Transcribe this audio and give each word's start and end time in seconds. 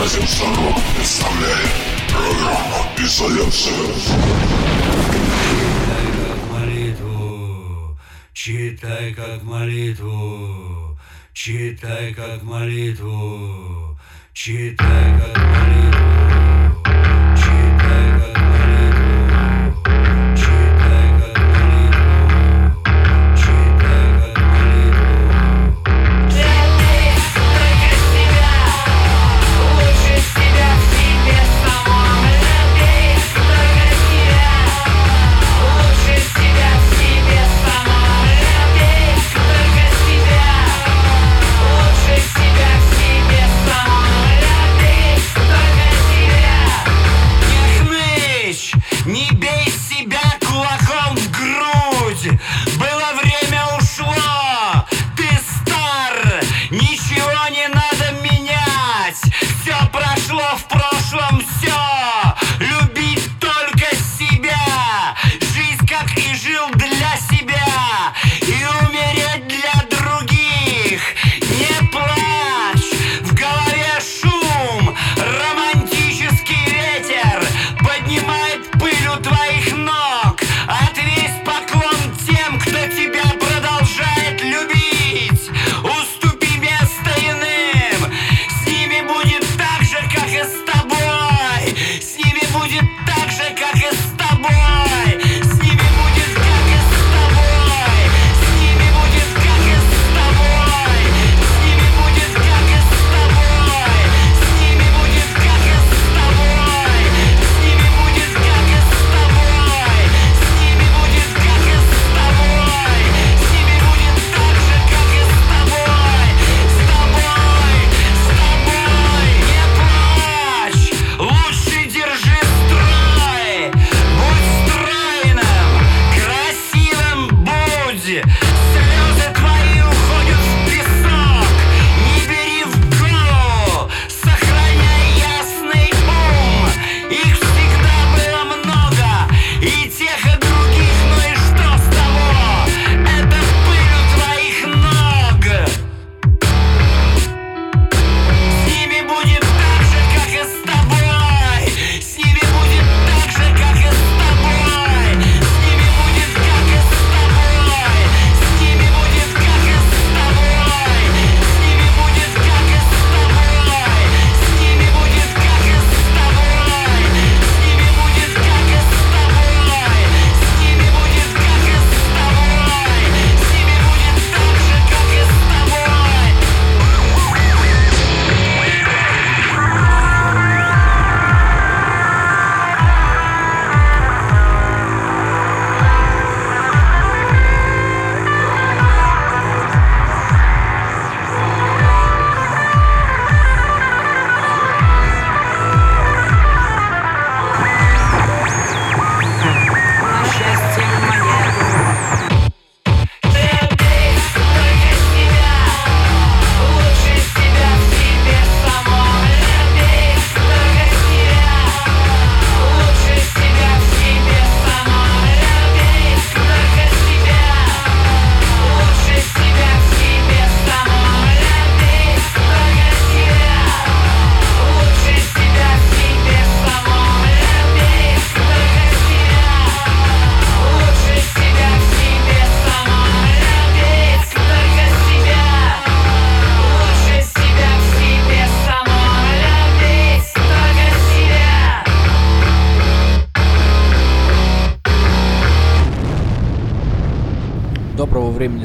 Радио 0.00 0.22
Шарок 0.22 0.80
представляет 0.96 1.68
программу 2.08 2.88
«Изоляция». 2.96 3.76
Читай 3.92 6.08
как 6.16 6.40
молитву, 6.50 8.08
читай 8.32 9.12
как 9.12 9.42
молитву, 9.42 10.98
читай 11.34 12.14
как 12.14 12.42
молитву, 12.42 13.98
читай 14.32 15.20
как 15.20 15.36
молитву. 15.36 15.99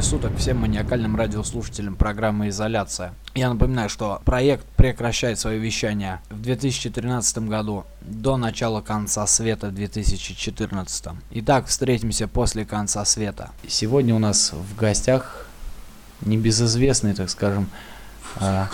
суток 0.05 0.37
всем 0.37 0.57
маниакальным 0.57 1.15
радиослушателям 1.15 1.95
программы 1.95 2.49
«Изоляция». 2.49 3.15
Я 3.33 3.49
напоминаю, 3.49 3.89
что 3.89 4.21
проект 4.23 4.63
прекращает 4.77 5.39
свое 5.39 5.57
вещание 5.57 6.21
в 6.29 6.39
2013 6.41 7.39
году 7.39 7.85
до 8.01 8.37
начала 8.37 8.81
конца 8.81 9.25
света 9.25 9.69
в 9.69 9.73
2014. 9.73 11.05
Итак, 11.31 11.65
встретимся 11.65 12.27
после 12.27 12.65
конца 12.65 13.03
света. 13.03 13.49
Сегодня 13.67 14.13
у 14.13 14.19
нас 14.19 14.53
в 14.53 14.75
гостях 14.75 15.47
небезызвестный, 16.21 17.15
так 17.15 17.31
скажем, 17.31 17.67
э, 18.41 18.65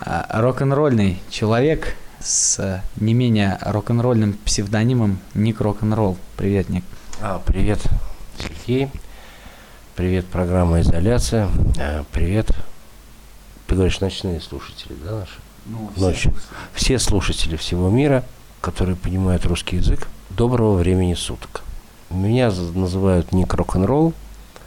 э, 0.00 0.22
рок-н-ролльный 0.30 1.20
человек 1.28 1.94
с 2.20 2.82
не 2.96 3.12
менее 3.12 3.58
рок-н-ролльным 3.60 4.32
псевдонимом 4.32 5.18
Ник 5.34 5.60
Рок-н-ролл. 5.60 6.16
Привет, 6.38 6.70
Ник. 6.70 6.84
А, 7.20 7.38
привет, 7.44 7.80
Сергей. 8.38 8.88
Привет, 10.00 10.24
программа 10.28 10.80
«Изоляция». 10.80 11.50
Э, 11.78 12.04
привет, 12.10 12.50
ты 13.66 13.74
говоришь, 13.74 14.00
ночные 14.00 14.40
слушатели, 14.40 14.94
да, 15.04 15.18
наши? 15.18 15.34
Ну, 15.66 15.90
Ночью. 15.94 16.34
Все. 16.72 16.98
слушатели 16.98 17.54
всего 17.56 17.90
мира, 17.90 18.24
которые 18.62 18.96
понимают 18.96 19.44
русский 19.44 19.76
язык. 19.76 20.08
Доброго 20.30 20.76
времени 20.76 21.12
суток. 21.12 21.64
Меня 22.08 22.50
называют 22.50 23.32
Ник 23.32 23.52
Рок-н-ролл. 23.52 24.14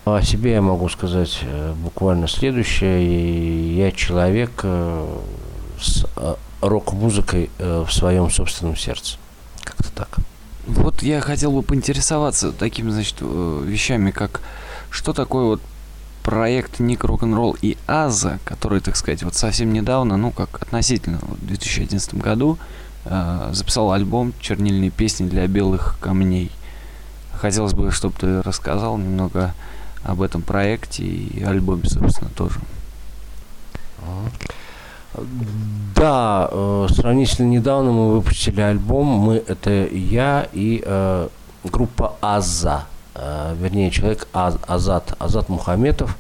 О 0.06 0.21
себе 0.21 0.51
я 0.51 0.62
могу 0.62 0.88
сказать 0.88 1.39
э, 1.41 1.74
буквально 1.77 2.27
следующее. 2.27 3.75
Я 3.75 3.91
человек 3.91 4.51
э, 4.62 5.19
с 5.81 6.06
рок-музыкой 6.62 7.50
в 7.57 7.89
своем 7.89 8.29
собственном 8.29 8.77
сердце. 8.77 9.18
Как-то 9.63 9.91
так. 9.94 10.19
Вот 10.68 11.01
я 11.01 11.21
хотел 11.21 11.51
бы 11.51 11.63
поинтересоваться 11.63 12.51
такими, 12.51 12.91
значит, 12.91 13.15
вещами, 13.19 14.12
как 14.12 14.39
что 14.94 15.12
такое 15.12 15.45
вот 15.45 15.62
проект 16.22 16.80
Ник 16.80 17.04
Рок-н-ролл 17.04 17.57
и 17.62 17.78
Аза, 17.88 18.40
который, 18.45 18.80
так 18.80 18.95
сказать, 18.95 19.24
вот 19.24 19.34
совсем 19.34 19.74
недавно, 19.74 20.18
ну 20.18 20.31
как 20.31 20.62
относительно, 20.62 21.18
вот 21.24 21.40
в 21.40 21.48
2011 21.48 22.13
году 22.16 22.60
э, 23.06 23.50
записал 23.54 23.92
альбом 23.92 24.34
«Чернильные 24.40 24.92
песни 24.92 25.28
для 25.28 25.48
белых 25.48 25.98
камней». 26.00 26.51
Хотелось 27.34 27.74
бы, 27.74 27.92
чтобы 27.92 28.16
ты 28.18 28.42
рассказал 28.44 28.98
немного 28.98 29.54
об 30.04 30.22
этом 30.22 30.44
проекте 30.44 31.04
и 31.04 31.44
альбоме, 31.44 31.89
собственно, 31.89 32.30
тоже. 32.30 32.60
Да, 35.96 36.50
э, 36.51 36.88
сравнительно 36.92 37.48
недавно 37.48 37.92
мы 37.92 38.13
выпустили 38.13 38.62
альбом. 38.62 39.07
Мы 39.07 39.36
это 39.36 39.88
я 39.88 40.48
и 40.54 40.81
э, 40.86 41.28
группа 41.63 42.16
Аза, 42.22 42.86
вернее 43.15 43.92
человек 43.92 44.27
Аз, 44.33 44.57
Азат, 44.68 45.15
Азат 45.19 45.50
Мухаметов. 45.50 46.18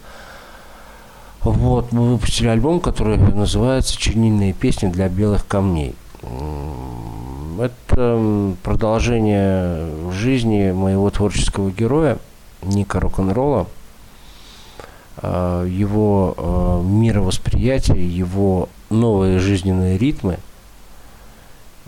Вот, 1.41 1.91
мы 1.91 2.11
выпустили 2.11 2.47
альбом, 2.47 2.79
который 2.79 3.17
называется 3.17 3.97
«Чернильные 3.97 4.53
песни 4.53 4.87
для 4.87 5.09
белых 5.09 5.45
камней». 5.45 5.95
Это 7.59 8.55
продолжение 8.63 10.11
жизни 10.11 10.71
моего 10.71 11.09
творческого 11.09 11.69
героя 11.69 12.17
Ника 12.61 12.99
Рок-н-ролла, 12.99 13.67
э, 15.21 15.67
его 15.69 16.33
э, 16.37 16.81
мировосприятие, 16.83 18.07
его 18.07 18.69
новые 18.89 19.39
жизненные 19.39 19.97
ритмы, 19.97 20.39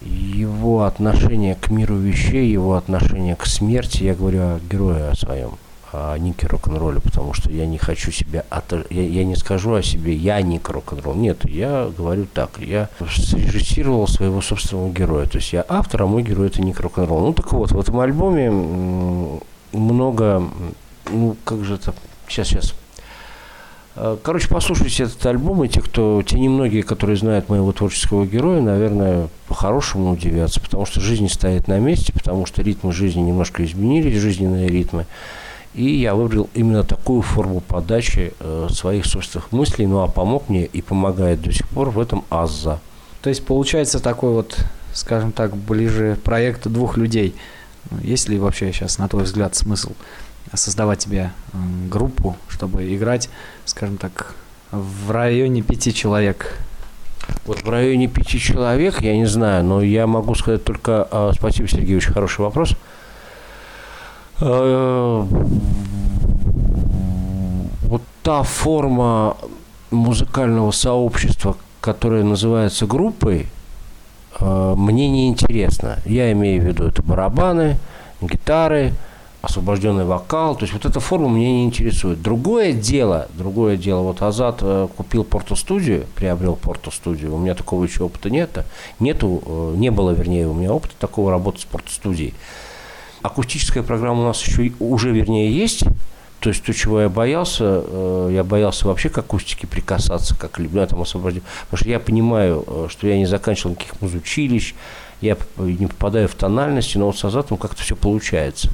его 0.01 0.83
отношение 0.83 1.55
к 1.55 1.69
миру 1.69 1.95
вещей, 1.95 2.49
его 2.51 2.75
отношение 2.75 3.35
к 3.35 3.45
смерти, 3.45 4.03
я 4.03 4.13
говорю 4.15 4.39
о 4.41 4.59
герое 4.69 5.11
о 5.11 5.15
своем, 5.15 5.51
о 5.91 6.17
Нике 6.17 6.47
рок-н-ролле, 6.47 6.99
потому 6.99 7.33
что 7.33 7.49
я 7.49 7.65
не 7.65 7.77
хочу 7.77 8.11
себя, 8.11 8.43
ото- 8.49 8.85
я, 8.89 9.03
я 9.03 9.23
не 9.23 9.35
скажу 9.35 9.73
о 9.73 9.81
себе, 9.81 10.13
я 10.13 10.41
Ник 10.41 10.69
рок-н-ролл, 10.69 11.15
нет, 11.15 11.49
я 11.49 11.89
говорю 11.97 12.27
так, 12.33 12.59
я 12.59 12.89
срежиссировал 13.09 14.07
своего 14.07 14.41
собственного 14.41 14.91
героя, 14.91 15.25
то 15.25 15.37
есть 15.37 15.53
я 15.53 15.65
автор, 15.67 16.03
а 16.03 16.07
мой 16.07 16.23
герой 16.23 16.47
это 16.47 16.61
Ник 16.61 16.79
рок-н-ролл. 16.79 17.21
Ну 17.27 17.33
так 17.33 17.51
вот, 17.53 17.71
в 17.71 17.79
этом 17.79 17.99
альбоме 17.99 18.51
много, 19.71 20.43
ну 21.09 21.35
как 21.45 21.63
же 21.63 21.75
это, 21.75 21.93
сейчас, 22.27 22.47
сейчас, 22.49 22.73
Короче, 24.23 24.49
послушайте 24.49 25.03
этот 25.03 25.25
альбом, 25.25 25.63
и 25.63 25.69
те, 25.69 25.79
кто, 25.79 26.21
те 26.21 26.37
немногие, 26.37 26.83
которые 26.83 27.15
знают 27.15 27.47
моего 27.47 27.71
творческого 27.71 28.25
героя, 28.25 28.61
наверное, 28.61 29.29
по-хорошему 29.47 30.11
удивятся, 30.11 30.59
потому 30.59 30.85
что 30.85 30.99
жизнь 30.99 31.29
стоит 31.29 31.69
на 31.69 31.79
месте, 31.79 32.11
потому 32.11 32.45
что 32.45 32.61
ритмы 32.61 32.91
жизни 32.91 33.21
немножко 33.21 33.63
изменились, 33.63 34.19
жизненные 34.19 34.67
ритмы. 34.67 35.05
И 35.75 35.89
я 35.95 36.13
выбрал 36.13 36.49
именно 36.53 36.83
такую 36.83 37.21
форму 37.21 37.61
подачи 37.61 38.33
э, 38.39 38.67
своих 38.69 39.05
собственных 39.05 39.53
мыслей, 39.53 39.87
ну 39.87 39.99
а 39.99 40.07
помог 40.07 40.49
мне 40.49 40.65
и 40.65 40.81
помогает 40.81 41.41
до 41.41 41.53
сих 41.53 41.67
пор 41.69 41.89
в 41.89 41.99
этом 41.99 42.25
Азза. 42.29 42.81
То 43.21 43.29
есть 43.29 43.45
получается 43.45 44.01
такой 44.01 44.31
вот, 44.31 44.57
скажем 44.93 45.31
так, 45.31 45.55
ближе 45.55 46.17
проект 46.21 46.67
двух 46.67 46.97
людей. 46.97 47.33
Есть 48.01 48.27
ли 48.29 48.39
вообще 48.39 48.71
сейчас, 48.71 48.97
на 48.97 49.07
твой 49.07 49.23
взгляд, 49.23 49.55
смысл 49.55 49.91
создавать 50.53 50.99
тебе 50.99 51.31
группу, 51.89 52.35
чтобы 52.47 52.93
играть, 52.95 53.29
скажем 53.65 53.97
так, 53.97 54.35
в 54.71 55.11
районе 55.11 55.61
пяти 55.61 55.93
человек? 55.93 56.59
Вот 57.45 57.63
в 57.63 57.69
районе 57.69 58.07
пяти 58.07 58.39
человек, 58.39 59.01
я 59.01 59.15
не 59.15 59.25
знаю, 59.25 59.63
но 59.63 59.81
я 59.81 60.07
могу 60.07 60.35
сказать 60.35 60.63
только... 60.63 61.07
а, 61.11 61.31
спасибо, 61.33 61.67
Сергей, 61.67 61.97
очень 61.97 62.13
хороший 62.13 62.41
вопрос. 62.41 62.75
Э, 64.41 65.25
Вот 67.87 68.01
та 68.23 68.43
форма 68.43 69.37
музыкального 69.91 70.71
сообщества, 70.71 71.55
которая 71.81 72.23
называется 72.23 72.87
группой, 72.87 73.47
э, 74.39 74.73
мне 74.75 75.07
не 75.09 75.29
интересна. 75.29 75.99
Я 76.05 76.31
имею 76.31 76.61
в 76.61 76.65
виду 76.65 76.85
это 76.85 77.03
барабаны, 77.03 77.77
гитары, 78.21 78.93
освобожденный 79.45 80.05
вокал. 80.05 80.55
То 80.55 80.63
есть 80.63 80.73
вот 80.73 80.85
эта 80.85 80.99
форма 80.99 81.29
меня 81.29 81.49
не 81.49 81.65
интересует. 81.65 82.21
Другое 82.21 82.73
дело, 82.73 83.27
другое 83.33 83.77
дело, 83.77 84.01
вот 84.01 84.21
Азат 84.21 84.59
э, 84.61 84.87
купил 84.95 85.23
портостудию, 85.23 86.05
приобрел 86.15 86.55
портостудию. 86.55 87.33
У 87.33 87.37
меня 87.37 87.53
такого 87.53 87.83
еще 87.83 88.03
опыта 88.03 88.29
нет. 88.29 88.65
Нету, 88.99 89.41
э, 89.45 89.73
не 89.77 89.91
было, 89.91 90.11
вернее, 90.11 90.47
у 90.47 90.53
меня 90.53 90.73
опыта 90.73 90.95
такого 90.99 91.31
работы 91.31 91.61
с 91.61 91.65
портостудией. 91.65 92.33
Акустическая 93.21 93.83
программа 93.83 94.21
у 94.21 94.25
нас 94.25 94.41
еще 94.43 94.73
уже, 94.79 95.11
вернее, 95.11 95.51
есть. 95.51 95.83
То 96.39 96.49
есть 96.49 96.63
то, 96.63 96.73
чего 96.73 97.01
я 97.01 97.09
боялся, 97.09 97.83
э, 97.85 98.29
я 98.33 98.43
боялся 98.43 98.87
вообще 98.87 99.09
к 99.09 99.17
акустике 99.17 99.67
прикасаться, 99.67 100.35
как 100.35 100.57
люблю 100.59 100.85
там 100.87 101.01
освобождение. 101.01 101.47
Потому 101.65 101.77
что 101.79 101.89
я 101.89 101.99
понимаю, 101.99 102.87
что 102.89 103.07
я 103.07 103.17
не 103.17 103.25
заканчивал 103.25 103.71
никаких 103.71 104.01
музучилищ, 104.01 104.73
я 105.21 105.37
не 105.57 105.87
попадаю 105.87 106.27
в 106.27 106.35
тональности, 106.35 106.97
но 106.97 107.07
вот 107.07 107.17
с 107.17 107.23
Азатом 107.23 107.57
как-то 107.57 107.81
все 107.81 107.95
получается. 107.95 108.69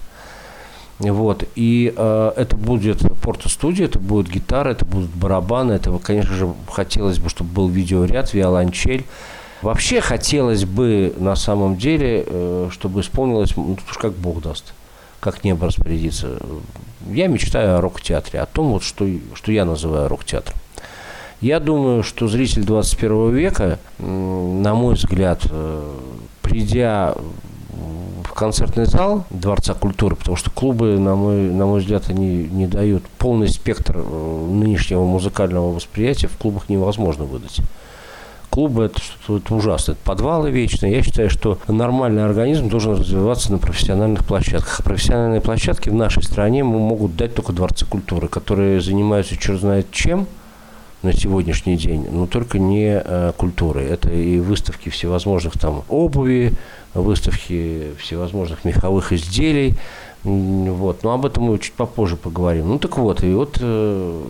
Вот. 1.09 1.43
И 1.55 1.93
э, 1.95 2.31
это 2.35 2.55
будет 2.55 2.99
порто-студия, 3.21 3.85
это 3.85 3.99
будет 3.99 4.29
гитара, 4.29 4.69
это 4.69 4.85
будут 4.85 5.09
барабаны. 5.09 5.73
Это, 5.73 5.91
конечно 5.97 6.35
же, 6.35 6.53
хотелось 6.69 7.19
бы, 7.19 7.29
чтобы 7.29 7.51
был 7.51 7.67
видеоряд, 7.67 8.33
виолончель. 8.33 9.05
Вообще 9.61 10.01
хотелось 10.01 10.65
бы, 10.65 11.13
на 11.17 11.35
самом 11.35 11.77
деле, 11.77 12.23
э, 12.25 12.69
чтобы 12.71 13.01
исполнилось, 13.01 13.55
ну, 13.55 13.77
уж 13.89 13.97
как 13.97 14.13
Бог 14.13 14.41
даст, 14.41 14.73
как 15.19 15.43
небо 15.43 15.67
распорядится. 15.67 16.39
Я 17.09 17.27
мечтаю 17.27 17.77
о 17.77 17.81
рок-театре, 17.81 18.39
о 18.39 18.45
том, 18.45 18.71
вот, 18.71 18.83
что, 18.83 19.07
что 19.35 19.51
я 19.51 19.65
называю 19.65 20.07
рок-театром. 20.07 20.57
Я 21.41 21.59
думаю, 21.59 22.03
что 22.03 22.27
зритель 22.27 22.63
21 22.63 23.31
века, 23.31 23.79
на 23.97 24.75
мой 24.75 24.95
взгляд, 24.95 25.41
э, 25.49 25.97
придя 26.43 27.15
в 28.31 28.33
концертный 28.33 28.85
зал 28.85 29.25
Дворца 29.29 29.73
культуры, 29.73 30.15
потому 30.15 30.37
что 30.37 30.49
клубы, 30.49 30.97
на 30.97 31.15
мой, 31.15 31.49
на 31.49 31.65
мой 31.65 31.81
взгляд, 31.81 32.09
они 32.09 32.47
не 32.47 32.65
дают 32.65 33.03
полный 33.17 33.49
спектр 33.49 33.97
э, 33.97 34.47
нынешнего 34.49 35.03
музыкального 35.03 35.73
восприятия, 35.73 36.27
в 36.27 36.37
клубах 36.37 36.69
невозможно 36.69 37.25
выдать. 37.25 37.59
Клубы 38.49 38.85
это 38.85 39.01
это 39.29 39.55
ужасно, 39.55 39.93
это 39.93 40.01
подвалы 40.03 40.49
вечные. 40.49 40.93
Я 40.93 41.03
считаю, 41.03 41.29
что 41.29 41.57
нормальный 41.67 42.25
организм 42.25 42.69
должен 42.69 42.95
развиваться 42.95 43.51
на 43.51 43.57
профессиональных 43.57 44.25
площадках. 44.25 44.79
А 44.79 44.83
профессиональные 44.83 45.41
площадки 45.41 45.89
в 45.89 45.93
нашей 45.93 46.23
стране 46.23 46.63
могут 46.63 47.15
дать 47.15 47.33
только 47.33 47.53
дворцы 47.53 47.85
культуры, 47.85 48.27
которые 48.27 48.81
занимаются 48.81 49.37
черт 49.37 49.59
знает 49.61 49.91
чем 49.91 50.27
на 51.03 51.13
сегодняшний 51.13 51.77
день, 51.77 52.07
но 52.11 52.27
только 52.27 52.59
не 52.59 53.01
э, 53.03 53.33
культурой. 53.35 53.85
Это 53.87 54.09
и 54.09 54.39
выставки 54.39 54.89
всевозможных 54.89 55.57
там 55.57 55.83
обуви, 55.89 56.53
выставки 56.93 57.93
всевозможных 57.97 58.65
меховых 58.65 59.11
изделий. 59.11 59.75
Вот. 60.23 61.03
Но 61.03 61.13
об 61.13 61.25
этом 61.25 61.45
мы 61.45 61.57
чуть 61.57 61.73
попозже 61.73 62.17
поговорим. 62.17 62.67
Ну 62.67 62.77
так 62.77 62.97
вот, 62.97 63.23
и 63.23 63.33
вот 63.33 63.57
э, 63.59 64.23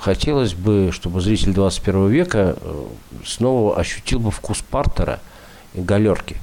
хотелось 0.00 0.54
бы, 0.54 0.90
чтобы 0.92 1.20
зритель 1.20 1.52
21 1.52 2.08
века 2.08 2.56
э, 2.60 2.84
снова 3.24 3.76
ощутил 3.76 4.20
бы 4.20 4.30
вкус 4.30 4.62
партера 4.62 5.20
и 5.74 5.80
галерки 5.80 6.36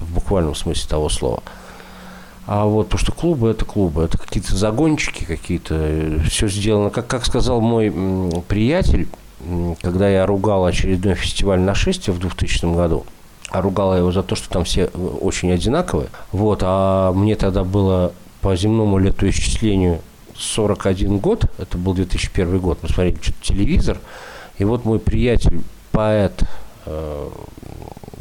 в 0.00 0.14
буквальном 0.14 0.54
смысле 0.54 0.88
того 0.88 1.10
слова. 1.10 1.42
А 2.46 2.66
вот 2.66 2.90
то, 2.90 2.98
что 2.98 3.12
клубы 3.12 3.48
это 3.50 3.64
клубы, 3.64 4.02
это 4.02 4.18
какие-то 4.18 4.54
загончики, 4.54 5.24
какие-то 5.24 6.20
все 6.28 6.46
сделано, 6.48 6.90
как, 6.90 7.06
как 7.06 7.24
сказал 7.24 7.60
мой 7.60 7.90
приятель, 8.48 9.08
когда 9.80 10.08
я 10.08 10.26
ругал 10.26 10.64
очередной 10.66 11.14
фестиваль 11.14 11.60
нашествия 11.60 12.14
в 12.14 12.18
2000 12.18 12.74
году, 12.74 13.04
а 13.50 13.62
ругал 13.62 13.92
я 13.92 14.00
его 14.00 14.12
за 14.12 14.22
то, 14.22 14.36
что 14.36 14.48
там 14.48 14.64
все 14.64 14.90
э, 14.92 14.98
очень 15.20 15.52
одинаковые. 15.52 16.08
Вот, 16.32 16.60
а 16.62 17.12
мне 17.12 17.36
тогда 17.36 17.64
было 17.64 18.12
по 18.40 18.56
земному 18.56 18.98
летоисчислению 18.98 20.00
41 20.36 21.18
год, 21.18 21.44
это 21.58 21.78
был 21.78 21.94
2001 21.94 22.58
год, 22.58 22.78
мы 22.82 22.88
смотрели 22.88 23.16
что-то 23.20 23.42
телевизор, 23.42 23.98
и 24.58 24.64
вот 24.64 24.84
мой 24.84 24.98
приятель, 24.98 25.62
поэт 25.92 26.42
э, 26.86 27.28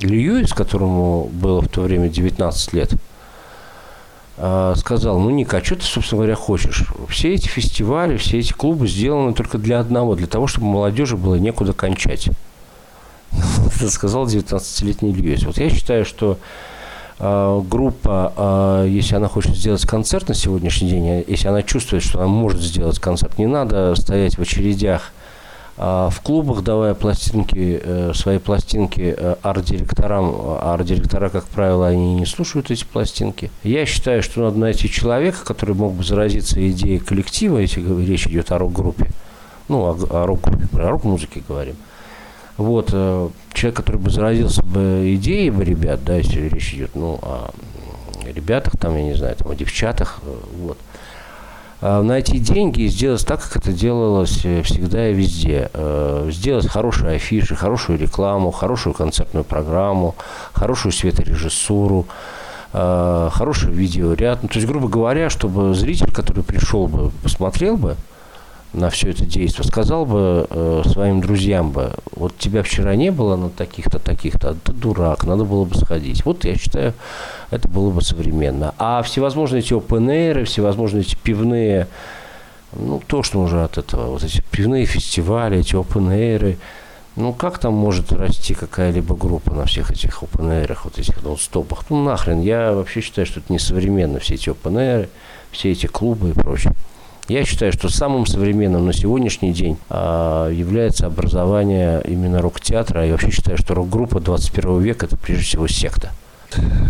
Льюис, 0.01 0.53
которому 0.53 1.25
было 1.25 1.61
в 1.61 1.67
то 1.67 1.81
время 1.81 2.09
19 2.09 2.73
лет, 2.73 2.93
э, 2.93 2.97
сказал, 4.75 5.19
ну, 5.19 5.29
Ника, 5.29 5.57
а 5.57 5.63
что 5.63 5.75
ты, 5.75 5.83
собственно 5.83 6.19
говоря, 6.19 6.35
хочешь? 6.35 6.85
Все 7.07 7.33
эти 7.33 7.47
фестивали, 7.47 8.17
все 8.17 8.39
эти 8.39 8.51
клубы 8.51 8.87
сделаны 8.87 9.33
только 9.33 9.57
для 9.57 9.79
одного, 9.79 10.15
для 10.15 10.27
того, 10.27 10.47
чтобы 10.47 10.67
молодежи 10.67 11.15
было 11.15 11.35
некуда 11.35 11.71
кончать. 11.71 12.29
Это 13.75 13.89
сказал 13.89 14.25
19-летний 14.25 15.13
Льюис. 15.13 15.43
Вот 15.43 15.57
я 15.57 15.69
считаю, 15.69 16.05
что 16.05 16.37
э, 17.19 17.61
группа, 17.69 18.83
э, 18.85 18.87
если 18.89 19.15
она 19.15 19.27
хочет 19.27 19.55
сделать 19.55 19.85
концерт 19.85 20.27
на 20.27 20.35
сегодняшний 20.35 20.89
день, 20.89 21.07
э, 21.07 21.23
если 21.27 21.47
она 21.47 21.61
чувствует, 21.61 22.03
что 22.03 22.19
она 22.19 22.27
может 22.27 22.61
сделать 22.61 22.99
концерт, 22.99 23.37
не 23.37 23.47
надо 23.47 23.95
стоять 23.95 24.37
в 24.37 24.41
очередях 24.41 25.11
в 25.75 26.13
клубах 26.21 26.63
давая 26.63 26.93
пластинки, 26.93 27.81
э, 27.83 28.11
свои 28.13 28.37
пластинки 28.37 29.15
э, 29.17 29.35
арт-директорам, 29.41 30.31
а 30.35 30.73
арт-директора, 30.75 31.29
как 31.29 31.45
правило, 31.45 31.87
они 31.87 32.13
не 32.13 32.25
слушают 32.27 32.69
эти 32.69 32.83
пластинки. 32.83 33.49
Я 33.63 33.87
считаю, 33.87 34.21
что 34.21 34.41
надо 34.41 34.59
найти 34.59 34.87
человека, 34.87 35.43
который 35.43 35.73
мог 35.73 35.93
бы 35.93 36.03
заразиться 36.03 36.65
идеей 36.69 36.99
коллектива, 36.99 37.57
если 37.57 37.81
речь 38.05 38.27
идет 38.27 38.51
о 38.51 38.59
рок-группе, 38.59 39.09
ну, 39.67 39.81
о, 39.81 39.97
о 40.11 40.27
рок-группе, 40.27 40.67
о 40.77 40.89
рок-музыке 40.91 41.41
говорим. 41.47 41.75
Вот, 42.57 42.89
э, 42.93 43.29
человек, 43.53 43.77
который 43.77 43.97
бы 43.97 44.11
заразился 44.11 44.61
бы 44.61 45.15
идеей 45.15 45.49
бы 45.49 45.65
ребят, 45.65 46.03
да, 46.03 46.17
если 46.17 46.49
речь 46.49 46.75
идет, 46.75 46.91
ну, 46.93 47.17
о 47.23 47.49
ребятах, 48.23 48.77
там, 48.79 48.95
я 48.95 49.03
не 49.03 49.15
знаю, 49.15 49.35
там, 49.37 49.51
о 49.51 49.55
девчатах, 49.55 50.21
вот– 50.59 50.77
а, 50.87 50.92
найти 51.83 52.39
деньги 52.39 52.83
и 52.83 52.87
сделать 52.87 53.25
так, 53.25 53.41
как 53.41 53.57
это 53.57 53.73
делалось 53.73 54.45
э, 54.45 54.61
всегда 54.61 55.09
и 55.09 55.13
везде. 55.13 55.69
Э, 55.73 56.29
сделать 56.31 56.67
хорошие 56.67 57.15
афиши, 57.15 57.55
хорошую 57.55 57.99
рекламу, 57.99 58.51
хорошую 58.51 58.93
концертную 58.93 59.43
программу, 59.43 60.15
хорошую 60.53 60.93
светорежиссуру, 60.93 62.05
э, 62.71 63.29
хороший 63.33 63.71
видеоряд. 63.71 64.43
Ну, 64.43 64.49
то 64.49 64.55
есть, 64.55 64.67
грубо 64.67 64.87
говоря, 64.87 65.29
чтобы 65.29 65.73
зритель, 65.73 66.11
который 66.11 66.43
пришел 66.43 66.87
бы, 66.87 67.11
посмотрел 67.21 67.75
бы, 67.75 67.97
на 68.73 68.89
все 68.89 69.11
это 69.11 69.25
действие, 69.25 69.65
сказал 69.65 70.05
бы 70.05 70.47
э, 70.49 70.83
своим 70.85 71.21
друзьям 71.21 71.71
бы, 71.71 71.93
вот 72.15 72.37
тебя 72.37 72.63
вчера 72.63 72.95
не 72.95 73.11
было 73.11 73.35
на 73.35 73.49
таких-то, 73.49 73.99
таких-то, 73.99 74.49
а 74.49 74.53
ты 74.55 74.73
дурак, 74.73 75.25
надо 75.25 75.45
было 75.45 75.63
бы 75.63 75.75
сходить. 75.75 76.25
Вот 76.25 76.43
я 76.43 76.55
считаю, 76.55 76.93
это 77.51 77.67
было 77.67 77.91
бы 77.91 78.01
современно. 78.01 78.73
А 78.79 79.03
всевозможные 79.03 79.59
эти 79.59 79.73
open 79.73 80.43
всевозможные 80.45 81.01
эти 81.01 81.15
пивные, 81.15 81.87
ну, 82.73 83.01
то, 83.05 83.21
что 83.21 83.39
уже 83.41 83.63
от 83.63 83.77
этого, 83.77 84.07
вот 84.07 84.23
эти 84.23 84.41
пивные 84.51 84.85
фестивали, 84.85 85.59
эти 85.59 85.75
open 85.75 86.57
ну, 87.15 87.31
как 87.31 87.59
там 87.59 87.75
может 87.75 88.11
расти 88.11 88.55
какая-либо 88.55 89.15
группа 89.15 89.53
на 89.53 89.65
всех 89.65 89.91
этих 89.91 90.23
open 90.23 90.77
вот 90.83 90.97
этих 90.97 91.21
нон-стопах? 91.21 91.85
Ну, 91.91 92.03
нахрен, 92.03 92.41
я 92.41 92.71
вообще 92.71 93.01
считаю, 93.01 93.27
что 93.27 93.39
это 93.39 93.53
несовременно, 93.53 94.19
все 94.19 94.33
эти 94.33 94.49
open 94.49 95.07
все 95.51 95.71
эти 95.71 95.85
клубы 95.85 96.31
и 96.31 96.33
прочее. 96.33 96.73
Я 97.27 97.45
считаю, 97.45 97.71
что 97.71 97.89
самым 97.89 98.25
современным 98.25 98.85
на 98.85 98.93
сегодняшний 98.93 99.53
день 99.53 99.77
а, 99.89 100.49
является 100.49 101.07
образование 101.07 102.01
именно 102.05 102.41
рок-театра. 102.41 103.05
Я 103.05 103.13
вообще 103.13 103.31
считаю, 103.31 103.57
что 103.57 103.73
рок-группа 103.75 104.19
21 104.19 104.81
века– 104.81 105.05
это 105.07 105.15
прежде 105.15 105.45
всего 105.45 105.67
секта. 105.67 106.11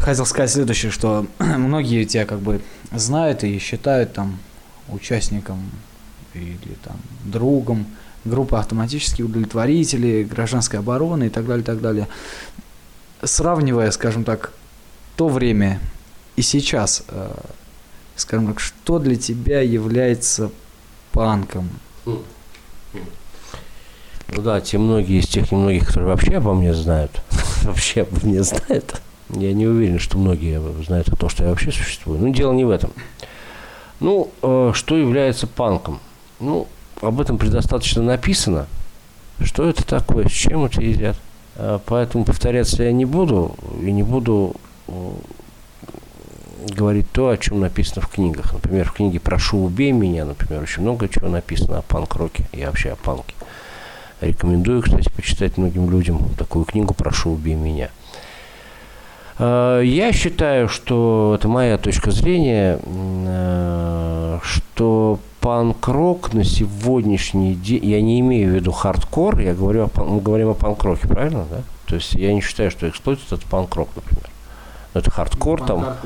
Хотел 0.01 0.25
сказать 0.25 0.51
следующее, 0.51 0.91
что 0.91 1.27
многие 1.39 2.03
тебя 2.05 2.25
как 2.25 2.39
бы 2.39 2.61
знают 2.91 3.43
и 3.43 3.59
считают 3.59 4.13
там 4.13 4.39
участником 4.89 5.59
или 6.33 6.57
там 6.83 6.97
другом 7.23 7.85
группы 8.25 8.55
автоматических 8.55 9.25
удовлетворителей, 9.25 10.23
гражданской 10.23 10.79
обороны 10.79 11.25
и 11.25 11.29
так 11.29 11.45
далее, 11.45 11.63
так 11.63 11.81
далее. 11.81 12.07
Сравнивая, 13.21 13.91
скажем 13.91 14.23
так, 14.23 14.51
то 15.15 15.27
время 15.27 15.79
и 16.35 16.41
сейчас, 16.41 17.03
э, 17.07 17.31
скажем 18.15 18.47
так, 18.47 18.59
что 18.59 18.99
для 18.99 19.15
тебя 19.15 19.61
является 19.61 20.51
панком? 21.11 21.69
Ну 22.05 22.21
да, 24.41 24.61
те 24.61 24.77
многие 24.77 25.19
из 25.19 25.27
тех 25.27 25.51
немногих, 25.51 25.87
которые 25.87 26.09
вообще 26.09 26.37
обо 26.37 26.53
мне 26.53 26.73
знают, 26.73 27.21
вообще 27.63 28.01
обо 28.01 28.25
мне 28.25 28.43
знают. 28.43 29.01
Я 29.29 29.53
не 29.53 29.67
уверен, 29.67 29.99
что 29.99 30.17
многие 30.17 30.61
знают 30.83 31.09
о 31.09 31.15
том, 31.15 31.29
что 31.29 31.43
я 31.43 31.49
вообще 31.49 31.71
существую. 31.71 32.19
Но 32.19 32.29
дело 32.29 32.51
не 32.51 32.65
в 32.65 32.69
этом. 32.69 32.91
Ну, 33.99 34.31
э, 34.41 34.71
что 34.73 34.97
является 34.97 35.47
панком? 35.47 35.99
Ну, 36.39 36.67
об 37.01 37.21
этом 37.21 37.37
предостаточно 37.37 38.01
написано. 38.01 38.67
Что 39.39 39.67
это 39.67 39.85
такое, 39.85 40.27
с 40.27 40.31
чем 40.31 40.65
это 40.65 40.81
едят. 40.81 41.15
Э, 41.55 41.79
поэтому 41.85 42.25
повторяться 42.25 42.83
я 42.83 42.91
не 42.91 43.05
буду. 43.05 43.55
И 43.81 43.91
не 43.91 44.03
буду 44.03 44.55
говорить 46.69 47.11
то, 47.11 47.29
о 47.29 47.37
чем 47.37 47.59
написано 47.59 48.01
в 48.01 48.07
книгах. 48.07 48.53
Например, 48.53 48.89
в 48.89 48.93
книге 48.93 49.19
«Прошу, 49.19 49.63
убей 49.63 49.91
меня», 49.91 50.25
например, 50.25 50.61
очень 50.61 50.81
много 50.81 51.07
чего 51.07 51.27
написано 51.27 51.79
о 51.79 51.81
панк-роке 51.81 52.45
и 52.51 52.65
вообще 52.65 52.91
о 52.91 52.95
панке. 52.95 53.35
Рекомендую, 54.21 54.81
кстати, 54.81 55.09
почитать 55.09 55.57
многим 55.57 55.89
людям 55.89 56.29
такую 56.37 56.65
книгу 56.65 56.93
«Прошу, 56.93 57.31
убей 57.31 57.55
меня». 57.55 57.89
А, 59.37 59.81
я 59.81 60.13
считаю, 60.13 60.69
что 60.69 61.35
это 61.37 61.47
моя 61.47 61.77
точка 61.77 62.11
зрения, 62.11 62.79
а, 62.85 64.39
что 64.43 65.19
панк-рок 65.41 66.33
на 66.33 66.43
сегодняшний 66.43 67.55
день, 67.55 67.85
я 67.85 68.01
не 68.01 68.19
имею 68.21 68.51
в 68.51 68.55
виду 68.55 68.71
хардкор, 68.71 69.39
я 69.39 69.53
говорю, 69.53 69.89
о, 69.93 70.03
мы 70.03 70.21
говорим 70.21 70.49
о 70.49 70.53
панк-роке, 70.53 71.07
правильно, 71.07 71.45
да? 71.49 71.63
То 71.85 71.95
есть 71.95 72.13
я 72.13 72.33
не 72.33 72.41
считаю, 72.41 72.71
что 72.71 72.87
Exploited 72.87 73.19
это 73.29 73.45
панк-рок, 73.49 73.89
например. 73.95 74.29
Это 74.93 75.11
хардкор 75.11 75.59
ну, 75.61 75.65
там. 75.65 75.97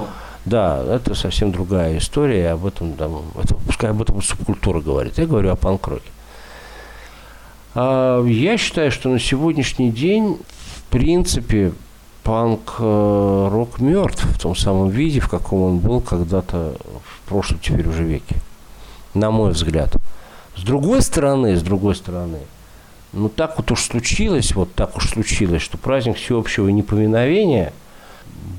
Да, 0.47 0.81
это 0.81 1.13
совсем 1.13 1.51
другая 1.51 1.97
история, 1.97 2.51
об 2.51 2.65
этом, 2.65 2.93
там, 2.93 3.21
это, 3.37 3.53
пускай 3.53 3.89
об 3.89 4.01
этом 4.01 4.21
субкультура 4.21 4.79
говорит. 4.79 5.17
Я 5.17 5.25
говорю 5.25 5.51
о 5.51 5.57
панк-роке. 5.57 6.09
А, 7.75 8.23
я 8.23 8.57
считаю, 8.57 8.89
что 8.89 9.09
на 9.09 9.19
сегодняшний 9.19 9.91
день, 9.91 10.39
в 10.77 10.83
принципе, 10.83 11.73
панк-рок 12.23 13.81
мертв 13.81 14.23
в 14.23 14.39
том 14.39 14.55
самом 14.55 14.87
виде, 14.87 15.19
в 15.19 15.27
каком 15.27 15.63
он 15.63 15.79
был 15.79 15.99
когда-то 15.99 16.77
в 17.03 17.27
прошлом 17.27 17.59
теперь 17.59 17.89
уже 17.89 18.05
веке. 18.05 18.37
На 19.13 19.31
мой 19.31 19.51
взгляд. 19.51 19.97
С 20.55 20.61
другой 20.61 21.01
стороны, 21.01 21.57
с 21.57 21.61
другой 21.61 21.95
стороны, 21.95 22.39
ну 23.11 23.27
так 23.27 23.57
вот 23.57 23.69
уж 23.69 23.81
случилось, 23.81 24.55
вот 24.55 24.73
так 24.75 24.95
уж 24.95 25.09
случилось, 25.09 25.61
что 25.61 25.77
праздник 25.77 26.15
всеобщего 26.15 26.69
непоминовения– 26.69 27.73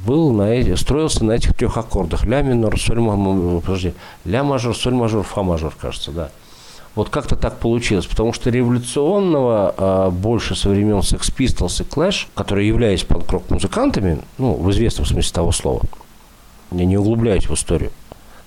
был 0.06 0.32
на 0.32 0.76
строился 0.76 1.24
на 1.24 1.32
этих 1.32 1.54
трех 1.54 1.76
аккордах. 1.76 2.24
Ля 2.24 2.42
минор, 2.42 2.78
соль 2.78 3.00
мажор, 3.00 3.60
подожди, 3.60 3.94
ля 4.24 4.44
мажор, 4.44 4.76
соль 4.76 4.94
мажор, 4.94 5.22
фа 5.22 5.42
мажор, 5.42 5.74
кажется, 5.78 6.10
да. 6.10 6.30
Вот 6.94 7.10
как-то 7.10 7.36
так 7.36 7.58
получилось, 7.58 8.06
потому 8.06 8.32
что 8.32 8.50
революционного 8.50 9.74
а, 9.76 10.10
больше 10.10 10.56
со 10.56 10.68
времен 10.68 10.98
Sex 10.98 11.32
Pistols 11.32 11.82
и 11.82 11.88
Clash, 11.88 12.26
которые 12.34 12.66
являлись 12.66 13.04
панк 13.04 13.48
музыкантами, 13.50 14.18
ну, 14.36 14.54
в 14.54 14.68
известном 14.72 15.06
смысле 15.06 15.32
того 15.32 15.52
слова, 15.52 15.82
я 16.72 16.84
не 16.84 16.96
углубляюсь 16.96 17.48
в 17.48 17.54
историю, 17.54 17.92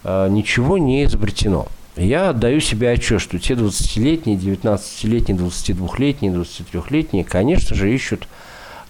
а, 0.03 0.27
ничего 0.27 0.77
не 0.77 1.05
изобретено. 1.05 1.67
Я 1.95 2.29
отдаю 2.29 2.61
себе 2.61 2.89
отчет, 2.89 3.21
что 3.21 3.37
те 3.39 3.53
20-летние, 3.53 4.37
19-летние, 4.37 5.37
22-летние, 5.37 6.33
23-летние, 6.33 7.23
конечно 7.23 7.75
же, 7.75 7.93
ищут 7.93 8.27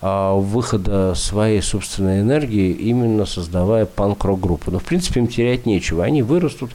выхода 0.01 1.13
своей 1.15 1.61
собственной 1.61 2.21
энергии, 2.21 2.71
именно 2.71 3.25
создавая 3.25 3.85
панк-рок-группу. 3.85 4.71
Но, 4.71 4.79
в 4.79 4.83
принципе, 4.83 5.19
им 5.19 5.27
терять 5.27 5.65
нечего. 5.67 6.03
Они 6.03 6.23
вырастут, 6.23 6.71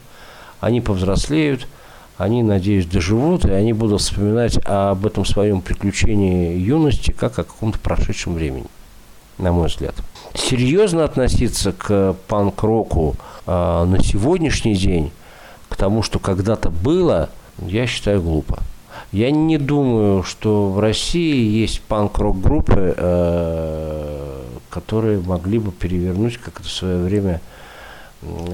они 0.60 0.80
повзрослеют, 0.80 1.66
они, 2.18 2.42
надеюсь, 2.42 2.86
доживут, 2.86 3.44
и 3.44 3.50
они 3.50 3.72
будут 3.72 4.00
вспоминать 4.00 4.58
об 4.64 5.04
этом 5.04 5.24
своем 5.24 5.60
приключении 5.60 6.56
юности 6.56 7.10
как 7.10 7.38
о 7.38 7.44
каком-то 7.44 7.78
прошедшем 7.78 8.34
времени, 8.34 8.66
на 9.38 9.52
мой 9.52 9.68
взгляд. 9.68 9.94
Серьезно 10.34 11.04
относиться 11.04 11.72
к 11.72 12.16
панк-року 12.28 13.16
э, 13.46 13.50
на 13.50 14.02
сегодняшний 14.02 14.76
день, 14.76 15.10
к 15.68 15.76
тому, 15.76 16.02
что 16.02 16.18
когда-то 16.18 16.70
было, 16.70 17.28
я 17.58 17.86
считаю 17.86 18.22
глупо. 18.22 18.62
Я 19.12 19.30
не 19.30 19.58
думаю, 19.58 20.22
что 20.22 20.70
в 20.70 20.80
России 20.80 21.60
есть 21.60 21.80
панк-рок 21.82 22.40
группы, 22.40 22.94
э, 22.96 24.42
которые 24.68 25.20
могли 25.20 25.58
бы 25.58 25.72
перевернуть, 25.72 26.38
как 26.38 26.60
это 26.60 26.68
в 26.68 26.72
свое 26.72 27.02
время 27.02 27.40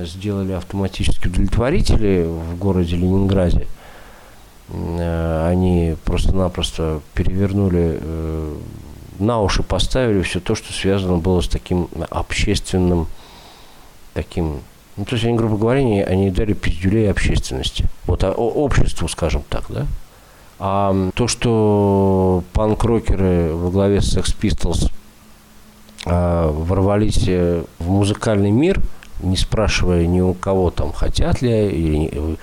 сделали 0.04 0.52
автоматические 0.52 1.30
удовлетворители 1.30 2.26
в 2.28 2.58
городе 2.58 2.96
Ленинграде. 2.96 3.66
Э, 4.68 5.48
они 5.48 5.96
просто-напросто 6.04 7.00
перевернули, 7.14 7.98
э, 8.00 8.56
на 9.18 9.40
уши 9.40 9.62
поставили 9.62 10.22
все 10.22 10.40
то, 10.40 10.54
что 10.54 10.72
связано 10.72 11.18
было 11.18 11.40
с 11.40 11.48
таким 11.48 11.88
общественным, 12.10 13.06
таким 14.14 14.60
ну, 14.96 15.06
то 15.06 15.14
есть 15.14 15.24
они, 15.24 15.36
грубо 15.36 15.56
говоря, 15.56 15.80
они, 15.80 16.02
они 16.02 16.30
дали 16.30 16.52
пиздюлей 16.52 17.10
общественности. 17.10 17.86
Вот 18.04 18.24
а, 18.24 18.32
обществу, 18.32 19.08
скажем 19.08 19.42
так, 19.48 19.64
да? 19.70 19.86
А 20.64 20.94
то, 21.16 21.26
что 21.26 22.44
панк-рокеры 22.52 23.52
во 23.52 23.72
главе 23.72 24.00
с 24.00 24.16
Sex 24.16 24.32
Pistols 24.40 24.92
а, 26.06 26.52
ворвались 26.52 27.24
э, 27.26 27.64
в 27.80 27.90
музыкальный 27.90 28.52
мир, 28.52 28.80
не 29.24 29.36
спрашивая 29.36 30.06
ни 30.06 30.20
у 30.20 30.34
кого 30.34 30.70
там, 30.70 30.92
хотят 30.92 31.42
ли 31.42 31.68
или 31.68 31.96
не, 31.96 32.10
э, 32.12 32.36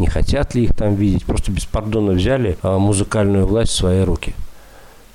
не 0.00 0.08
хотят 0.08 0.56
ли 0.56 0.64
их 0.64 0.74
там 0.74 0.96
видеть, 0.96 1.24
просто 1.24 1.52
беспардонно 1.52 2.14
взяли 2.14 2.58
а, 2.62 2.80
музыкальную 2.80 3.46
власть 3.46 3.70
в 3.70 3.76
свои 3.76 4.02
руки. 4.02 4.34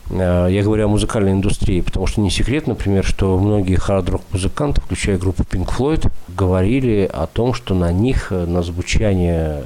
А, 0.10 0.48
я 0.48 0.63
говорю 0.63 0.86
о 0.86 0.88
музыкальной 0.88 1.34
индустрии, 1.34 1.82
потому 1.82 2.08
что 2.08 2.22
не 2.22 2.30
секрет, 2.30 2.66
например, 2.66 3.04
что 3.04 3.38
многие 3.38 3.75
хард-рок 3.75 4.22
музыканты, 4.32 4.80
включая 4.80 5.18
группу 5.18 5.44
Pink 5.44 5.68
Floyd, 5.77 6.10
говорили 6.30 7.10
о 7.12 7.27
том, 7.27 7.54
что 7.54 7.75
на 7.75 7.92
них, 7.92 8.32
э, 8.32 8.46
на 8.46 8.63
звучание 8.63 9.63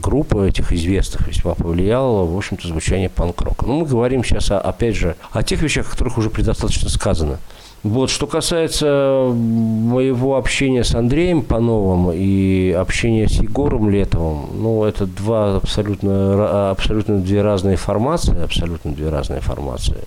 групп 0.00 0.34
этих 0.36 0.72
известных 0.72 1.26
весьма 1.28 1.54
повлияло, 1.54 2.24
в 2.24 2.36
общем-то, 2.36 2.68
звучание 2.68 3.08
панк-рока. 3.08 3.66
Ну, 3.66 3.80
мы 3.80 3.86
говорим 3.86 4.24
сейчас, 4.24 4.50
опять 4.50 4.96
же, 4.96 5.16
о 5.32 5.42
тех 5.42 5.62
вещах, 5.62 5.88
о 5.88 5.90
которых 5.90 6.18
уже 6.18 6.30
предостаточно 6.30 6.88
сказано. 6.88 7.38
Вот, 7.82 8.10
что 8.10 8.26
касается 8.26 9.30
моего 9.32 10.36
общения 10.36 10.82
с 10.82 10.94
Андреем 10.94 11.42
Пановым 11.42 12.10
и 12.12 12.72
общения 12.72 13.28
с 13.28 13.32
Егором 13.32 13.90
Летовым, 13.90 14.46
ну, 14.60 14.84
это 14.84 15.06
два 15.06 15.56
абсолютно, 15.56 16.70
абсолютно 16.70 17.18
две 17.18 17.42
разные 17.42 17.76
формации, 17.76 18.42
абсолютно 18.42 18.92
две 18.92 19.08
разные 19.08 19.40
формации. 19.40 19.98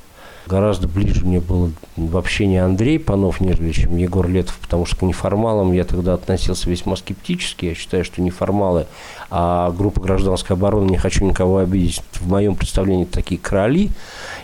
Гораздо 0.50 0.88
ближе 0.88 1.24
мне 1.24 1.40
было 1.40 1.70
в 1.96 2.18
общении 2.18 2.58
Андрей 2.58 2.98
Панов, 2.98 3.40
нежели 3.40 3.72
чем 3.72 3.96
Егор 3.98 4.28
Летов, 4.28 4.58
потому 4.60 4.88
что 4.88 4.96
к 4.96 5.02
неформалам 5.04 5.74
я 5.74 5.84
тогда 5.84 6.16
относился 6.16 6.68
весьма 6.68 6.96
скептически. 6.96 7.68
Я 7.68 7.76
считаю, 7.76 8.04
что 8.04 8.20
неформалы, 8.20 8.88
а 9.30 9.70
группа 9.70 10.02
гражданской 10.02 10.56
обороны, 10.56 10.90
не 10.90 10.98
хочу 10.98 11.24
никого 11.24 11.60
обидеть, 11.60 12.02
в 12.14 12.28
моем 12.28 12.56
представлении 12.56 13.06
такие 13.06 13.40
короли, 13.40 13.92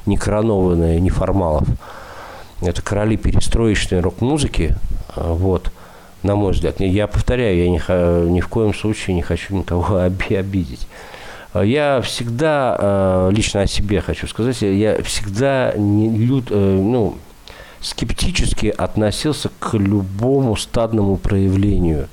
не 0.05 0.15
коронованные 0.15 1.01
неформалов. 1.01 1.67
Это 2.61 2.83
короли 2.83 3.17
перестроечной 3.17 3.99
рок-музыки, 4.01 4.77
вот, 5.15 5.71
на 6.21 6.35
мой 6.35 6.51
взгляд. 6.51 6.81
Я 6.81 7.07
повторяю, 7.07 7.57
я 7.57 7.67
ни, 7.67 8.29
ни 8.29 8.41
в 8.41 8.47
коем 8.47 8.75
случае 8.75 9.15
не 9.15 9.23
хочу 9.23 9.55
никого 9.55 9.95
оби- 10.05 10.35
обидеть. 10.35 10.87
А 11.55 11.63
Я 11.63 12.01
всегда, 12.01 12.75
э, 12.77 13.29
лично 13.31 13.61
о 13.61 13.67
себе 13.67 14.01
хочу 14.01 14.27
сказать, 14.27 14.61
я 14.61 15.01
всегда 15.03 15.71
не 15.77 16.09
лют, 16.09 16.47
э, 16.49 16.53
ну, 16.53 17.15
скептически 17.79 18.67
относился 18.77 19.49
к 19.59 19.73
любому 19.75 20.57
стадному 20.57 21.15
проявлению. 21.15 22.09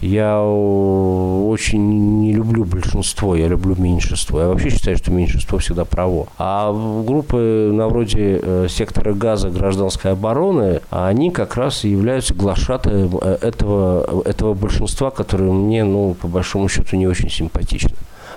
Я 0.00 0.40
очень 0.40 2.22
не 2.22 2.32
люблю 2.32 2.64
большинство, 2.64 3.36
я 3.36 3.48
люблю 3.48 3.74
меньшинство. 3.76 4.40
Я 4.40 4.48
вообще 4.48 4.70
считаю, 4.70 4.96
что 4.96 5.10
меньшинство 5.10 5.58
всегда 5.58 5.84
право. 5.84 6.28
А 6.38 6.72
группы 7.06 7.70
на 7.70 7.88
вроде 7.88 8.40
э, 8.42 8.68
сектора 8.70 9.12
газа 9.12 9.50
гражданской 9.50 10.12
обороны, 10.12 10.80
они 10.88 11.30
как 11.30 11.56
раз 11.56 11.84
и 11.84 11.90
являются 11.90 12.32
глашатаем 12.32 13.18
э, 13.20 13.36
этого, 13.42 14.22
этого 14.24 14.54
большинства, 14.54 15.10
которое 15.10 15.52
мне, 15.52 15.84
ну, 15.84 16.14
по 16.14 16.28
большому 16.28 16.70
счету, 16.70 16.96
не 16.96 17.06
очень 17.06 17.28
симпатично. 17.28 17.94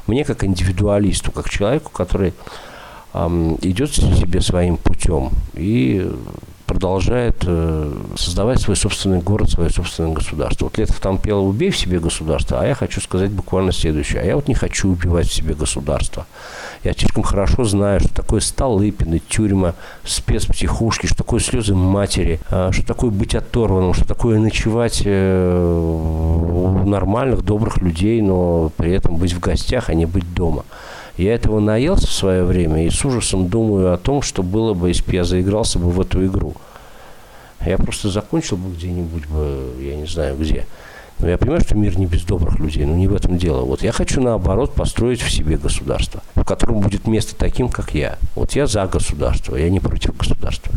Мне 0.08 0.24
как 0.24 0.44
индивидуалисту, 0.44 1.32
как 1.32 1.50
человеку, 1.50 1.92
который 1.92 2.34
идет 3.14 3.94
себе 3.94 4.42
своим 4.42 4.78
путем 4.78 5.32
и 5.54 6.10
продолжает 6.68 7.38
э, 7.48 7.92
создавать 8.16 8.62
свой 8.62 8.76
собственный 8.76 9.20
город, 9.20 9.50
свое 9.50 9.70
собственное 9.70 10.14
государство. 10.14 10.66
Вот 10.66 10.78
Летов 10.78 11.00
там 11.00 11.18
пел 11.18 11.46
«Убей 11.46 11.72
в 11.72 11.78
себе 11.78 12.00
государство», 12.00 12.60
а 12.60 12.68
я 12.68 12.76
хочу 12.76 13.02
сказать 13.02 13.32
буквально 13.32 13.72
следующее. 13.72 14.22
А 14.22 14.26
я 14.26 14.36
вот 14.36 14.48
не 14.48 14.54
хочу 14.54 14.90
убивать 14.90 15.28
в 15.28 15.34
себе 15.34 15.56
государство. 15.56 16.28
Я 16.84 16.94
слишком 16.94 17.24
хорошо 17.24 17.64
знаю, 17.64 18.02
что 18.02 18.14
такое 18.14 18.42
Столыпины, 18.42 19.20
тюрьма, 19.20 19.74
спецпсихушки, 20.04 21.08
что 21.08 21.18
такое 21.18 21.40
слезы 21.40 21.74
матери, 21.74 22.40
а, 22.50 22.72
что 22.72 22.86
такое 22.86 23.12
быть 23.12 23.34
оторванным, 23.34 23.94
что 23.94 24.06
такое 24.06 24.38
ночевать 24.38 25.02
э, 25.06 25.82
у 25.82 26.86
нормальных, 26.86 27.44
добрых 27.44 27.78
людей, 27.78 28.22
но 28.22 28.72
при 28.76 28.92
этом 28.92 29.16
быть 29.16 29.34
в 29.34 29.40
гостях, 29.40 29.90
а 29.90 29.94
не 29.94 30.06
быть 30.06 30.34
дома. 30.34 30.66
Я 31.18 31.34
этого 31.34 31.60
наелся 31.60 32.08
в 32.08 32.12
свое 32.12 32.44
время 32.44 32.86
и 32.86 32.90
с 32.92 33.04
ужасом 33.04 33.48
думаю 33.48 33.94
о 33.94 33.98
том, 33.98 34.22
что 34.22 34.44
было 34.44 34.74
бы, 34.74 34.90
если 34.90 35.04
бы 35.04 35.14
я 35.14 35.24
заигрался 35.24 35.80
бы 35.80 35.90
в 35.90 36.00
эту 36.00 36.26
игру. 36.26 36.54
Я 37.66 37.78
просто 37.78 38.10
закончил 38.10 38.58
бы 38.58 38.74
где-нибудь 38.76 39.26
бы, 39.26 39.74
я 39.82 39.96
не 39.96 40.06
знаю 40.06 40.38
где. 40.38 40.68
Но 41.20 41.28
я 41.28 41.40
понимаю, 41.40 41.62
что 41.62 41.76
мир 41.76 41.98
не 41.98 42.06
без 42.06 42.22
добрых 42.22 42.60
людей, 42.60 42.86
но 42.86 42.96
не 42.96 43.08
в 43.08 43.16
этом 43.16 43.40
дело. 43.40 43.62
Вот 43.62 43.82
я 43.82 43.92
хочу, 43.92 44.22
наоборот, 44.22 44.76
построить 44.76 45.22
в 45.22 45.32
себе 45.32 45.58
государство, 45.58 46.22
в 46.36 46.44
котором 46.44 46.82
будет 46.82 47.08
место 47.08 47.36
таким, 47.36 47.70
как 47.70 47.96
я. 47.96 48.18
Вот 48.36 48.52
я 48.52 48.68
за 48.68 48.86
государство, 48.86 49.56
я 49.56 49.72
не 49.72 49.80
против 49.80 50.16
государства. 50.16 50.72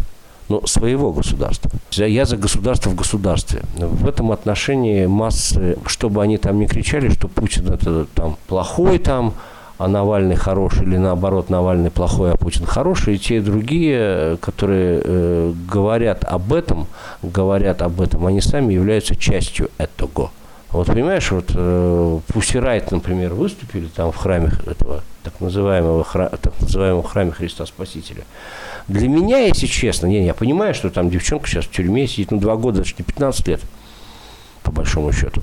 Но 0.49 0.67
своего 0.67 1.13
государства. 1.13 1.71
Я- 1.93 2.25
за 2.25 2.39
государство 2.39 2.89
в 2.91 2.97
государстве. 2.97 3.63
В 3.77 4.09
этом 4.09 4.33
отношении 4.33 5.05
массы, 5.05 5.77
чтобы 5.87 6.23
они 6.23 6.39
там 6.39 6.59
не 6.59 6.67
кричали, 6.67 7.11
что 7.11 7.29
Путин 7.29 7.71
это 7.71 8.07
там 8.15 8.37
плохой 8.49 8.99
там, 8.99 9.35
а 9.81 9.89
Навальный 9.89 10.37
хороший, 10.37 10.83
или 10.83 10.99
наоборот, 10.99 11.49
Навальный 11.49 11.91
плохой, 11.91 12.33
а 12.33 12.37
Путин 12.37 12.67
хороший, 12.67 13.15
и 13.15 13.19
те 13.19 13.39
и 13.39 13.41
другие, 13.41 14.37
которые 14.43 15.01
э, 15.03 15.53
говорят 15.73 16.23
об 16.25 16.53
этом, 16.53 16.87
говорят 17.23 17.81
об 17.81 18.03
этом, 18.03 18.27
они 18.27 18.43
сами 18.43 18.75
являются 18.75 19.17
частью 19.17 19.71
этого. 19.79 20.33
Вот 20.71 20.87
понимаешь, 20.87 21.31
вот 21.31 21.53
э, 21.55 22.21
Riot, 22.29 22.89
например, 22.91 23.33
выступили 23.33 23.87
там 23.87 24.13
в 24.13 24.17
храме 24.17 24.53
этого 24.67 25.01
так 25.23 25.41
называемого, 25.41 26.03
хра- 26.03 26.39
так 26.39 26.53
называемого 26.61 27.03
храме 27.03 27.31
Христа 27.31 27.65
Спасителя. 27.65 28.25
Для 28.87 29.09
меня, 29.09 29.39
если 29.39 29.67
честно, 29.67 30.09
не, 30.09 30.27
я 30.27 30.35
понимаю, 30.35 30.75
что 30.75 30.91
там 30.91 31.09
девчонка 31.09 31.49
сейчас 31.49 31.65
в 31.65 31.71
тюрьме 31.71 32.07
сидит, 32.07 32.33
ну, 32.33 32.39
два 32.39 32.57
года, 32.57 32.85
ж 32.85 32.95
не 32.99 33.05
15 33.05 33.49
лет, 33.49 33.63
по 34.63 34.73
большому 34.73 35.11
счету. 35.11 35.41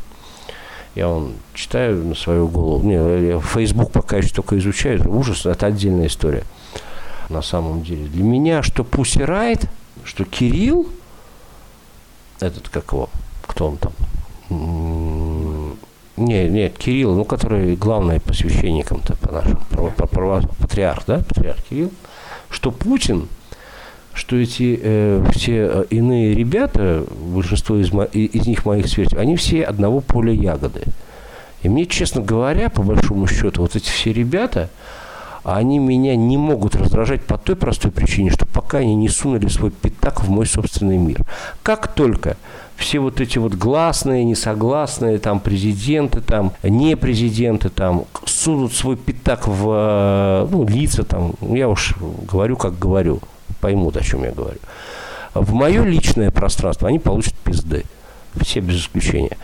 Я 0.98 1.10
вон 1.10 1.34
читаю 1.54 2.04
на 2.04 2.16
свою 2.16 2.48
голову. 2.48 2.84
Не, 2.84 2.96
я 3.28 3.40
Facebook 3.40 3.92
пока 3.92 4.18
еще 4.18 4.34
только 4.34 4.58
изучаю. 4.58 5.00
Это 5.00 5.10
ужас, 5.10 5.46
это 5.46 5.68
отдельная 5.68 6.08
история. 6.08 6.44
На 7.30 7.44
самом 7.44 7.84
деле. 7.84 8.08
Для 8.08 8.24
меня, 8.24 8.64
что 8.64 8.82
Pussy 8.82 9.24
Riot, 9.24 9.70
что 10.04 10.26
Кирилл, 10.26 10.88
этот 12.40 12.70
как 12.70 12.94
его, 12.94 13.12
кто 13.46 13.68
он 13.68 13.78
там? 13.78 13.94
Не, 16.18 16.50
нет, 16.50 16.80
Кирилл, 16.80 17.14
ну, 17.14 17.26
который 17.26 17.76
главный 17.76 18.20
по 18.20 18.34
священникам-то, 18.34 19.18
по 19.18 19.32
нашим, 19.32 19.60
патриарх, 20.58 21.06
да, 21.06 21.20
патриарх 21.20 21.62
Кирилл, 21.70 21.92
что 22.50 22.72
Путин, 22.72 23.28
что 24.18 24.36
эти 24.36 24.80
э, 24.82 25.24
все 25.32 25.70
э, 25.72 25.86
иные 25.92 26.34
ребята, 26.34 27.06
большинство 27.12 27.78
из, 27.78 27.92
из 28.14 28.48
них 28.48 28.66
моих 28.66 28.88
сверстников, 28.88 29.22
они 29.22 29.36
все 29.36 29.64
одного 29.64 30.02
поля 30.02 30.34
ягоды. 30.34 30.82
И 31.62 31.70
мне, 31.70 31.86
честно 31.86 32.22
говоря, 32.22 32.70
по 32.70 32.82
большому 32.82 33.28
счету, 33.28 33.62
вот 33.62 33.76
эти 33.76 33.90
все 33.90 34.12
ребята, 34.12 34.70
они 35.44 35.78
меня 35.78 36.16
не 36.16 36.36
могут 36.36 36.76
раздражать 36.76 37.24
по 37.24 37.38
той 37.38 37.56
простой 37.56 37.92
причине, 37.92 38.32
что 38.32 38.48
пока 38.48 38.80
они 38.80 38.96
не 38.96 39.08
сунули 39.08 39.48
свой 39.48 39.70
пятак 39.70 40.24
в 40.24 40.30
мой 40.30 40.48
собственный 40.48 40.98
мир. 40.98 41.22
Как 41.62 41.94
только 41.94 42.38
все 42.76 43.00
вот 43.00 43.22
эти 43.22 43.38
вот 43.38 43.54
гласные, 43.54 44.24
несогласные, 44.24 45.20
там, 45.20 45.40
президенты, 45.40 46.22
там, 46.22 46.54
не 46.64 46.98
президенты, 46.98 47.70
там, 47.70 48.06
сунут 48.26 48.74
свой 48.74 48.98
пятак 48.98 49.48
в, 49.48 49.68
э, 49.70 50.48
ну, 50.52 50.68
лица, 50.68 51.04
там, 51.04 51.34
я 51.42 51.70
уж 51.70 51.96
говорю, 52.28 52.58
как 52.58 52.78
говорю, 52.80 53.22
поймут, 53.60 53.98
о 53.98 54.02
чем 54.02 54.24
я 54.24 54.32
говорю. 54.32 54.60
В 55.34 55.54
мое 55.54 55.84
личное 55.84 56.32
пространство 56.32 56.88
они 56.88 57.00
получат 57.00 57.34
пизды. 57.36 57.84
Все 58.42 58.60
без 58.60 58.82
исключения. 58.82 59.38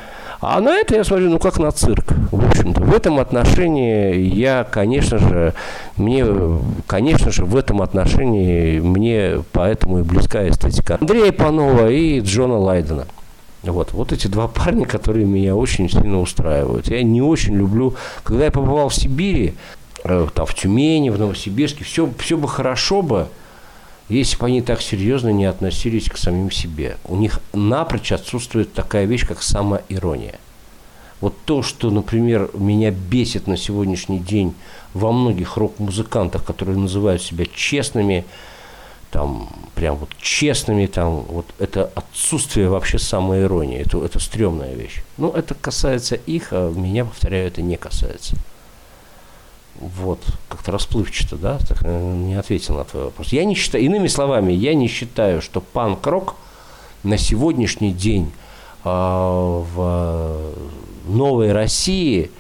А 0.46 0.60
на 0.60 0.76
это 0.76 0.96
я 0.96 1.06
смотрю, 1.06 1.30
ну, 1.30 1.40
как 1.40 1.58
на 1.58 1.72
цирк. 1.72 2.12
В 2.32 2.46
общем-то, 2.46 2.82
в 2.82 2.94
этом 2.94 3.20
отношении 3.20 4.18
я, 4.18 4.66
конечно 4.70 5.18
же, 5.18 5.54
мне, 5.96 6.26
конечно 6.86 7.32
же, 7.32 7.46
в 7.46 7.56
этом 7.56 7.82
отношении 7.82 8.80
мне 8.80 9.42
поэтому 9.54 10.00
и 10.00 10.04
близка 10.04 10.48
эстетика 10.50 10.98
Андрея 11.00 11.32
Панова 11.32 11.90
и 11.90 12.20
Джона 12.20 12.58
Лайдена. 12.58 13.06
Вот, 13.64 13.94
вот 13.94 14.12
эти 14.12 14.28
два 14.28 14.50
парня, 14.50 14.86
которые 14.86 15.26
меня 15.26 15.56
очень 15.56 15.90
сильно 15.90 16.20
устраивают. 16.20 16.90
Я 16.90 17.02
не 17.04 17.22
очень 17.22 17.56
люблю, 17.56 17.96
когда 18.24 18.44
я 18.44 18.52
побывал 18.52 18.90
в 18.90 18.96
Сибири, 18.96 19.54
э, 20.04 20.28
там 20.34 20.46
в 20.46 20.54
Тюмени, 20.54 21.10
в 21.10 21.18
Новосибирске, 21.18 21.86
все, 21.86 22.10
все 22.20 22.36
бы 22.36 22.50
хорошо 22.50 23.02
бы, 23.02 23.28
если 24.14 24.38
бы 24.38 24.46
они 24.48 24.62
так 24.62 24.82
серьезно 24.82 25.30
не 25.30 25.46
относились 25.46 26.10
к 26.10 26.18
самим 26.18 26.52
себе. 26.52 26.98
У 27.06 27.16
них 27.16 27.40
напрочь 27.54 28.12
отсутствует 28.12 28.74
такая 28.74 29.06
вещь, 29.06 29.28
как 29.28 29.42
самоирония. 29.42 30.40
Вот 31.22 31.36
то, 31.46 31.64
что, 31.64 31.90
например, 31.90 32.50
меня 32.54 32.92
бесит 32.92 33.48
на 33.48 33.56
сегодняшний 33.56 34.20
день 34.20 34.54
во 34.94 35.12
многих 35.12 35.56
рок-музыкантах, 35.56 36.44
которые 36.44 36.78
называют 36.78 37.22
себя 37.22 37.46
честными, 37.46 38.26
там, 39.10 39.50
прям 39.74 39.96
вот 39.96 40.10
честными, 40.20 40.86
там, 40.86 41.22
вот 41.22 41.46
это 41.60 41.90
отсутствие 41.96 42.68
вообще 42.68 43.00
самоиронии, 43.00 43.80
это, 43.80 44.04
это 44.04 44.20
стрёмная 44.20 44.74
вещь. 44.74 45.02
Ну, 45.18 45.32
это 45.32 45.54
касается 45.54 46.16
их, 46.16 46.50
а 46.52 46.72
меня, 46.72 47.06
повторяю, 47.06 47.48
это 47.48 47.62
не 47.62 47.78
касается. 47.78 48.36
Вот, 49.98 50.20
как-то 50.50 50.72
расплывчато, 50.72 51.36
да, 51.36 51.58
так, 51.60 51.80
э, 51.84 52.14
не 52.16 52.36
ответил 52.36 52.78
на 52.78 52.84
твой 52.86 53.06
вопрос. 53.06 53.30
Я 53.30 53.44
не 53.44 53.56
считаю, 53.56 53.84
иными 53.84 54.08
словами, 54.08 54.54
я 54.54 54.74
не 54.74 54.88
считаю, 54.88 55.42
что 55.42 55.62
панк-рок 55.62 56.36
на 57.04 57.18
сегодняшний 57.18 57.92
день 57.92 58.32
а, 58.84 59.64
в 59.76 60.54
новой 61.06 61.52
России 61.52 62.32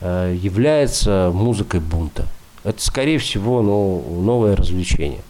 а, 0.00 0.32
является 0.32 1.30
музыкой 1.34 1.80
бунта. 1.80 2.26
Это, 2.64 2.80
скорее 2.82 3.18
всего, 3.18 3.62
ну, 3.62 4.20
новое 4.22 4.54
развлечение. 4.54 5.22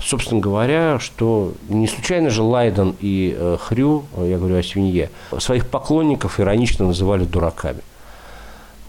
Собственно 0.00 0.40
говоря, 0.40 0.98
что 0.98 1.54
не 1.68 1.86
случайно 1.86 2.28
же 2.30 2.42
Лайден 2.42 2.94
и 3.00 3.34
э, 3.36 3.56
Хрю, 3.58 4.04
э, 4.16 4.28
я 4.30 4.36
говорю 4.36 4.58
о 4.58 4.62
свинье, 4.62 5.10
своих 5.38 5.66
поклонников 5.68 6.38
иронично 6.38 6.86
называли 6.86 7.24
дураками. 7.24 7.80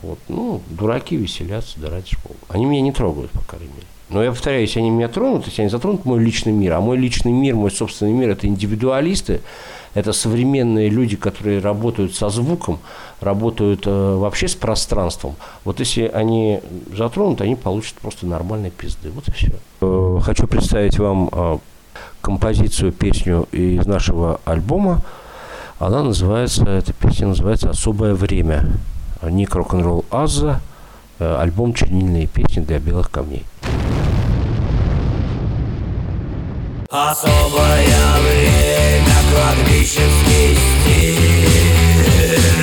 Вот, 0.02 0.20
ну, 0.28 0.62
дураки 0.70 1.16
веселятся, 1.16 1.80
да 1.80 1.90
ради. 1.90 2.12
Они 2.50 2.66
меня 2.66 2.82
не 2.82 2.92
трогают, 2.92 3.32
по 3.32 3.42
крайней 3.42 3.68
мере. 3.68 3.88
Но 4.10 4.24
я 4.24 4.32
повторяю, 4.32 4.62
если 4.62 4.80
они 4.80 4.90
меня 4.90 5.10
тронут, 5.10 5.46
если 5.48 5.64
они 5.64 5.70
затронут 5.70 6.06
мой 6.06 6.20
личный 6.20 6.54
мир, 6.54 6.74
а 6.74 6.82
мой 6.82 6.98
личный 6.98 7.34
мир, 7.34 7.56
мой 7.56 7.72
собственный 7.72 8.14
мир– 8.14 8.30
это 8.32 8.48
индивидуалисты, 8.48 9.42
это 9.94 10.14
современные 10.14 10.90
люди, 10.90 11.18
которые 11.18 11.60
работают 11.60 12.16
со 12.16 12.30
звуком, 12.30 12.80
работают 13.20 13.86
э, 13.86 14.16
вообще 14.16 14.48
с 14.48 14.56
пространством. 14.56 15.36
Вот 15.66 15.80
если 15.80 16.04
они 16.04 16.62
затронут, 16.96 17.42
они 17.42 17.56
получат 17.56 17.96
просто 17.96 18.28
нормальные 18.28 18.72
пизды. 18.72 19.10
Вот 19.10 19.28
и 19.28 19.32
все. 19.32 19.52
Э, 19.82 20.20
хочу 20.22 20.48
представить 20.48 21.00
вам 21.00 21.30
э, 21.32 21.58
композицию, 22.22 22.94
песню 22.94 23.48
из 23.52 23.86
нашего 23.88 24.40
альбома. 24.46 25.02
Она 25.80 26.04
называется, 26.04 26.64
эта 26.66 26.94
песня 26.94 27.28
называется 27.28 27.72
«Особое 27.72 28.14
время». 28.14 28.70
Ник 29.24 29.56
Рок-н-ролл 29.56 30.06
Аза, 30.12 30.62
э, 31.20 31.38
альбом 31.40 31.74
«Чернильные 31.74 32.28
песни 32.28 32.62
для 32.62 32.80
белых 32.80 33.10
камней». 33.12 33.46
Особое 36.90 37.86
время, 38.22 39.18
кладбищенский 39.30 40.56
стиль 40.56 41.28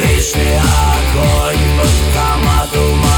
Личный 0.03 0.57
огонь, 0.57 1.65
банкомату 1.77 2.95
могил 2.97 3.14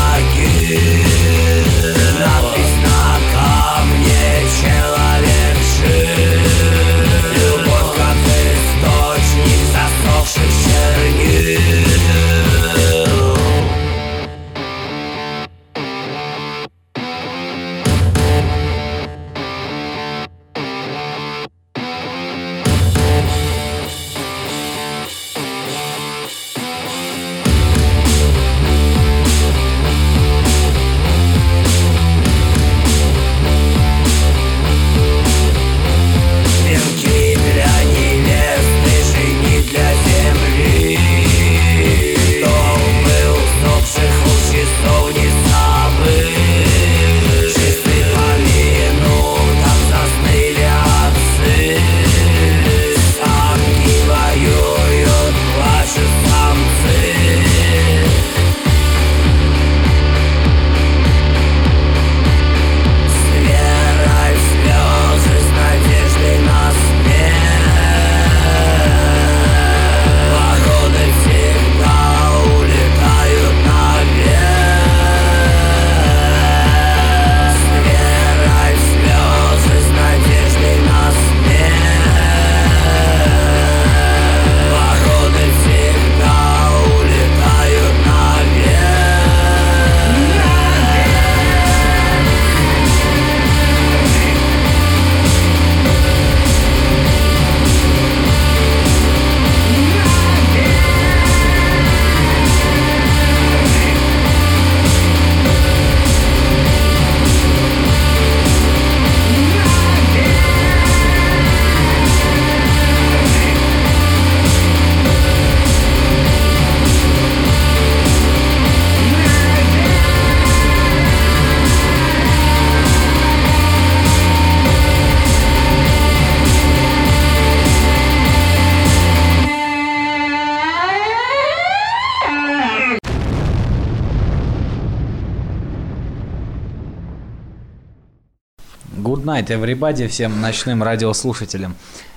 night, 139.37 139.49
everybody, 139.49 140.09
всем 140.09 140.41
ночным 140.41 140.83
радиослушателям. 140.83 141.77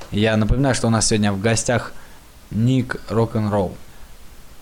Я 0.09 0.37
напоминаю, 0.37 0.73
что 0.73 0.87
у 0.87 0.89
нас 0.89 1.07
сегодня 1.07 1.33
в 1.33 1.41
гостях 1.41 1.91
Ник 2.49 3.01
Рок-н-ролл. 3.09 3.75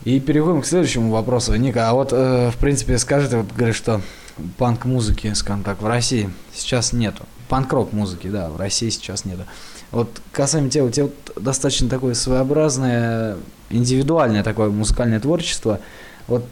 И 0.05 0.19
переходим 0.19 0.63
к 0.63 0.65
следующему 0.65 1.11
вопросу. 1.11 1.53
Ника, 1.55 1.87
а 1.87 1.93
вот, 1.93 2.09
э, 2.13 2.49
в 2.49 2.57
принципе, 2.57 2.97
скажи, 2.97 3.29
ты 3.29 3.37
вот 3.37 3.53
говоришь, 3.53 3.75
что 3.75 4.01
панк-музыки, 4.57 5.31
скажем 5.33 5.63
так, 5.63 5.83
в 5.83 5.87
России 5.87 6.31
сейчас 6.51 6.93
нету. 6.93 7.25
Панк-рок 7.47 7.93
музыки, 7.93 8.27
да, 8.27 8.49
в 8.49 8.57
России 8.57 8.89
сейчас 8.89 9.23
нету. 9.23 9.43
Вот 9.91 10.09
касаемо 10.31 10.69
тебя, 10.69 10.85
у 10.85 10.89
тебя 10.89 11.05
вот 11.05 11.43
достаточно 11.43 11.87
такое 11.89 12.15
своеобразное, 12.15 13.37
индивидуальное 13.69 14.43
такое 14.43 14.69
музыкальное 14.71 15.19
творчество. 15.19 15.79
Вот 16.27 16.43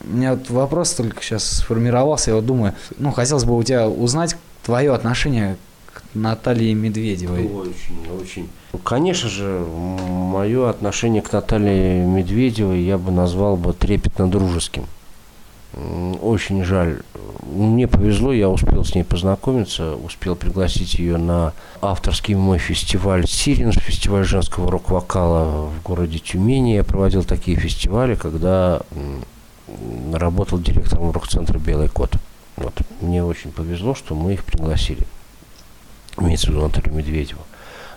у 0.00 0.12
меня 0.12 0.32
вот 0.32 0.50
вопрос 0.50 0.92
только 0.92 1.22
сейчас 1.22 1.44
сформировался, 1.44 2.32
я 2.32 2.36
вот 2.36 2.46
думаю, 2.46 2.74
ну, 2.98 3.12
хотелось 3.12 3.44
бы 3.44 3.56
у 3.56 3.62
тебя 3.62 3.88
узнать 3.88 4.36
твое 4.66 4.92
отношение 4.92 5.56
к 5.94 6.02
Наталье 6.14 6.74
Медведевой. 6.74 7.44
Очень, 7.44 8.20
очень. 8.20 8.48
Конечно 8.82 9.28
же, 9.28 9.64
мое 10.08 10.68
отношение 10.68 11.22
к 11.22 11.32
Наталье 11.32 12.04
Медведевой 12.04 12.80
я 12.80 12.98
бы 12.98 13.12
назвал 13.12 13.56
бы 13.56 13.72
трепетно-дружеским. 13.72 14.86
Очень 16.20 16.64
жаль. 16.64 17.02
Мне 17.42 17.86
повезло, 17.86 18.32
я 18.32 18.48
успел 18.48 18.84
с 18.84 18.96
ней 18.96 19.04
познакомиться, 19.04 19.94
успел 19.94 20.34
пригласить 20.34 20.94
ее 20.94 21.16
на 21.16 21.52
авторский 21.80 22.34
мой 22.34 22.58
фестиваль 22.58 23.24
«Сиренж», 23.28 23.78
фестиваль 23.78 24.24
женского 24.24 24.68
рок-вокала 24.68 25.68
в 25.68 25.82
городе 25.84 26.18
Тюмени. 26.18 26.74
Я 26.74 26.82
проводил 26.82 27.22
такие 27.22 27.56
фестивали, 27.56 28.16
когда 28.16 28.80
работал 30.12 30.58
директором 30.58 31.12
рок-центра 31.12 31.60
«Белый 31.60 31.88
кот». 31.88 32.16
Вот. 32.56 32.74
Мне 33.00 33.22
очень 33.24 33.52
повезло, 33.52 33.94
что 33.94 34.14
мы 34.14 34.34
их 34.34 34.44
пригласили. 34.44 35.06
Имеется 36.18 36.46
в 36.46 36.50
виду 36.50 36.62
Наталью 36.62 36.94
Медведеву. 36.94 37.42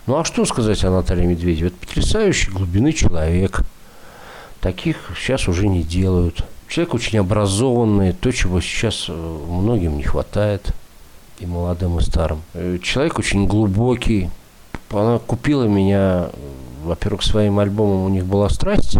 Ну 0.06 0.18
а 0.18 0.26
что 0.26 0.46
сказать 0.46 0.84
о 0.84 0.92
Наталье 0.92 1.26
Медведевой? 1.26 1.70
Это 1.70 1.86
потрясающий 1.86 2.52
глубины 2.52 2.92
человек. 2.94 3.62
Таких 4.60 4.98
сейчас 5.18 5.48
уже 5.48 5.68
не 5.68 5.84
делают. 5.84 6.46
Человек 6.68 6.94
очень 6.94 7.20
образованный, 7.20 8.14
то, 8.14 8.32
чего 8.32 8.60
сейчас 8.60 9.06
э, 9.08 9.14
многим 9.14 9.98
не 9.98 10.04
хватает, 10.04 10.74
и 11.40 11.46
молодым, 11.46 11.98
и 11.98 12.02
старым. 12.02 12.42
Э, 12.54 12.78
Человек 12.84 13.18
очень 13.18 13.48
глубокий. 13.48 14.30
Она 14.92 15.20
купила 15.20 15.64
меня, 15.64 16.30
э, 16.32 16.50
во-первых, 16.84 17.24
своим 17.24 17.60
альбомом 17.60 18.04
«У 18.06 18.10
них 18.10 18.26
была 18.26 18.50
страсть». 18.50 18.98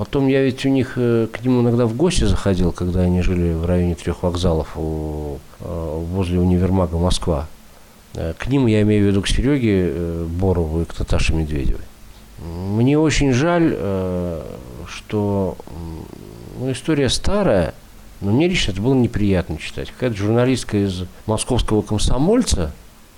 Потом 0.00 0.28
я 0.28 0.42
ведь 0.42 0.64
у 0.64 0.70
них 0.70 0.94
э, 0.96 1.26
к 1.30 1.44
ним 1.44 1.60
иногда 1.60 1.84
в 1.84 1.94
гости 1.94 2.24
заходил, 2.24 2.72
когда 2.72 3.00
они 3.00 3.20
жили 3.20 3.52
в 3.52 3.66
районе 3.66 3.94
трех 3.94 4.22
вокзалов 4.22 4.68
у, 4.78 5.36
э, 5.60 6.04
возле 6.14 6.40
универмага 6.40 6.96
Москва. 6.96 7.46
Э, 8.14 8.32
К 8.32 8.46
ним 8.46 8.66
я 8.66 8.80
имею 8.80 9.04
в 9.04 9.08
виду 9.08 9.20
к 9.20 9.28
Сереге 9.28 10.24
Борову 10.24 10.80
и 10.80 10.84
к 10.86 10.98
Наташе 10.98 11.34
Медведевой. 11.34 11.82
Мне 12.38 12.98
очень 12.98 13.34
жаль, 13.34 13.76
что 14.86 15.58
ну, 16.58 16.72
история 16.72 17.10
старая, 17.10 17.74
но 18.22 18.32
мне 18.32 18.48
лично 18.48 18.72
это 18.72 18.80
было 18.80 18.94
неприятно 18.94 19.58
читать. 19.58 19.90
Какая-то 19.90 20.16
журналистка 20.16 20.78
из 20.78 21.04
московского 21.26 21.82
комсомольца, 21.82 22.72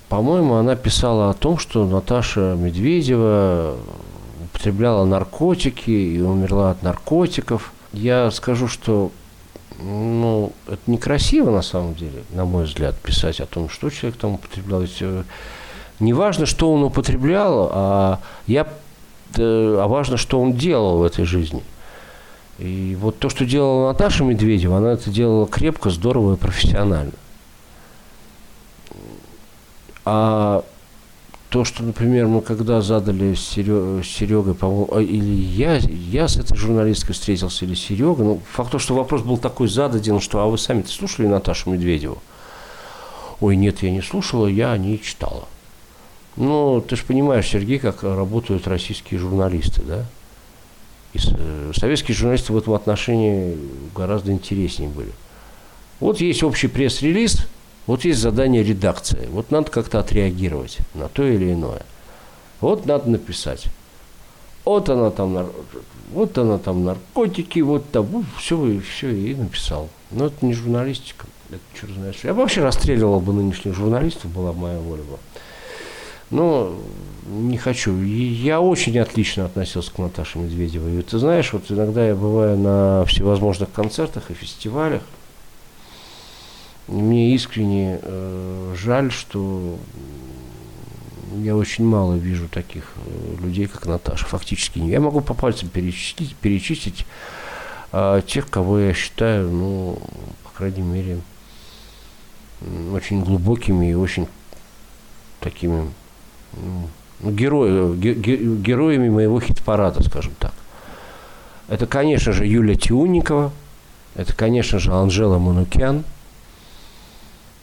по-моему, 0.08 0.54
она 0.54 0.74
писала 0.74 1.30
о 1.30 1.34
том, 1.34 1.58
что 1.58 1.86
Наташа 1.86 2.56
Медведева 2.58 3.76
употребляла 4.52 5.04
наркотики 5.04 5.90
и 5.90 6.20
умерла 6.20 6.70
от 6.70 6.82
наркотиков. 6.82 7.72
Я 7.92 8.30
скажу, 8.30 8.68
что 8.68 9.10
ну, 9.80 10.52
это 10.66 10.80
некрасиво 10.86 11.50
на 11.50 11.62
самом 11.62 11.94
деле, 11.94 12.22
на 12.30 12.44
мой 12.44 12.64
взгляд, 12.64 12.96
писать 12.98 13.40
о 13.40 13.46
том, 13.46 13.68
что 13.68 13.90
человек 13.90 14.18
там 14.18 14.34
употреблял. 14.34 14.82
Ведь, 14.82 14.98
э, 15.00 15.24
не 15.98 16.12
важно, 16.12 16.46
что 16.46 16.72
он 16.72 16.84
употреблял, 16.84 17.70
а, 17.72 18.20
я, 18.46 18.66
э, 19.36 19.78
а 19.80 19.86
важно, 19.88 20.16
что 20.16 20.40
он 20.40 20.52
делал 20.52 20.98
в 20.98 21.02
этой 21.02 21.24
жизни. 21.24 21.62
И 22.58 22.96
вот 23.00 23.18
то, 23.18 23.28
что 23.28 23.44
делала 23.44 23.88
Наташа 23.88 24.24
Медведева, 24.24 24.76
она 24.76 24.92
это 24.92 25.10
делала 25.10 25.46
крепко, 25.46 25.90
здорово 25.90 26.34
и 26.34 26.36
профессионально. 26.36 27.12
А 30.04 30.64
то, 31.52 31.66
что, 31.66 31.82
например, 31.82 32.28
мы 32.28 32.40
когда 32.40 32.80
задали 32.80 33.34
с 33.34 33.40
Серегой, 33.42 34.54
по-моему, 34.54 34.88
а, 34.90 35.02
или 35.02 35.34
я, 35.34 35.76
я 35.76 36.26
с 36.26 36.38
этой 36.38 36.56
журналисткой 36.56 37.14
встретился, 37.14 37.66
или 37.66 37.74
Серега, 37.74 38.24
ну, 38.24 38.40
факт 38.52 38.70
то, 38.70 38.78
что 38.78 38.94
вопрос 38.94 39.20
был 39.20 39.36
такой 39.36 39.68
зададен, 39.68 40.18
что, 40.20 40.40
а 40.40 40.46
вы 40.46 40.56
сами-то 40.56 40.88
слушали 40.88 41.26
Наташу 41.26 41.68
Медведеву? 41.68 42.22
Ой, 43.40 43.56
нет, 43.56 43.82
я 43.82 43.90
не 43.90 44.00
слушала, 44.00 44.46
я 44.46 44.74
не 44.78 44.98
читала. 44.98 45.46
Ну, 46.36 46.80
ты 46.80 46.96
же 46.96 47.04
понимаешь, 47.04 47.48
Сергей, 47.48 47.78
как 47.78 48.02
работают 48.02 48.66
российские 48.66 49.20
журналисты, 49.20 49.82
да? 49.82 50.06
И 51.12 51.18
советские 51.78 52.16
журналисты 52.16 52.54
в 52.54 52.56
этом 52.56 52.72
отношении 52.72 53.58
гораздо 53.94 54.32
интереснее 54.32 54.88
были. 54.88 55.12
Вот 56.00 56.18
есть 56.22 56.42
общий 56.42 56.68
пресс-релиз, 56.68 57.46
вот 57.86 58.04
есть 58.04 58.20
задание 58.20 58.62
редакции. 58.62 59.28
Вот 59.30 59.50
надо 59.50 59.70
как-то 59.70 59.98
отреагировать 59.98 60.78
на 60.94 61.08
то 61.08 61.24
или 61.24 61.52
иное. 61.52 61.82
Вот 62.60 62.86
надо 62.86 63.10
написать. 63.10 63.66
Вот 64.64 64.88
она 64.88 65.10
там, 65.10 65.50
вот 66.12 66.38
она 66.38 66.58
там 66.58 66.84
наркотики, 66.84 67.58
вот 67.60 67.90
там, 67.90 68.24
все, 68.38 68.80
все, 68.80 69.10
и 69.10 69.34
написал. 69.34 69.88
Но 70.12 70.26
это 70.26 70.46
не 70.46 70.54
журналистика. 70.54 71.26
Это 71.50 71.60
что 71.74 71.92
знаешь. 71.92 72.20
Я 72.22 72.34
вообще 72.34 72.62
расстреливал 72.62 73.20
бы 73.20 73.32
нынешних 73.32 73.74
журналистов, 73.74 74.30
была 74.30 74.52
моя 74.52 74.78
воля. 74.78 75.02
Была. 75.02 75.18
Но 76.30 76.74
не 77.26 77.58
хочу. 77.58 78.00
И 78.00 78.22
я 78.22 78.60
очень 78.60 78.98
отлично 78.98 79.44
относился 79.44 79.92
к 79.92 79.98
Наташе 79.98 80.38
Медведевой. 80.38 80.98
И 80.98 81.02
ты 81.02 81.18
знаешь, 81.18 81.52
вот 81.52 81.64
иногда 81.68 82.06
я 82.06 82.14
бываю 82.14 82.56
на 82.56 83.04
всевозможных 83.06 83.70
концертах 83.72 84.30
и 84.30 84.34
фестивалях. 84.34 85.02
Мне 86.88 87.34
искренне 87.34 88.00
э, 88.02 88.74
жаль, 88.76 89.10
что 89.12 89.78
я 91.36 91.56
очень 91.56 91.84
мало 91.84 92.14
вижу 92.14 92.48
таких 92.48 92.92
э, 92.96 93.36
людей, 93.42 93.66
как 93.66 93.86
Наташа. 93.86 94.26
Фактически 94.26 94.78
Я 94.78 95.00
могу 95.00 95.20
по 95.20 95.34
пальцам 95.34 95.68
перечислить, 95.68 96.34
перечислить 96.36 97.06
э, 97.92 98.22
тех, 98.26 98.50
кого 98.50 98.78
я 98.78 98.94
считаю, 98.94 99.50
ну, 99.50 99.98
по 100.44 100.50
крайней 100.50 100.82
мере, 100.82 101.20
очень 102.92 103.22
глубокими 103.22 103.90
и 103.90 103.94
очень 103.94 104.28
такими 105.40 105.90
ну, 106.52 107.30
герои, 107.30 107.96
ге, 107.96 108.14
героями 108.14 109.08
моего 109.08 109.40
хит-парада, 109.40 110.02
скажем 110.02 110.34
так. 110.38 110.52
Это, 111.68 111.86
конечно 111.86 112.32
же, 112.32 112.46
Юлия 112.46 112.74
Тиунникова, 112.74 113.52
это, 114.14 114.34
конечно 114.34 114.78
же, 114.78 114.92
Анжела 114.92 115.38
Манукян. 115.38 116.04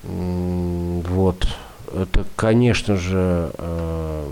Вот. 0.04 1.48
Это, 1.94 2.26
конечно 2.36 2.96
же, 2.96 3.52
э, 3.58 4.32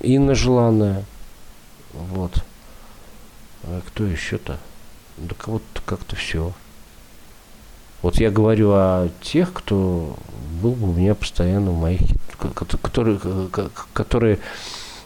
Инна 0.00 0.34
Желанная. 0.34 1.04
Вот. 1.92 2.44
А 3.64 3.80
кто 3.86 4.04
еще-то? 4.04 4.58
Да 5.18 5.34
вот 5.46 5.62
как-то 5.84 6.16
все. 6.16 6.52
Вот 8.00 8.16
я 8.16 8.30
говорю 8.30 8.70
о 8.72 9.08
тех, 9.20 9.52
кто 9.52 10.16
был 10.60 10.72
бы 10.72 10.90
у 10.90 10.92
меня 10.92 11.14
постоянно 11.14 11.70
в 11.70 11.78
моих 11.78 12.00
которые, 12.50 13.20
которые, 13.92 14.38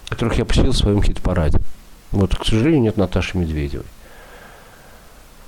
которых 0.08 0.38
я 0.38 0.44
посетил 0.44 0.72
в 0.72 0.76
своем 0.76 1.02
хит-параде. 1.02 1.60
Вот, 2.12 2.34
к 2.36 2.44
сожалению, 2.44 2.82
нет 2.82 2.96
Наташи 2.96 3.36
Медведевой. 3.36 3.86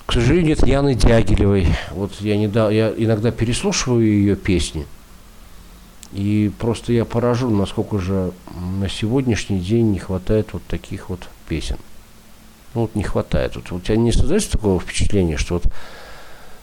К 0.09 0.15
сожалению, 0.15 0.47
нет 0.47 0.67
Яны 0.67 0.95
Дягилевой. 0.95 1.67
Вот 1.91 2.15
я, 2.21 2.39
не 2.39 2.49
да, 2.49 2.71
я 2.71 2.89
иногда 2.97 3.31
переслушиваю 3.31 4.07
ее 4.07 4.37
песни. 4.37 4.87
И 6.15 6.51
просто 6.59 6.95
я 6.95 7.05
поражен, 7.05 7.59
насколько 7.59 7.99
же 7.99 8.33
на 8.79 8.89
сегодняшний 8.89 9.61
день 9.61 9.93
не 9.93 9.99
хватает 9.99 10.55
вот 10.55 10.63
таких 10.63 11.11
вот 11.11 11.29
песен. 11.47 11.77
Ну 12.73 12.81
вот 12.81 12.95
не 12.95 13.03
хватает. 13.03 13.57
Вот, 13.57 13.71
у 13.71 13.81
тебя 13.81 13.99
не 13.99 14.11
создается 14.11 14.53
такого 14.53 14.81
впечатления, 14.81 15.37
что 15.37 15.57
вот 15.57 15.65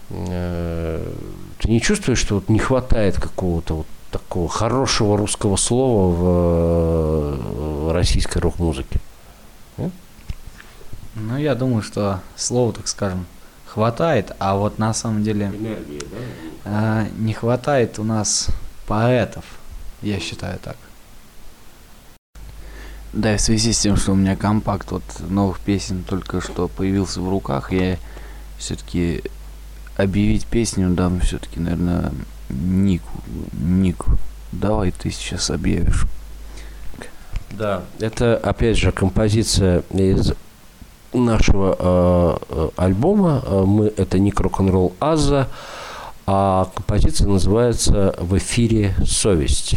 э, 0.09 1.07
ты 1.59 1.69
не 1.69 1.79
чувствуешь, 1.81 2.17
что 2.17 2.35
вот 2.35 2.49
не 2.49 2.57
хватает 2.57 3.21
какого-то 3.21 3.75
вот 3.75 3.87
такого 4.09 4.49
хорошего 4.49 5.19
русского 5.19 5.55
слова 5.55 6.11
в, 6.15 7.37
в 7.89 7.93
российской 7.93 8.39
рок-музыке? 8.39 8.99
Ну, 11.17 11.37
я 11.37 11.55
думаю, 11.55 11.81
что 11.81 12.19
слова, 12.35 12.73
так 12.73 12.87
скажем, 12.87 13.25
хватает, 13.75 14.31
а 14.39 14.55
вот 14.55 14.79
на 14.79 14.93
самом 14.93 15.21
деле 15.21 15.47
Энергии, 15.47 15.99
да? 16.63 17.03
э, 17.03 17.07
не 17.17 17.33
хватает 17.33 17.99
у 17.99 18.05
нас 18.05 18.47
поэтов, 18.87 19.43
я 20.01 20.17
считаю 20.21 20.57
так. 20.59 20.77
Да, 23.11 23.33
и 23.33 23.37
в 23.37 23.41
связи 23.41 23.73
с 23.73 23.79
тем, 23.79 23.97
что 23.97 24.13
у 24.13 24.15
меня 24.15 24.37
компакт 24.37 24.91
вот 24.91 25.03
новых 25.27 25.59
песен 25.59 26.03
только 26.07 26.39
что 26.39 26.69
появился 26.69 27.19
в 27.19 27.29
руках, 27.29 27.73
я 27.73 27.97
все-таки 28.57 29.21
объявить 29.97 30.45
песню 30.45 30.89
дам 30.91 31.19
все-таки, 31.19 31.59
наверное, 31.59 32.13
Нику. 32.49 33.11
Нику. 33.51 34.17
Давай 34.53 34.91
ты 34.91 35.11
сейчас 35.11 35.49
объявишь. 35.49 36.05
Да, 37.51 37.83
это 37.99 38.37
опять 38.37 38.77
же 38.77 38.93
композиция 38.93 39.83
из 39.91 40.33
нашего 41.13 41.75
э, 41.77 42.37
э 42.49 42.69
альбома. 42.75 43.41
Э, 43.45 43.63
мы 43.65 43.85
это 43.95 44.19
Ник 44.19 44.39
Рок-н-ролл 44.39 44.93
Аза, 44.99 45.47
а 46.27 46.69
композиция 46.73 47.27
называется 47.27 48.15
«В 48.19 48.37
эфире 48.37 48.95
совесть». 49.05 49.75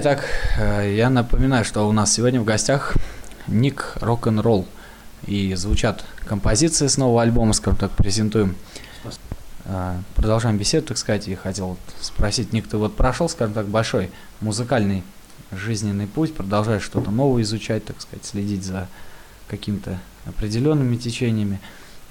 Итак, 0.00 0.24
э, 0.58 0.94
я 0.96 1.10
напоминаю, 1.10 1.62
что 1.62 1.86
у 1.86 1.92
нас 1.92 2.10
сегодня 2.10 2.40
в 2.40 2.44
гостях 2.44 2.94
Ник 3.46 3.92
Рок-н-ролл. 4.00 4.66
И 5.26 5.52
звучат 5.54 6.06
композиции 6.24 6.86
с 6.86 6.96
нового 6.96 7.20
альбома, 7.20 7.52
скажем 7.52 7.78
так, 7.78 7.90
презентуем. 7.90 8.56
Э, 9.66 9.98
Продолжаем 10.14 10.56
беседу, 10.56 10.86
так 10.86 10.96
сказать, 10.96 11.28
и 11.28 11.34
хотел 11.34 11.76
спросить, 12.00 12.54
Ник, 12.54 12.66
ты 12.66 12.78
вот 12.78 12.96
прошел, 12.96 13.28
скажем 13.28 13.52
так, 13.52 13.66
большой 13.66 14.10
музыкальный 14.40 15.04
жизненный 15.52 16.06
путь, 16.06 16.34
продолжаешь 16.34 16.82
что-то 16.82 17.10
новое 17.10 17.42
изучать, 17.42 17.84
так 17.84 18.00
сказать, 18.00 18.24
следить 18.24 18.64
за 18.64 18.88
какими-то 19.48 19.98
определенными 20.24 20.96
течениями. 20.96 21.60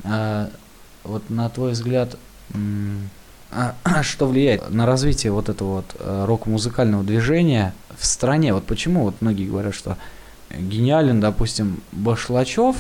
А, 0.03 0.51
вот 1.03 1.27
на 1.31 1.49
твой 1.49 1.71
взгляд, 1.71 2.17
что 4.03 4.27
влияет 4.27 4.69
на 4.69 4.85
развитие 4.85 5.31
вот 5.31 5.49
этого 5.49 5.77
вот 5.77 5.95
э, 5.99 6.25
рок-музыкального 6.25 7.03
движения 7.03 7.73
в 7.97 8.05
стране? 8.05 8.53
Вот 8.53 8.65
почему 8.65 9.03
вот 9.03 9.15
многие 9.21 9.47
говорят, 9.47 9.73
что 9.73 9.97
гениален, 10.51 11.19
допустим, 11.19 11.81
Башлачев, 11.91 12.75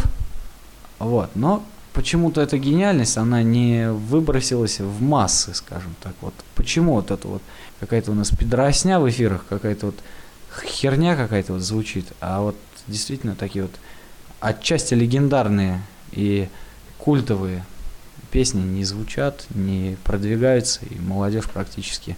вот, 0.99 1.29
но 1.35 1.63
почему-то 1.93 2.41
эта 2.41 2.57
гениальность, 2.57 3.17
она 3.17 3.41
не 3.43 3.91
выбросилась 3.91 4.79
в 4.79 5.01
массы, 5.01 5.53
скажем 5.53 5.95
так. 6.01 6.13
Вот 6.21 6.33
почему 6.55 6.93
вот 6.93 7.11
это 7.11 7.27
вот 7.27 7.41
какая-то 7.79 8.11
у 8.11 8.15
нас 8.15 8.29
пидоросня 8.29 8.99
в 8.99 9.09
эфирах, 9.09 9.45
какая-то 9.49 9.87
вот 9.87 9.95
херня 10.65 11.15
какая-то 11.15 11.53
вот 11.53 11.61
звучит, 11.61 12.05
а 12.21 12.41
вот 12.41 12.55
действительно 12.87 13.35
такие 13.35 13.63
вот 13.63 13.73
отчасти 14.39 14.93
легендарные 14.93 15.81
и 16.11 16.47
культовые 16.97 17.65
песни 18.31 18.61
не 18.61 18.83
звучат, 18.83 19.45
не 19.53 19.97
продвигаются, 20.03 20.81
и 20.89 20.99
молодежь 20.99 21.45
практически 21.45 22.15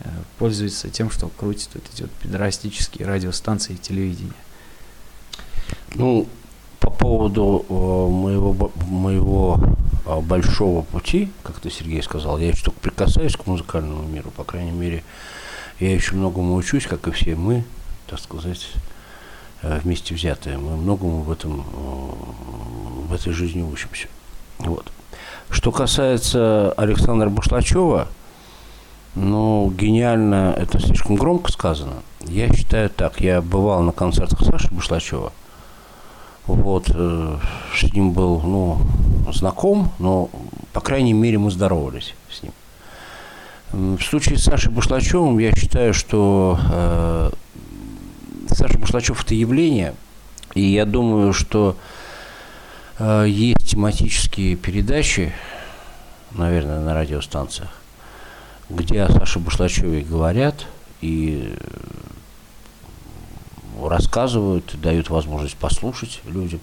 э, 0.00 0.08
пользуется 0.38 0.90
тем, 0.90 1.10
что 1.10 1.28
крутит 1.28 1.70
вот 1.74 1.84
эти 1.92 2.02
вот 2.02 2.10
пидорастические 2.12 3.06
радиостанции 3.06 3.74
и 3.74 3.78
телевидение. 3.78 4.32
Ну, 5.94 6.28
по 6.80 6.90
поводу 6.90 7.64
э, 7.68 7.72
моего, 7.72 8.72
моего 8.86 9.60
э, 10.04 10.20
большого 10.20 10.82
пути, 10.82 11.30
как 11.42 11.60
ты, 11.60 11.70
Сергей, 11.70 12.02
сказал, 12.02 12.38
я 12.38 12.48
еще 12.48 12.64
только 12.64 12.80
прикасаюсь 12.80 13.36
к 13.36 13.46
музыкальному 13.46 14.06
миру, 14.06 14.30
по 14.30 14.44
крайней 14.44 14.72
мере, 14.72 15.02
я 15.80 15.94
еще 15.94 16.14
многому 16.14 16.54
учусь, 16.54 16.86
как 16.86 17.08
и 17.08 17.10
все 17.10 17.36
мы, 17.36 17.64
так 18.06 18.20
сказать, 18.20 18.68
э, 19.62 19.80
вместе 19.82 20.14
взятые. 20.14 20.58
Мы 20.58 20.76
многому 20.76 21.22
в, 21.22 21.32
этом, 21.32 21.64
в 23.08 23.14
этой 23.14 23.32
жизни 23.32 23.62
учимся. 23.62 24.08
Вот. 24.58 24.92
Что 25.54 25.70
касается 25.70 26.72
Александра 26.76 27.30
Башлачева, 27.30 28.08
ну, 29.14 29.72
гениально, 29.74 30.52
это 30.58 30.80
слишком 30.80 31.14
громко 31.14 31.52
сказано. 31.52 32.02
Я 32.26 32.52
считаю 32.52 32.90
так, 32.90 33.20
я 33.20 33.40
бывал 33.40 33.82
на 33.82 33.92
концертах 33.92 34.42
Саши 34.44 34.68
Башлачева, 34.72 35.32
вот, 36.48 36.90
э, 36.92 37.38
с 37.72 37.92
ним 37.92 38.10
был, 38.10 38.40
ну, 38.40 38.78
знаком, 39.32 39.92
но, 40.00 40.28
по 40.72 40.80
крайней 40.80 41.12
мере, 41.12 41.38
мы 41.38 41.52
здоровались 41.52 42.14
с 42.30 42.42
ним. 42.42 42.52
В 43.96 44.02
случае 44.02 44.38
с 44.38 44.42
Сашей 44.42 44.72
Башлачевым 44.72 45.38
я 45.38 45.54
считаю, 45.54 45.94
что 45.94 46.58
э, 46.72 47.30
Саша 48.48 48.76
Башлачев– 48.76 49.22
это 49.24 49.36
явление, 49.36 49.94
и 50.54 50.62
я 50.62 50.84
думаю, 50.84 51.32
что 51.32 51.76
есть 52.98 53.70
тематические 53.70 54.56
передачи, 54.56 55.32
наверное, 56.32 56.80
на 56.80 56.94
радиостанциях, 56.94 57.70
где 58.68 59.02
о 59.02 59.12
Саше 59.12 59.38
Башлачеве 59.38 60.02
говорят 60.02 60.66
и 61.00 61.54
э, 61.56 61.66
рассказывают, 63.82 64.80
дают 64.80 65.10
возможность 65.10 65.56
послушать 65.56 66.20
людям, 66.24 66.60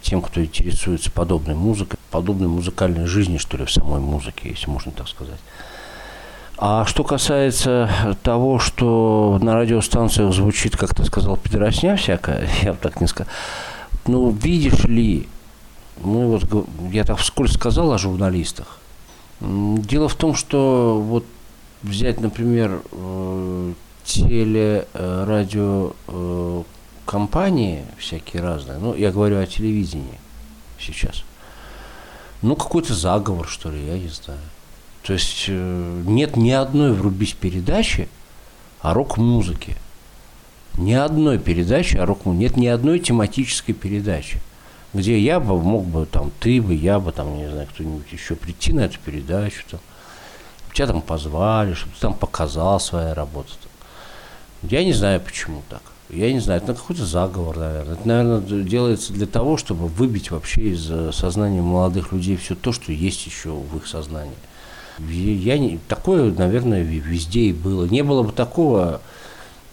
тем, 0.00 0.22
кто 0.22 0.42
интересуется 0.42 1.10
подобной 1.10 1.54
музыкой, 1.54 1.98
подобной 2.10 2.48
музыкальной 2.48 3.06
жизни, 3.06 3.36
что 3.36 3.56
ли, 3.56 3.64
в 3.64 3.70
самой 3.70 4.00
музыке, 4.00 4.48
если 4.48 4.70
можно 4.70 4.92
так 4.92 5.08
сказать. 5.08 5.40
А 6.56 6.84
что 6.86 7.02
касается 7.02 8.16
того, 8.22 8.58
что 8.58 9.38
на 9.42 9.54
радиостанциях 9.54 10.32
звучит, 10.32 10.76
как 10.76 10.94
ты 10.94 11.04
сказал, 11.04 11.36
пидоросня 11.36 11.96
всякая, 11.96 12.48
я 12.62 12.72
бы 12.72 12.78
так 12.78 13.00
не 13.00 13.06
сказал. 13.06 13.32
Ну, 14.06 14.30
видишь 14.30 14.84
ли, 14.84 15.28
мы 16.00 16.26
вот, 16.26 16.44
г- 16.44 16.64
я 16.92 17.04
так 17.04 17.18
вскользь 17.18 17.52
сказал 17.52 17.92
о 17.92 17.98
журналистах. 17.98 18.78
Дело 19.40 20.08
в 20.08 20.14
том, 20.14 20.34
что 20.34 21.00
вот 21.00 21.24
взять, 21.82 22.20
например, 22.20 22.80
э, 22.92 23.72
теле, 24.04 24.86
э, 24.94 25.24
э, 26.08 26.62
всякие 27.98 28.42
разные, 28.42 28.78
ну, 28.78 28.94
я 28.94 29.10
говорю 29.10 29.38
о 29.38 29.46
телевидении 29.46 30.18
сейчас. 30.78 31.24
Ну, 32.40 32.56
какой-то 32.56 32.94
заговор, 32.94 33.46
что 33.48 33.70
ли, 33.70 33.84
я 33.86 33.98
не 33.98 34.08
знаю. 34.08 34.40
То 35.02 35.12
есть 35.12 35.46
нет 35.48 36.36
ни 36.36 36.50
одной 36.50 36.92
врубись 36.92 37.32
передачи 37.32 38.08
о 38.80 38.94
рок-музыке. 38.94 39.76
Ни 40.78 40.92
одной 40.92 41.38
передачи 41.38 41.96
о 41.96 42.06
рок-музыке. 42.06 42.44
Нет 42.44 42.56
ни 42.56 42.66
одной 42.66 43.00
тематической 43.00 43.74
передачи, 43.74 44.40
где 44.94 45.18
я 45.18 45.40
бы 45.40 45.60
мог 45.60 45.84
бы, 45.84 46.06
там, 46.06 46.30
ты 46.40 46.60
бы, 46.60 46.74
я 46.74 47.00
бы, 47.00 47.12
там, 47.12 47.36
не 47.36 47.48
знаю, 47.48 47.68
кто-нибудь 47.72 48.12
еще 48.12 48.34
прийти 48.34 48.72
на 48.72 48.80
эту 48.80 48.98
передачу, 48.98 49.64
там, 49.70 49.80
тебя 50.72 50.86
там 50.86 51.02
позвали, 51.02 51.74
чтобы 51.74 51.94
ты 51.94 52.00
там 52.00 52.14
показал 52.14 52.80
свою 52.80 53.14
работу. 53.14 53.50
там. 53.62 54.70
Я 54.70 54.84
не 54.84 54.92
знаю, 54.92 55.20
почему 55.20 55.62
так. 55.68 55.82
Я 56.08 56.32
не 56.32 56.40
знаю, 56.40 56.60
это 56.62 56.74
какой-то 56.74 57.06
заговор, 57.06 57.56
наверное. 57.56 57.94
Это, 57.94 58.08
наверное, 58.08 58.62
делается 58.62 59.12
для 59.12 59.26
того, 59.26 59.56
чтобы 59.56 59.86
выбить 59.86 60.30
вообще 60.30 60.72
из 60.72 60.90
э, 60.90 61.10
сознания 61.12 61.62
молодых 61.62 62.12
людей 62.12 62.36
все 62.36 62.54
то, 62.54 62.72
что 62.72 62.92
есть 62.92 63.26
еще 63.26 63.50
в 63.50 63.76
их 63.78 63.86
сознании. 63.86 64.34
Я 64.98 65.58
не, 65.58 65.78
такое, 65.88 66.30
наверное, 66.32 66.82
везде 66.82 67.44
и 67.44 67.52
было. 67.54 67.86
Не 67.86 68.02
было 68.02 68.24
бы 68.24 68.32
такого 68.32 69.00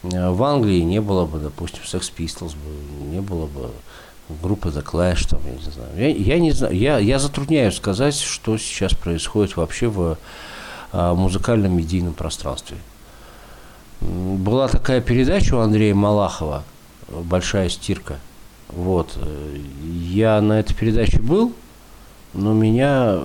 э, 0.02 0.30
в 0.30 0.42
Англии, 0.42 0.80
не 0.80 1.00
было 1.00 1.26
бы, 1.26 1.38
допустим, 1.38 1.80
Sex 1.84 2.10
Pistols, 2.16 2.54
бы, 2.54 3.04
не 3.04 3.20
было 3.20 3.44
бы 3.46 3.70
группы 4.42 4.68
The 4.68 4.82
Clash, 4.84 5.28
там, 5.28 5.40
я 5.46 5.52
не 5.52 5.70
знаю. 5.70 5.90
Я, 5.96 6.08
я 6.34 6.38
не 6.40 6.52
знаю, 6.52 6.76
я, 6.76 6.98
я 6.98 7.18
затрудняюсь 7.18 7.76
сказать, 7.76 8.14
что 8.18 8.56
сейчас 8.58 8.92
происходит 8.94 9.56
вообще 9.56 9.88
в 9.88 10.16
э, 10.92 11.12
музыкальном 11.14 11.76
медийном 11.76 12.14
пространстве. 12.14 12.76
Была 14.00 14.68
такая 14.68 15.00
передача 15.00 15.54
у 15.54 15.58
Андрея 15.58 15.94
Малахова 15.94 16.62
«Большая 17.08 17.68
стирка». 17.68 18.18
Вот. 18.68 19.12
э, 19.16 19.56
Я 20.08 20.40
на 20.40 20.54
этой 20.60 20.74
передаче 20.74 21.20
был, 21.20 21.52
но 22.32 22.52
меня, 22.54 23.18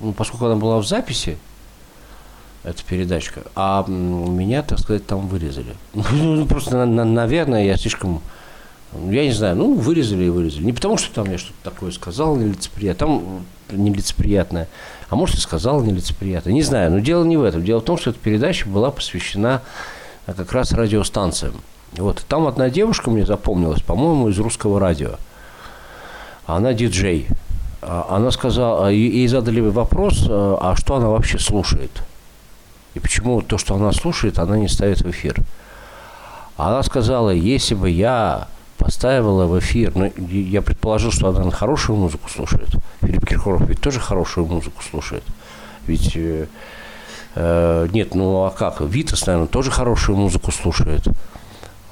ну, 0.00 0.12
поскольку 0.12 0.46
она 0.46 0.56
была 0.56 0.78
в 0.78 0.86
записи, 0.86 1.38
эта 2.64 2.82
передачка, 2.82 3.42
а 3.54 3.84
меня, 3.86 4.62
так 4.62 4.78
сказать, 4.78 5.06
там 5.06 5.26
вырезали. 5.28 5.74
Ну, 6.12 6.46
просто, 6.46 6.76
на- 6.76 6.86
на- 6.86 7.04
наверное, 7.04 7.64
я 7.64 7.76
слишком, 7.76 8.20
я 9.10 9.24
не 9.24 9.32
знаю, 9.32 9.56
ну, 9.56 9.74
вырезали 9.74 10.24
и 10.24 10.28
вырезали. 10.28 10.64
Не 10.64 10.72
потому, 10.72 10.96
что 10.96 11.12
там 11.14 11.30
я 11.30 11.38
что-то 11.38 11.58
такое 11.62 11.90
сказал 11.90 12.36
нелицеприятное, 12.36 12.94
там 12.94 13.46
нелицеприятное, 13.70 14.68
а 15.08 15.16
может, 15.16 15.36
и 15.36 15.40
сказал 15.40 15.82
нелицеприятное. 15.82 16.52
Не 16.52 16.62
знаю, 16.62 16.90
но 16.90 16.98
дело 17.00 17.24
не 17.24 17.36
в 17.36 17.42
этом. 17.42 17.64
Дело 17.64 17.80
в 17.80 17.84
том, 17.84 17.98
что 17.98 18.10
эта 18.10 18.18
передача 18.18 18.68
была 18.68 18.90
посвящена 18.90 19.62
а, 20.26 20.32
как 20.32 20.52
раз 20.52 20.72
радиостанциям. 20.72 21.54
Вот, 21.92 22.24
там 22.28 22.46
одна 22.46 22.70
девушка 22.70 23.10
мне 23.10 23.24
запомнилась, 23.24 23.82
по-моему, 23.82 24.28
из 24.28 24.38
русского 24.38 24.80
радио. 24.80 25.16
Она 26.46 26.72
диджей. 26.72 27.26
А, 27.82 28.06
Она 28.10 28.30
сказала, 28.30 28.88
а, 28.88 28.90
ей 28.90 29.10
ей 29.10 29.28
задали 29.28 29.60
вопрос, 29.60 30.26
а 30.28 30.58
а 30.60 30.76
что 30.76 30.96
она 30.96 31.08
вообще 31.08 31.38
слушает. 31.38 32.02
И 32.94 33.00
почему 33.00 33.42
то, 33.42 33.58
что 33.58 33.74
она 33.74 33.92
слушает, 33.92 34.38
она 34.38 34.56
не 34.56 34.68
ставит 34.68 35.00
в 35.00 35.10
эфир. 35.10 35.36
Она 36.56 36.82
сказала, 36.84 37.30
если 37.30 37.74
бы 37.74 37.90
я 37.90 38.46
поставила 38.84 39.46
в 39.46 39.58
эфир, 39.60 39.92
ну, 39.94 40.04
и 40.04 40.38
я 40.38 40.60
предположил, 40.60 41.10
что 41.10 41.28
она 41.30 41.50
хорошую 41.50 41.96
музыку 41.96 42.28
слушает. 42.28 42.68
Филипп 43.00 43.26
Киркоров 43.26 43.66
ведь 43.66 43.80
тоже 43.80 43.98
хорошую 43.98 44.44
музыку 44.44 44.82
слушает. 44.82 45.24
Ведь 45.86 46.14
э, 46.16 46.48
э, 47.34 47.88
нет, 47.92 48.14
ну 48.14 48.44
а 48.44 48.50
как? 48.50 48.82
Витас, 48.82 49.26
наверное, 49.26 49.48
тоже 49.48 49.70
хорошую 49.70 50.18
музыку 50.18 50.52
слушает. 50.52 51.02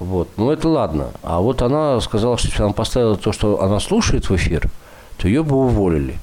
Вот. 0.01 0.29
Ну 0.37 0.51
это 0.51 0.69
ладно. 0.69 1.13
А 1.23 1.41
вот 1.41 1.63
она 1.63 1.99
сказала, 2.03 2.37
что 2.37 2.49
если 2.49 2.63
она 2.63 2.75
поставила 2.75 3.17
то, 3.17 3.33
что 3.33 3.63
она 3.63 3.81
слушает 3.81 4.29
в 4.29 4.37
эфир, 4.37 4.69
то 5.17 5.29
ее 5.29 5.43
бы 5.43 5.57
уволили. 5.57 6.19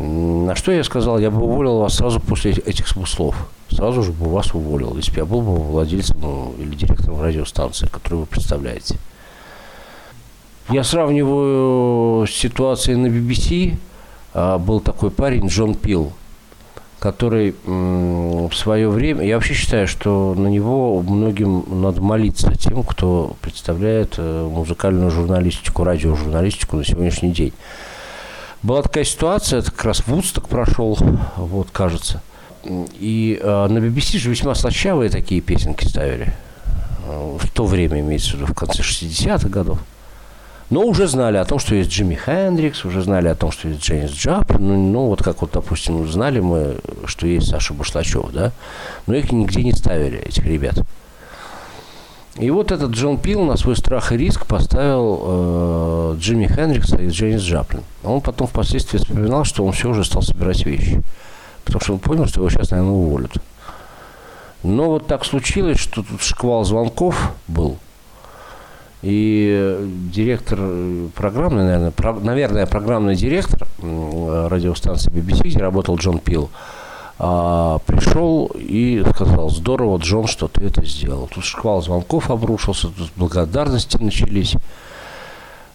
На 0.00 0.56
что 0.56 0.72
я 0.72 0.82
сказал, 0.82 1.20
я 1.20 1.30
бы 1.30 1.40
уволил 1.40 1.78
вас 1.78 1.94
сразу 1.94 2.18
после 2.18 2.50
эти- 2.50 2.60
этих 2.62 2.88
слов. 2.88 3.36
Сразу 3.70 4.02
же 4.02 4.10
бы 4.10 4.28
вас 4.28 4.52
уволил, 4.54 4.96
если 4.96 5.12
бы 5.12 5.18
я 5.18 5.24
был 5.24 5.40
бы 5.40 5.54
владельцем 5.54 6.16
ну, 6.20 6.54
или 6.58 6.74
директором 6.74 7.22
радиостанции, 7.22 7.86
которую 7.86 8.22
вы 8.22 8.26
представляете. 8.26 8.98
Я 10.68 10.82
сравниваю 10.82 12.26
с 12.26 12.30
ситуацией 12.30 12.96
на 12.96 13.06
BBC. 13.06 13.76
А, 14.34 14.58
Был 14.58 14.80
такой 14.80 15.12
парень 15.12 15.46
Джон 15.46 15.76
Пил, 15.76 16.12
который 16.98 17.54
в 17.64 18.52
свое 18.52 18.88
время, 18.88 19.24
я 19.24 19.36
вообще 19.36 19.54
считаю, 19.54 19.86
что 19.86 20.34
на 20.36 20.48
него 20.48 21.00
многим 21.02 21.64
надо 21.82 22.00
молиться, 22.00 22.52
тем, 22.56 22.82
кто 22.82 23.36
представляет 23.40 24.14
э, 24.18 24.48
музыкальную 24.50 25.10
журналистику, 25.10 25.84
радиожурналистику 25.84 26.76
на 26.76 26.84
сегодняшний 26.84 27.32
день. 27.32 27.52
Была 28.62 28.82
такая 28.82 29.04
ситуация, 29.04 29.60
это 29.60 29.70
как 29.70 29.84
раз 29.84 30.04
Вудсток 30.06 30.48
прошел, 30.48 30.98
вот, 31.36 31.68
кажется. 31.70 32.22
И 32.64 33.38
э, 33.40 33.66
на 33.68 33.78
BBC 33.78 34.18
же 34.18 34.30
весьма 34.30 34.54
слащавые 34.56 35.10
такие 35.10 35.40
песенки 35.40 35.84
ставили. 35.84 36.32
Э, 37.06 37.36
в 37.38 37.50
то 37.52 37.66
время, 37.66 38.00
имеется 38.00 38.32
в 38.32 38.34
виду, 38.34 38.46
в 38.46 38.54
конце 38.54 38.82
60-х 38.82 39.48
годов. 39.48 39.78
Но 40.68 40.82
уже 40.82 41.06
знали 41.06 41.36
о 41.36 41.44
том, 41.44 41.58
что 41.60 41.76
есть 41.76 41.90
Джимми 41.90 42.16
Хендрикс, 42.16 42.84
уже 42.84 43.02
знали 43.02 43.28
о 43.28 43.36
том, 43.36 43.52
что 43.52 43.68
есть 43.68 43.82
Джеймс 43.82 44.10
Джаплин. 44.10 44.66
Ну, 44.66 44.76
ну, 44.76 45.06
вот 45.06 45.22
как 45.22 45.40
вот, 45.40 45.52
допустим, 45.52 46.08
знали 46.08 46.40
мы, 46.40 46.78
что 47.04 47.26
есть 47.26 47.48
Саша 47.48 47.72
Башлачев, 47.72 48.32
да? 48.32 48.52
Но 49.06 49.14
их 49.14 49.30
нигде 49.30 49.62
не 49.62 49.72
ставили, 49.72 50.18
этих 50.18 50.44
ребят. 50.44 50.74
И 52.36 52.50
вот 52.50 52.72
этот 52.72 52.90
Джон 52.90 53.18
Пил 53.18 53.44
на 53.44 53.56
свой 53.56 53.76
страх 53.76 54.12
и 54.12 54.16
риск 54.16 54.44
поставил 54.46 55.22
э, 55.22 56.16
Джимми 56.18 56.46
Хендрикса 56.48 56.96
и 56.96 57.08
Джеймс 57.08 57.42
Джаплин. 57.42 57.82
Он 58.02 58.20
потом 58.20 58.46
впоследствии 58.46 58.98
вспоминал, 58.98 59.44
что 59.44 59.64
он 59.64 59.72
все 59.72 59.88
уже 59.88 60.04
стал 60.04 60.22
собирать 60.22 60.66
вещи. 60.66 61.00
Потому 61.64 61.80
что 61.80 61.92
он 61.94 61.98
понял, 62.00 62.26
что 62.26 62.40
его 62.40 62.50
сейчас, 62.50 62.72
наверное, 62.72 62.92
уволят. 62.92 63.32
Но 64.62 64.90
вот 64.90 65.06
так 65.06 65.24
случилось, 65.24 65.78
что 65.78 66.02
тут 66.02 66.20
шквал 66.20 66.64
звонков 66.64 67.32
был. 67.48 67.78
И 69.02 69.76
директор 70.12 70.58
программный, 71.14 71.64
наверное, 71.64 71.90
про, 71.90 72.14
наверное, 72.14 72.66
программный 72.66 73.14
директор 73.14 73.68
радиостанции 73.78 75.12
BBC, 75.12 75.48
где 75.48 75.58
работал 75.58 75.96
Джон 75.96 76.18
Пил, 76.18 76.50
а, 77.18 77.78
пришел 77.86 78.50
и 78.54 79.04
сказал, 79.14 79.50
здорово, 79.50 79.98
Джон, 79.98 80.26
что 80.26 80.48
ты 80.48 80.64
это 80.64 80.84
сделал. 80.84 81.28
Тут 81.32 81.44
шквал 81.44 81.82
звонков 81.82 82.30
обрушился, 82.30 82.88
тут 82.88 83.10
благодарности 83.16 83.96
начались. 83.98 84.54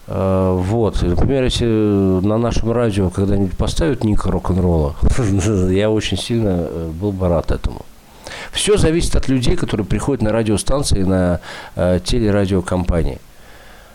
Вот, 0.08 1.00
например, 1.00 1.44
если 1.44 1.64
на 1.64 2.36
нашем 2.36 2.72
радио 2.72 3.08
когда-нибудь 3.08 3.56
поставят 3.56 4.02
Ника 4.02 4.30
рок-н-ролла, 4.30 4.96
я 5.70 5.90
очень 5.90 6.18
сильно 6.18 6.66
э, 6.68 6.90
был 7.00 7.12
бы 7.12 7.28
рад 7.28 7.52
этому. 7.52 7.82
Все 8.50 8.76
зависит 8.76 9.14
от 9.16 9.28
людей, 9.28 9.56
которые 9.56 9.86
приходят 9.86 10.22
на 10.22 10.32
радиостанции, 10.32 11.02
на 11.02 11.40
э, 11.76 12.00
телерадиокомпании. 12.04 13.18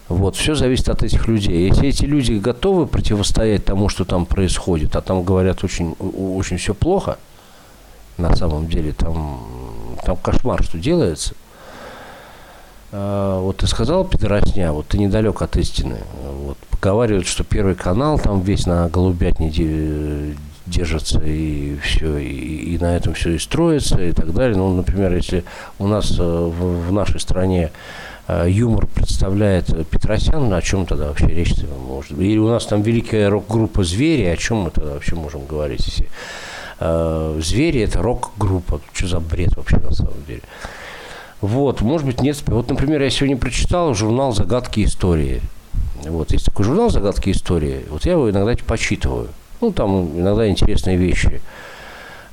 Вот, 0.09 0.37
все 0.37 0.55
зависит 0.55 0.87
от 0.87 1.03
этих 1.03 1.27
людей. 1.27 1.67
Если 1.67 1.89
эти 1.89 2.05
люди 2.05 2.33
готовы 2.33 2.87
противостоять 2.87 3.65
тому, 3.65 3.89
что 3.89 4.05
там 4.05 4.25
происходит, 4.25 4.95
а 4.95 5.01
там 5.01 5.23
говорят 5.23 5.63
очень, 5.63 5.95
очень 5.99 6.57
все 6.57 6.73
плохо, 6.73 7.17
на 8.17 8.35
самом 8.35 8.67
деле, 8.67 8.93
там, 8.93 9.45
там 10.05 10.15
кошмар, 10.15 10.63
что 10.63 10.77
делается. 10.77 11.33
А, 12.91 13.41
вот 13.41 13.57
ты 13.57 13.67
сказал, 13.67 14.05
пидоросня, 14.05 14.71
вот 14.71 14.87
ты 14.87 14.97
недалек 14.97 15.41
от 15.41 15.57
истины. 15.57 15.97
Вот, 16.23 16.57
поговаривают, 16.71 17.27
что 17.27 17.43
Первый 17.43 17.75
канал 17.75 18.17
там 18.17 18.41
весь 18.41 18.65
на 18.65 18.87
голубятне 18.87 19.49
держится 20.67 21.19
и 21.23 21.77
все, 21.79 22.17
и, 22.17 22.73
и 22.73 22.77
на 22.77 22.95
этом 22.95 23.13
все 23.13 23.31
и 23.31 23.39
строится 23.39 24.01
и 24.01 24.11
так 24.11 24.33
далее. 24.33 24.57
Ну, 24.57 24.73
например, 24.75 25.13
если 25.13 25.43
у 25.79 25.87
нас 25.87 26.15
э, 26.19 26.23
в, 26.23 26.87
в 26.87 26.91
нашей 26.91 27.19
стране 27.19 27.71
э, 28.27 28.45
юмор 28.49 28.87
представляет 28.87 29.67
Петросян, 29.89 30.53
о 30.53 30.61
чем 30.61 30.85
тогда 30.85 31.07
вообще 31.07 31.27
речь 31.27 31.53
может 31.87 32.13
быть? 32.13 32.27
Или 32.27 32.37
у 32.37 32.49
нас 32.49 32.65
там 32.65 32.81
великая 32.81 33.29
рок-группа 33.29 33.83
«Звери», 33.83 34.25
о 34.25 34.37
чем 34.37 34.57
мы 34.57 34.71
тогда 34.71 34.93
вообще 34.93 35.15
можем 35.15 35.45
говорить? 35.45 35.85
Если 35.87 36.09
э, 36.79 37.39
«Звери»— 37.41 37.81
это 37.81 38.01
рок-группа, 38.01 38.81
что 38.93 39.07
за 39.07 39.19
бред 39.19 39.55
вообще 39.55 39.77
на 39.77 39.93
самом 39.93 40.23
деле? 40.27 40.41
Вот, 41.39 41.81
может 41.81 42.05
быть, 42.05 42.21
нет. 42.21 42.41
Вот, 42.47 42.69
например, 42.69 43.01
я 43.01 43.09
сегодня 43.09 43.37
прочитал 43.37 43.93
журнал 43.93 44.33
«Загадки 44.33 44.83
истории». 44.83 45.41
Вот, 46.03 46.31
есть 46.31 46.45
такой 46.45 46.65
журнал 46.65 46.89
«Загадки 46.89 47.29
истории». 47.29 47.85
Вот 47.89 48.05
я 48.05 48.13
его 48.13 48.29
иногда 48.29 48.55
почитываю. 48.65 49.29
Ну, 49.61 49.71
там 49.71 50.19
иногда 50.19 50.47
интересные 50.47 50.97
вещи 50.97 51.41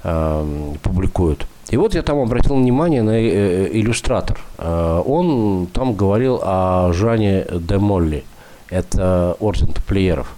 э, 0.02 0.72
публикуют. 0.82 1.46
И 1.70 1.76
вот 1.76 1.94
я 1.94 2.02
там 2.02 2.18
обратил 2.18 2.56
внимание 2.56 3.02
на 3.02 3.18
э, 3.18 3.28
э, 3.28 3.68
иллюстратор. 3.72 4.38
Э, 4.58 5.02
он 5.04 5.66
там 5.72 5.94
говорил 5.94 6.40
о 6.42 6.92
Жане 6.92 7.46
де 7.50 7.78
Молли. 7.78 8.24
Это 8.68 9.36
орден 9.40 9.68
тамплиеров. 9.68 10.34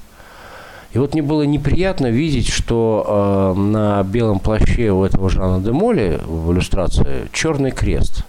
И 0.93 0.99
вот 0.99 1.12
мне 1.12 1.22
было 1.22 1.43
неприятно 1.43 2.07
видеть, 2.07 2.49
что 2.49 3.55
э, 3.57 3.59
на 3.59 4.03
белом 4.05 4.39
плаще 4.39 4.91
у 4.91 5.05
этого 5.05 5.28
Жана 5.28 5.61
де 5.61 5.72
Молли 5.72 6.20
в 6.24 6.53
иллюстрации 6.53 7.28
черный 7.32 7.72
крест. 7.72 8.24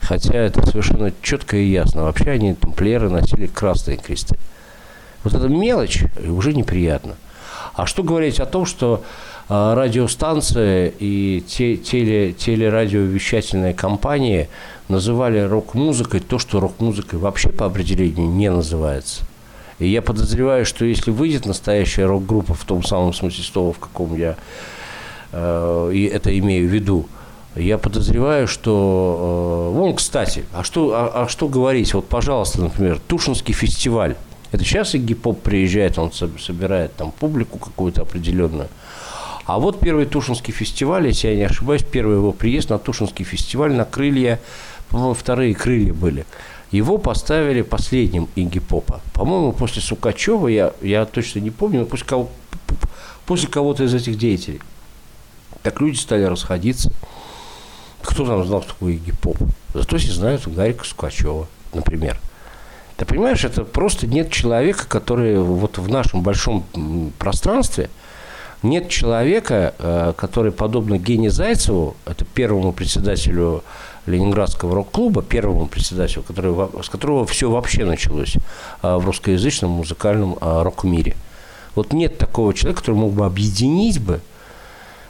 Хотя 0.00 0.34
это 0.34 0.66
совершенно 0.66 1.12
четко 1.22 1.56
и 1.56 1.64
ясно. 1.64 2.02
Вообще 2.04 2.30
они, 2.32 2.54
тамплиеры, 2.54 3.08
носили 3.08 3.46
красные 3.46 3.96
кресты. 3.96 4.36
Вот 5.22 5.34
эта 5.34 5.48
мелочь 5.48 6.04
уже 6.26 6.52
неприятно. 6.52 7.14
А 7.78 7.86
что 7.86 8.02
говорить 8.02 8.40
о 8.40 8.46
том, 8.46 8.66
что 8.66 9.04
э, 9.48 9.74
радиостанции 9.74 10.92
и 10.98 11.44
те, 11.46 11.76
теле, 11.76 12.32
телерадиовещательные 12.32 13.72
компании 13.72 14.48
называли 14.88 15.38
рок-музыкой 15.38 16.18
то, 16.18 16.40
что 16.40 16.58
рок-музыкой 16.58 17.20
вообще 17.20 17.50
по 17.50 17.66
определению 17.66 18.28
не 18.30 18.50
называется. 18.50 19.22
И 19.78 19.86
я 19.86 20.02
подозреваю, 20.02 20.66
что 20.66 20.84
если 20.84 21.12
выйдет 21.12 21.46
настоящая 21.46 22.06
рок-группа 22.06 22.52
в 22.52 22.64
том 22.64 22.82
самом 22.82 23.14
смысле 23.14 23.44
слова, 23.44 23.72
в 23.72 23.78
каком 23.78 24.16
я 24.16 24.34
э, 25.30 25.90
и 25.94 26.04
это 26.06 26.36
имею 26.36 26.68
в 26.68 26.72
виду, 26.72 27.06
я 27.54 27.78
подозреваю, 27.78 28.48
что... 28.48 29.70
Э, 29.72 29.78
вон, 29.78 29.94
кстати, 29.94 30.44
а 30.52 30.64
что, 30.64 30.94
а, 30.94 31.22
а 31.22 31.28
что 31.28 31.46
говорить? 31.46 31.94
Вот, 31.94 32.08
пожалуйста, 32.08 32.60
например, 32.60 32.98
Тушинский 33.06 33.54
фестиваль. 33.54 34.16
Это 34.50 34.64
сейчас 34.64 34.94
и 34.94 34.98
гип-поп 34.98 35.42
приезжает, 35.42 35.98
он 35.98 36.10
собирает 36.12 36.94
там 36.96 37.12
публику 37.12 37.58
какую-то 37.58 38.02
определенную. 38.02 38.68
А 39.44 39.58
вот 39.58 39.80
первый 39.80 40.06
Тушинский 40.06 40.52
фестиваль, 40.52 41.06
если 41.06 41.28
я 41.28 41.36
не 41.36 41.42
ошибаюсь, 41.44 41.82
первый 41.82 42.16
его 42.16 42.32
приезд 42.32 42.70
на 42.70 42.78
Тушинский 42.78 43.24
фестиваль 43.24 43.72
на 43.72 43.84
крылья, 43.84 44.40
по-моему, 44.90 45.14
вторые 45.14 45.54
крылья 45.54 45.92
были. 45.92 46.26
Его 46.70 46.98
поставили 46.98 47.62
последним 47.62 48.28
Игги 48.36 48.58
Попа. 48.58 49.00
По-моему, 49.14 49.52
после 49.52 49.80
Сукачева, 49.80 50.48
я, 50.48 50.72
я 50.82 51.06
точно 51.06 51.40
не 51.40 51.50
помню, 51.50 51.80
но 51.80 51.86
после, 51.86 52.06
кого, 52.06 52.28
после 53.24 53.48
кого-то 53.48 53.84
из 53.84 53.94
этих 53.94 54.18
деятелей. 54.18 54.60
Так 55.62 55.80
люди 55.80 55.96
стали 55.96 56.24
расходиться. 56.24 56.92
Кто 58.02 58.26
там 58.26 58.44
знал, 58.44 58.62
что 58.62 58.72
такое 58.72 58.94
Игги 58.94 59.12
Поп? 59.12 59.38
Зато 59.72 59.96
все 59.96 60.12
знают 60.12 60.46
Гарика 60.46 60.84
Сукачева, 60.84 61.46
например. 61.72 62.18
Ты 62.98 63.04
понимаешь, 63.04 63.44
это 63.44 63.62
просто 63.62 64.08
нет 64.08 64.32
человека, 64.32 64.84
который 64.88 65.38
вот 65.38 65.78
в 65.78 65.88
нашем 65.88 66.22
большом 66.22 66.64
пространстве, 67.20 67.90
нет 68.64 68.88
человека, 68.88 69.72
э, 69.78 70.12
который, 70.16 70.50
подобно 70.50 70.98
Гене 70.98 71.30
Зайцеву, 71.30 71.96
это 72.06 72.24
первому 72.24 72.72
председателю 72.72 73.62
Ленинградского 74.06 74.74
рок-клуба, 74.74 75.22
первому 75.22 75.68
председателю, 75.68 76.24
который, 76.24 76.52
с 76.82 76.88
которого 76.88 77.24
все 77.24 77.48
вообще 77.48 77.84
началось 77.84 78.34
э, 78.82 78.96
в 78.96 79.06
русскоязычном 79.06 79.70
музыкальном 79.70 80.36
э, 80.40 80.62
рок-мире. 80.62 81.14
Вот 81.76 81.92
нет 81.92 82.18
такого 82.18 82.52
человека, 82.52 82.80
который 82.80 82.96
мог 82.96 83.12
бы 83.12 83.24
объединить 83.24 84.00
бы 84.00 84.20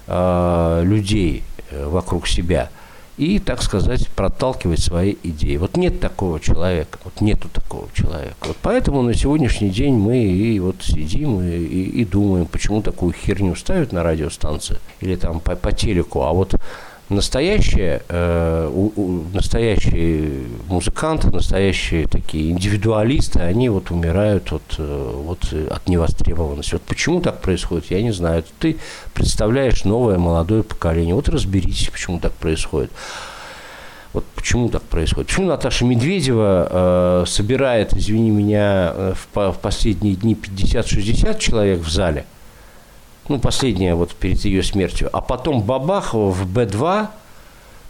людей 0.06 1.44
вокруг 1.70 2.26
себя– 2.26 2.70
и, 3.18 3.40
так 3.40 3.62
сказать, 3.62 4.08
проталкивать 4.08 4.80
свои 4.80 5.16
идеи. 5.24 5.56
Вот 5.56 5.76
нет 5.76 6.00
такого 6.00 6.40
человека, 6.40 6.98
вот 7.04 7.20
нету 7.20 7.48
такого 7.52 7.88
человека. 7.92 8.36
Вот 8.46 8.56
поэтому 8.62 9.02
на 9.02 9.12
сегодняшний 9.12 9.70
день 9.70 9.94
мы 9.94 10.22
и 10.22 10.58
вот 10.60 10.76
сидим 10.82 11.40
и, 11.40 11.50
и, 11.50 12.00
и 12.00 12.04
думаем, 12.04 12.46
почему 12.46 12.80
такую 12.80 13.12
херню 13.12 13.56
ставят 13.56 13.92
на 13.92 14.04
радиостанции 14.04 14.78
или 15.00 15.16
там 15.16 15.40
по, 15.40 15.56
по 15.56 15.72
телеку, 15.72 16.22
а 16.22 16.32
вот 16.32 16.54
настоящие, 17.08 18.02
э, 18.08 18.88
настоящие 19.32 20.46
музыканты, 20.68 21.30
настоящие 21.30 22.06
такие 22.06 22.50
индивидуалисты, 22.50 23.40
они 23.40 23.68
вот 23.68 23.90
умирают 23.90 24.52
от, 24.52 24.62
э, 24.78 25.12
вот, 25.14 25.52
от 25.52 25.88
невостребованности. 25.88 26.74
Вот 26.74 26.82
почему 26.82 27.20
так 27.20 27.40
происходит, 27.40 27.90
я 27.90 28.02
не 28.02 28.12
знаю. 28.12 28.44
Ты 28.58 28.76
представляешь 29.14 29.84
новое 29.84 30.18
молодое 30.18 30.62
поколение. 30.62 31.14
Вот 31.14 31.28
разберитесь, 31.28 31.88
почему 31.88 32.18
так 32.18 32.32
происходит. 32.32 32.90
Вот 34.12 34.24
почему 34.34 34.68
так 34.68 34.82
происходит? 34.82 35.28
Почему 35.28 35.46
Наташа 35.46 35.84
Медведева 35.84 36.68
э, 36.70 37.24
собирает, 37.26 37.94
извини 37.94 38.30
меня, 38.30 38.92
э, 38.94 39.14
в, 39.14 39.52
в 39.52 39.58
последние 39.58 40.14
дни 40.14 40.34
50-60 40.34 41.38
человек 41.38 41.80
в 41.80 41.90
зале– 41.90 42.26
ну, 43.28 43.38
последняя 43.38 43.94
вот 43.94 44.14
перед 44.14 44.44
ее 44.44 44.62
смертью, 44.62 45.08
а 45.12 45.20
потом 45.20 45.62
бабах 45.62 46.14
в 46.14 46.46
Б2, 46.46 47.08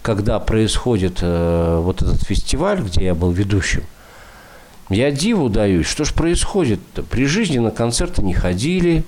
когда 0.03 0.39
происходит 0.39 1.18
э, 1.22 1.80
вот 1.82 2.03
этот 2.03 2.22
фестиваль, 2.22 2.80
где 2.80 3.05
я 3.05 3.14
был 3.14 3.30
ведущим, 3.30 3.82
я 4.91 5.11
диву 5.11 5.49
даюсь, 5.49 5.86
что 5.86 6.05
ж 6.05 6.12
происходит 6.14 6.80
-то? 6.95 7.03
При 7.03 7.26
жизни 7.26 7.59
на 7.59 7.70
концерты 7.70 8.22
не 8.22 8.34
ходили, 8.34 9.05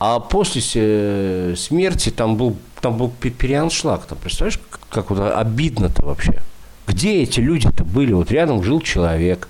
А 0.00 0.20
после 0.20 1.56
смерти 1.56 2.10
там 2.10 2.36
был, 2.36 2.56
там 2.80 2.96
был 2.96 3.10
пе- 3.10 3.30
переаншлаг. 3.30 4.06
Там, 4.06 4.18
представляешь, 4.18 4.60
как, 4.90 5.10
вот 5.10 5.18
обидно-то 5.18 6.04
вообще. 6.04 6.40
Где 6.86 7.22
эти 7.22 7.40
люди-то 7.40 7.84
были? 7.84 8.12
Вот 8.12 8.30
рядом 8.30 8.62
жил 8.62 8.80
человек, 8.80 9.48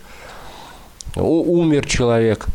умер 1.16 1.86
человек. 1.86 2.46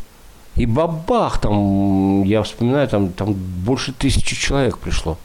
И 0.56 0.66
бабах, 0.66 1.38
там, 1.38 2.22
я 2.22 2.42
вспоминаю, 2.42 2.88
там, 2.88 3.08
там 3.08 3.34
больше 3.34 3.92
тысячи 3.92 4.36
человек 4.36 4.78
пришло. 4.78 5.18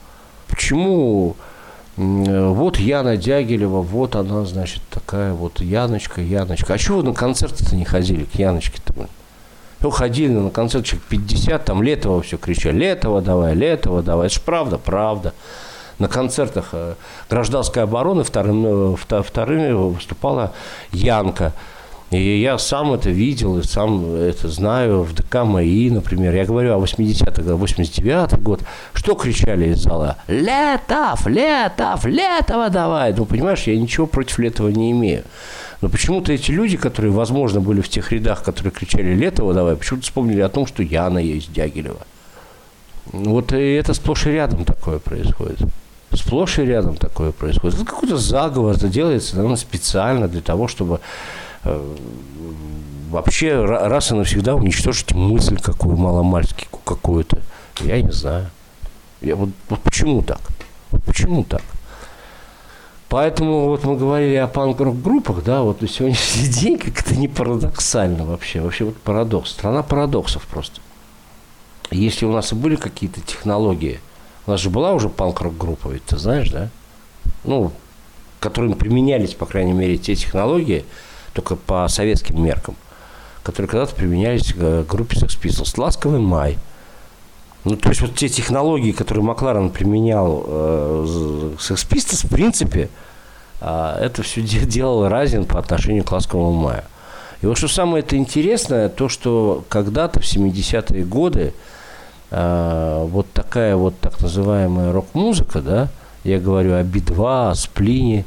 Почему 0.47 1.36
э, 1.97 2.47
вот 2.49 2.77
Яна 2.77 3.15
Дягилева, 3.15 3.82
вот 3.82 4.15
она, 4.15 4.45
значит, 4.45 4.82
такая 4.89 5.34
вот 5.34 5.61
Яночка, 5.61 6.21
Яночка. 6.21 6.73
А 6.73 6.77
чего 6.80 6.97
вы 6.97 7.03
на 7.03 7.13
концерты-то 7.13 7.75
не 7.75 7.86
ходили 7.86 8.23
к 8.23 8.36
Яночке-то? 8.36 9.07
Ну, 9.82 9.91
ходили 9.91 10.34
на 10.34 10.49
концерт 10.49 10.86
человек 10.86 11.07
50, 11.07 11.63
там 11.63 11.84
Летова 11.84 12.21
все 12.21 12.38
кричали, 12.38 12.77
Летова 12.80 13.21
давай, 13.21 13.53
Летова 13.53 14.01
давай. 14.01 14.27
Это 14.27 14.36
ж 14.36 14.41
правда, 14.41 14.77
правда. 14.77 15.34
На 15.99 16.07
концертах 16.07 16.69
э, 16.73 16.95
гражданской 17.30 17.84
обороны 17.84 18.23
вторым, 18.23 18.65
э, 18.65 18.95
вто- 18.95 19.21
вторыми 19.21 19.71
выступала 19.71 20.53
Янка. 20.91 21.53
И 22.12 22.41
я 22.41 22.57
сам 22.57 22.93
это 22.93 23.12
видел, 23.12 23.60
и 23.60 23.64
сам 23.64 24.16
это 24.16 24.47
знаю 24.47 25.03
в 25.03 25.14
ДК 25.14 25.43
МАИ, 25.43 25.91
например. 25.91 26.34
Я 26.34 26.45
говорю 26.45 26.74
о 26.74 26.84
80-х, 26.84 27.41
89-й 27.43 28.41
год. 28.41 28.62
Что 28.93 29.14
кричали 29.14 29.70
из 29.70 29.84
зала? 29.84 30.18
Летов, 30.28 31.28
Летов, 31.28 32.05
Летова 32.05 32.70
давай. 32.70 33.14
Ну, 33.14 33.26
понимаешь, 33.26 33.64
я 33.64 33.78
ничего 33.78 34.07
против 34.07 34.39
Летова 34.39 34.70
не 34.70 34.91
имею. 34.91 35.24
Но 35.82 35.89
почему-то 35.89 36.34
эти 36.34 36.49
люди, 36.49 36.78
которые, 36.78 37.12
возможно, 37.12 37.62
были 37.62 37.82
в 37.82 37.89
тех 37.89 38.12
рядах, 38.12 38.43
которые 38.43 38.72
кричали 38.72 39.14
Летова 39.14 39.53
давай, 39.53 39.76
почему-то 39.76 40.05
вспомнили 40.05 40.41
о 40.41 40.49
том, 40.49 40.66
что 40.66 40.82
Яна 40.82 41.20
есть 41.20 41.53
Дягилева. 41.53 42.01
Ну, 43.14 43.34
Вот 43.34 43.53
и 43.53 43.74
это 43.74 43.93
сплошь 43.93 44.26
и 44.26 44.32
рядом 44.32 44.66
такое 44.66 44.97
происходит. 44.97 45.60
Сплошь 46.12 46.57
и 46.57 46.64
рядом 46.64 46.95
такое 46.95 47.32
происходит. 47.32 47.78
Это 47.78 47.86
какой-то 47.86 48.18
заговор, 48.18 48.76
это 48.76 48.88
делается, 48.88 49.36
наверное, 49.36 49.57
специально 49.57 50.28
для 50.28 50.41
того, 50.41 50.68
чтобы 50.68 50.99
вообще 53.10 53.47
ра- 53.47 53.88
раз 53.88 54.12
и 54.12 54.16
навсегда 54.16 54.55
уничтожить 54.55 55.14
мысль 55.14 55.57
какую 55.60 55.97
маломальски 55.97 56.68
какую-то. 56.86 57.39
Я 57.82 58.01
не 58.01 58.12
знаю. 58.12 58.49
Я 59.22 59.36
вот, 59.36 59.49
вот 59.70 59.80
почему 59.82 60.22
так? 60.22 60.39
Вот 60.91 61.03
почему 61.03 61.43
так? 61.43 61.62
Поэтому 63.10 63.66
вот 63.66 63.84
мы 63.86 63.97
говорили 63.97 64.36
о 64.36 64.47
панк-рок-группах, 64.47 65.43
да, 65.43 65.64
вот 65.64 65.82
на 65.82 65.88
сегодняшний 65.88 66.47
день 66.47 66.78
как-то 66.78 67.16
не 67.16 67.28
парадоксально 67.28 68.26
вообще. 68.26 68.62
Вообще 68.62 68.86
вот 68.86 68.97
парадокс. 68.97 69.49
Страна 69.51 69.82
парадоксов 69.82 70.45
просто. 70.45 70.80
Если 71.91 72.26
у 72.26 72.32
нас 72.32 72.51
и 72.51 72.55
были 72.55 72.76
какие-то 72.76 73.20
технологии, 73.22 73.99
у 74.45 74.51
нас 74.51 74.60
же 74.62 74.70
была 74.70 74.93
уже 74.93 75.10
панк-рок-группа, 75.10 75.89
ведь 75.89 76.05
ты 76.05 76.18
знаешь, 76.18 76.51
да? 76.51 76.70
Ну, 77.43 77.72
которым 78.39 78.74
применялись, 78.76 79.34
по 79.34 79.47
крайней 79.47 79.74
мере, 79.74 79.97
те 79.97 80.16
технологии, 80.16 80.86
только 81.34 81.55
по 81.55 81.88
советским 81.88 82.43
меркам, 82.43 82.75
которые 83.43 83.69
когда-то 83.69 83.95
применялись 83.95 84.53
к 84.53 84.84
группе 84.84 85.17
Sex 85.17 85.39
Pistols. 85.41 85.80
«Ласковый 85.80 86.19
май». 86.19 86.57
Ну, 87.65 87.75
то 87.75 87.89
есть 87.89 88.01
вот 88.01 88.15
те 88.15 88.30
технологии, 88.30 88.91
которые 88.91 89.23
Макларен 89.23 89.69
применял 89.69 90.43
э, 90.47 91.55
Sex 91.59 91.88
Pistols, 91.88 92.25
в 92.25 92.30
принципе, 92.30 92.89
а, 93.61 93.97
это 93.99 94.23
все 94.23 94.41
делал 94.41 95.07
Разин 95.07 95.45
по 95.45 95.59
отношению 95.59 96.03
к 96.03 96.11
«Ласковому 96.11 96.53
маю». 96.53 96.84
И 97.41 97.45
вот 97.45 97.57
что 97.57 97.67
самое 97.67 98.03
это 98.03 98.17
интересное, 98.17 98.89
то, 98.89 99.07
что 99.09 99.63
когда-то 99.69 100.19
в 100.19 100.23
70-е 100.23 101.03
годы 101.05 101.53
а, 102.32 103.05
вот 103.05 103.32
такая 103.34 103.75
вот 103.75 103.99
так 103.99 104.19
называемая 104.21 104.91
рок-музыка, 104.91 105.61
да, 105.61 105.88
я 106.23 106.39
говорю 106.39 106.75
о 106.75 106.84
Би-2, 106.84 107.51
о 107.51 107.55
Сплине, 107.55 108.25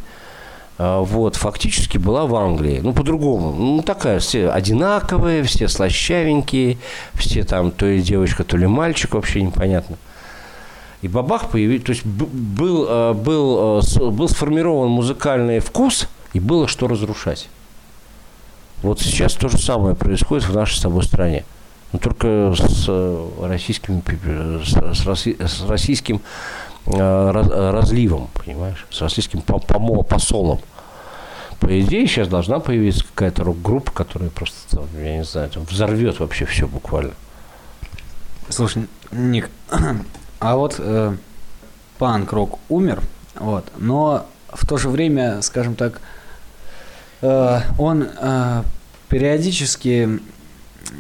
вот, 1.01 1.37
фактически 1.37 1.99
была 1.99 2.25
в 2.27 2.35
Англии. 2.35 2.81
Ну, 2.83 2.93
по-другому. 2.93 3.53
Ну, 3.53 3.83
такая, 3.83 4.19
все 4.21 4.49
одинаковые, 4.51 5.43
все 5.43 5.69
слащавенькие, 5.69 6.79
все 7.15 7.45
там, 7.45 7.71
то 7.71 7.87
ли 7.87 8.01
девочка, 8.03 8.45
то 8.45 8.57
ли 8.57 8.67
мальчик, 8.67 9.15
вообще 9.15 9.43
непонятно. 9.43 9.97
И 11.03 11.09
бабах 11.09 11.51
появился, 11.51 11.87
то 11.87 11.93
есть 11.93 12.05
был, 12.07 12.87
э, 12.89 13.13
был, 13.13 13.79
э, 13.79 13.83
с- 13.83 13.99
был 13.99 14.29
сформирован 14.29 14.89
музыкальный 14.89 15.59
вкус, 15.59 16.09
и 16.33 16.41
было 16.41 16.69
что 16.69 16.87
разрушать. 16.89 17.49
Вот 18.83 19.01
сейчас 19.01 19.35
то 19.35 19.49
же 19.49 19.59
самое 19.59 19.95
происходит 19.95 20.49
в 20.49 20.55
нашей 20.55 20.77
с 20.77 20.81
тобой 20.81 21.03
стране. 21.05 21.45
Но 21.93 21.99
только 21.99 22.55
с 22.57 22.87
э, 22.89 23.29
российским, 23.43 24.01
пи- 24.01 24.17
с, 24.65 25.67
российским 25.69 26.21
э, 26.87 27.31
раз- 27.31 27.51
э, 27.51 27.71
разливом, 27.71 28.29
понимаешь, 28.33 28.87
с 28.91 29.01
российским 29.03 29.43
посолом. 29.43 30.61
По 31.63 31.81
идее, 31.81 32.09
сейчас 32.09 32.27
должна 32.27 32.59
появиться 32.59 33.05
какая-то 33.05 33.45
рок-группа, 33.45 33.93
которая 33.93 34.31
просто, 34.31 34.83
я 35.01 35.19
не 35.19 35.23
знаю, 35.25 35.49
там, 35.49 35.65
взорвет 35.65 36.19
вообще 36.19 36.45
все 36.45 36.67
буквально. 36.67 37.13
Слушай, 38.49 38.89
Ник, 39.13 39.49
а 40.41 40.57
вот 40.57 40.75
э, 40.79 41.17
панк-рок 41.99 42.59
умер, 42.69 43.01
вот, 43.37 43.65
но 43.77 44.27
в 44.53 44.67
то 44.67 44.77
же 44.77 44.89
время, 44.89 45.41
скажем 45.41 45.77
так, 45.77 46.01
э, 47.21 47.61
он 47.79 48.09
э, 48.21 48.63
периодически 49.09 50.21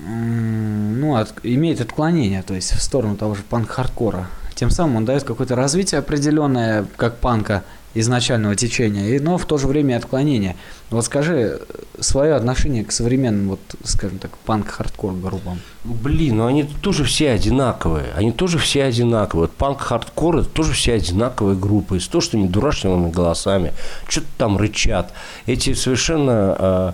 ну, 0.06 1.16
от- 1.16 1.34
имеет 1.42 1.80
отклонение, 1.80 2.44
то 2.44 2.54
есть 2.54 2.72
в 2.72 2.80
сторону 2.80 3.16
того 3.16 3.34
же 3.34 3.42
панк-хардкора. 3.42 4.28
Тем 4.54 4.70
самым 4.70 4.98
он 4.98 5.04
дает 5.06 5.24
какое-то 5.24 5.56
развитие 5.56 5.98
определенное, 5.98 6.86
как 6.96 7.16
панка 7.16 7.64
изначального 7.94 8.56
течения, 8.56 9.16
и, 9.16 9.18
но 9.18 9.38
в 9.38 9.44
то 9.44 9.58
же 9.58 9.66
время 9.66 9.94
и 9.94 9.98
отклонение. 9.98 10.56
Вот 10.90 11.04
скажи 11.04 11.60
свое 12.00 12.34
отношение 12.34 12.84
к 12.84 12.92
современным, 12.92 13.50
вот, 13.50 13.60
скажем 13.84 14.18
так, 14.18 14.36
панк-хардкор 14.38 15.14
группам. 15.14 15.60
Блин, 15.84 16.36
ну 16.36 16.46
они 16.46 16.64
тоже 16.64 17.04
все 17.04 17.30
одинаковые. 17.30 18.06
Они 18.14 18.32
тоже 18.32 18.58
все 18.58 18.84
одинаковые. 18.84 19.48
Вот 19.48 19.56
панк, 19.56 19.80
хардкор, 19.80 20.38
это 20.38 20.48
тоже 20.48 20.72
все 20.72 20.94
одинаковые 20.94 21.56
группы. 21.56 21.98
С 22.00 22.08
то, 22.08 22.20
что 22.20 22.36
не 22.36 22.46
дурашливыми 22.46 23.10
голосами. 23.10 23.72
Что-то 24.08 24.26
там 24.38 24.56
рычат. 24.56 25.12
Эти 25.46 25.74
совершенно, 25.74 26.56
э, 26.58 26.92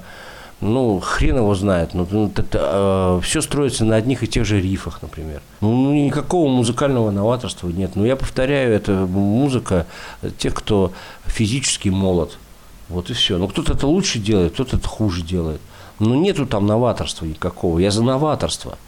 ну, 0.60 0.98
хрен 0.98 1.36
его 1.36 1.54
знает. 1.54 1.94
Ну, 1.94 2.30
все 3.20 3.40
строится 3.40 3.84
на 3.84 3.96
одних 3.96 4.22
и 4.22 4.26
тех 4.26 4.44
же 4.44 4.60
рифах, 4.60 5.00
например. 5.02 5.40
Ну, 5.60 5.70
ну, 5.72 5.94
никакого 5.94 6.48
музыкального 6.48 7.10
новаторства 7.10 7.68
нет. 7.68 7.94
Но 7.94 8.04
я 8.04 8.16
повторяю, 8.16 8.72
это 8.72 8.92
музыка 8.92 9.86
тех, 10.38 10.54
кто 10.54 10.92
физически 11.26 11.90
молод. 11.90 12.38
Вот 12.88 13.10
и 13.10 13.12
все. 13.12 13.38
Ну, 13.38 13.46
кто-то 13.46 13.74
это 13.74 13.86
лучше 13.86 14.18
делает, 14.18 14.54
кто-то 14.54 14.78
это 14.78 14.88
хуже 14.88 15.22
делает. 15.22 15.60
Но 16.00 16.14
нету 16.14 16.46
там 16.46 16.66
новаторства 16.66 17.24
никакого. 17.24 17.78
Я 17.78 17.90
за 17.90 18.02
новаторство. 18.02 18.78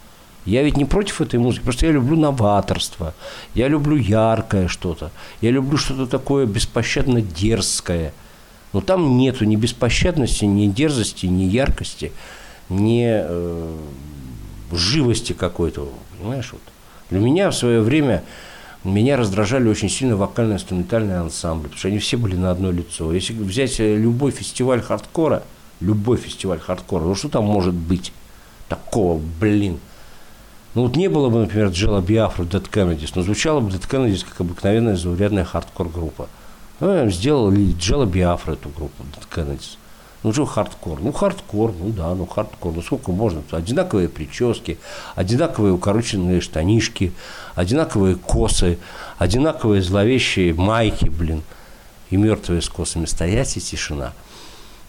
Я 0.43 0.63
ведь 0.63 0.75
не 0.75 0.85
против 0.85 1.21
этой 1.21 1.39
музыки, 1.39 1.63
просто 1.63 1.85
я 1.85 1.91
люблю 1.91 2.17
новаторство. 2.17 3.13
Я 3.53 3.67
люблю 3.67 3.95
яркое 3.95 4.67
что-то. 4.67 5.11
Я 5.39 5.51
люблю 5.51 5.77
что-то 5.77 6.07
такое 6.07 6.45
беспощадно 6.47 7.21
дерзкое. 7.21 8.11
Но 8.73 8.81
там 8.81 9.17
нету 9.17 9.45
ни 9.45 9.55
беспощадности, 9.55 10.45
ни 10.45 10.67
дерзости, 10.67 11.25
ни 11.25 11.43
яркости, 11.43 12.11
ни 12.69 13.05
э, 13.05 13.77
живости 14.71 15.33
какой-то. 15.33 15.89
Понимаешь? 16.17 16.49
Вот. 16.51 16.61
Для 17.09 17.19
меня 17.19 17.49
в 17.49 17.55
свое 17.55 17.81
время 17.81 18.23
меня 18.83 19.17
раздражали 19.17 19.67
очень 19.67 19.89
сильно 19.89 20.15
вокально-инструментальные 20.15 21.17
ансамбли, 21.17 21.63
потому 21.63 21.79
что 21.79 21.87
они 21.89 21.99
все 21.99 22.17
были 22.17 22.35
на 22.35 22.51
одно 22.51 22.71
лицо. 22.71 23.13
Если 23.13 23.33
взять 23.33 23.79
э, 23.79 23.97
любой 23.97 24.31
фестиваль 24.31 24.81
хардкора, 24.81 25.43
любой 25.81 26.17
фестиваль 26.17 26.59
хардкора, 26.59 27.03
ну 27.03 27.15
что 27.15 27.29
там 27.29 27.43
может 27.43 27.73
быть 27.73 28.13
такого, 28.69 29.21
блин? 29.39 29.79
Ну 30.73 30.83
вот 30.83 30.95
не 30.95 31.09
было 31.09 31.29
бы, 31.29 31.39
например, 31.39 31.67
Джела 31.67 31.99
Биафра 31.99 32.43
Dead 32.43 32.67
Kennedys, 32.69 33.11
но 33.15 33.23
звучала 33.23 33.59
бы 33.59 33.69
Dead 33.69 33.87
Kennedys 33.87 34.25
как 34.27 34.39
обыкновенная 34.39 34.95
заурядная 34.95 35.43
хардкор-группа. 35.43 36.29
Ну, 36.81 37.09
сделали 37.11 37.73
Джела 37.77 38.05
Биафра 38.05 38.53
эту 38.53 38.69
группу 38.69 39.03
Kennedys. 39.33 39.77
Ну 40.23 40.33
что 40.33 40.45
хардкор? 40.45 40.99
Ну 40.99 41.11
хардкор, 41.11 41.73
ну 41.79 41.89
да, 41.89 42.13
ну 42.15 42.25
хардкор. 42.25 42.73
Ну 42.73 42.81
сколько 42.81 43.11
можно? 43.11 43.43
Одинаковые 43.51 44.09
прически, 44.09 44.79
одинаковые 45.15 45.73
укороченные 45.73 46.41
штанишки, 46.41 47.13
одинаковые 47.53 48.15
косы, 48.15 48.79
одинаковые 49.19 49.83
зловещие 49.83 50.55
майки, 50.55 51.05
блин, 51.05 51.43
и 52.09 52.17
мертвые 52.17 52.61
с 52.63 52.69
косами 52.69 53.05
стоять 53.05 53.57
и 53.57 53.61
тишина. 53.61 54.13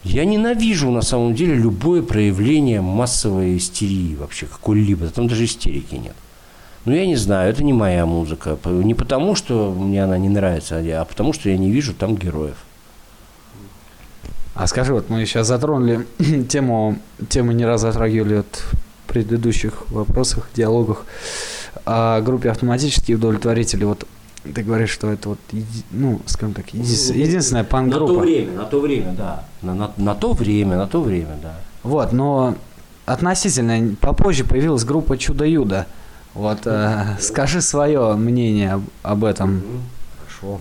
Я 0.03 0.25
ненавижу 0.25 0.89
на 0.89 1.01
самом 1.01 1.35
деле 1.35 1.53
любое 1.53 2.01
проявление 2.01 2.81
массовой 2.81 3.57
истерии 3.57 4.15
вообще 4.15 4.47
какой-либо. 4.47 5.07
Там 5.09 5.27
даже 5.27 5.45
истерики 5.45 5.95
нет. 5.95 6.15
Ну, 6.85 6.93
я 6.93 7.05
не 7.05 7.15
знаю, 7.15 7.49
это 7.49 7.63
не 7.63 7.71
моя 7.73 8.05
музыка. 8.05 8.57
Не 8.65 8.93
потому, 8.93 9.35
что 9.35 9.71
мне 9.71 10.03
она 10.03 10.17
не 10.17 10.29
нравится, 10.29 10.77
а 10.79 11.05
потому, 11.05 11.31
что 11.33 11.49
я 11.49 11.57
не 11.57 11.71
вижу 11.71 11.93
там 11.93 12.15
героев. 12.15 12.57
А 14.55 14.67
скажи, 14.67 14.93
вот 14.93 15.09
мы 15.09 15.25
сейчас 15.25 15.47
затронули 15.47 16.05
тему, 16.49 16.97
тему 17.29 17.51
не 17.53 17.65
раз 17.65 17.81
затрагивали 17.81 18.37
вот 18.37 18.63
в 19.05 19.07
предыдущих 19.09 19.89
вопросах, 19.89 20.49
диалогах. 20.53 21.05
о 21.85 22.21
группе 22.21 22.51
автоматические 22.51 23.17
удовлетворители, 23.17 23.83
вот 23.85 24.05
ты 24.53 24.61
говоришь, 24.61 24.89
что 24.91 25.09
это 25.09 25.29
вот, 25.29 25.39
ну, 25.91 26.19
скажем 26.25 26.53
так, 26.53 26.65
еди- 26.73 27.17
единственная 27.17 27.63
На 27.63 27.65
то 27.67 27.71
панк-группа. 27.71 28.19
время, 28.19 28.51
на 28.57 28.65
то 28.65 28.79
время, 28.81 29.13
да. 29.17 29.45
На, 29.61 29.73
на- 29.73 29.91
на 29.97 30.15
то 30.15 30.33
время, 30.33 30.77
на 30.77 30.87
то 30.87 31.01
время, 31.01 31.37
да. 31.41 31.55
Вот, 31.83 32.11
но 32.11 32.55
относительно 33.05 33.95
попозже 33.95 34.43
появилась 34.43 34.83
группа 34.83 35.17
Чудо-Юдо. 35.17 35.85
Вот, 36.33 36.65
э, 36.65 37.15
скажи 37.19 37.61
свое 37.61 38.13
мнение 38.15 38.73
об, 38.73 38.83
об 39.03 39.23
этом. 39.23 39.63
Хорошо. 40.17 40.59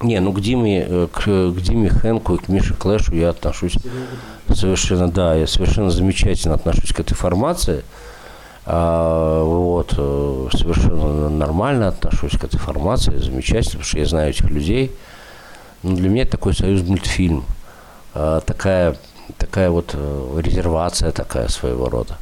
Не, 0.00 0.20
ну 0.20 0.32
к 0.32 0.40
Диме, 0.40 0.86
э, 0.88 1.08
к, 1.12 1.24
к 1.24 1.60
Диме 1.60 1.90
Хэнку 1.90 2.36
и 2.36 2.38
к 2.38 2.48
Мише 2.48 2.74
Клэшу 2.74 3.14
я 3.14 3.30
отношусь 3.30 3.76
совершенно, 4.54 5.10
да, 5.10 5.34
я 5.34 5.46
совершенно 5.46 5.90
замечательно 5.90 6.54
отношусь 6.54 6.92
к 6.92 7.00
этой 7.00 7.14
формации. 7.14 7.84
А, 8.64 9.42
вот, 9.42 9.94
э, 9.96 10.48
совершенно 10.52 11.30
нормально 11.30 11.88
отношусь 11.88 12.38
к 12.38 12.44
этой 12.44 12.58
формации, 12.58 13.16
замечательно, 13.16 13.70
потому 13.70 13.84
что 13.84 13.98
я 13.98 14.06
знаю 14.06 14.30
этих 14.30 14.50
людей. 14.50 14.92
Ну, 15.82 15.96
для 15.96 16.08
меня 16.08 16.22
это 16.22 16.32
такой 16.32 16.54
союз 16.54 16.82
мультфильм. 16.82 17.44
А, 18.14 18.40
такая, 18.40 18.96
такая 19.36 19.70
вот 19.70 19.90
э, 19.94 20.40
резервация 20.42 21.12
такая 21.12 21.48
своего 21.48 21.88
рода. 21.88 22.18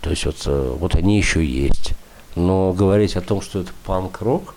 То 0.00 0.10
есть 0.10 0.24
вот, 0.24 0.46
вот 0.46 0.94
они 0.94 1.18
еще 1.18 1.44
есть. 1.44 1.94
Но 2.38 2.72
говорить 2.72 3.16
о 3.16 3.20
том, 3.20 3.40
что 3.42 3.60
это 3.60 3.70
панк-рок, 3.84 4.54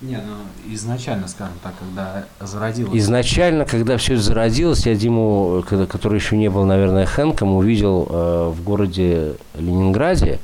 Не, 0.00 0.16
ну, 0.16 0.72
изначально, 0.74 1.28
скажем 1.28 1.54
так, 1.62 1.74
когда 1.78 2.24
зародилась... 2.40 2.92
Изначально, 2.98 3.64
когда 3.64 3.96
все 3.96 4.14
это 4.14 4.22
зародилось, 4.22 4.84
я 4.86 4.94
Диму, 4.94 5.64
когда- 5.68 5.86
который 5.86 6.18
еще 6.18 6.36
не 6.36 6.48
был, 6.50 6.64
наверное, 6.64 7.06
Хэнком, 7.06 7.54
увидел 7.54 8.06
э, 8.10 8.52
в 8.52 8.62
городе 8.64 9.34
Ленинграде 9.54 10.40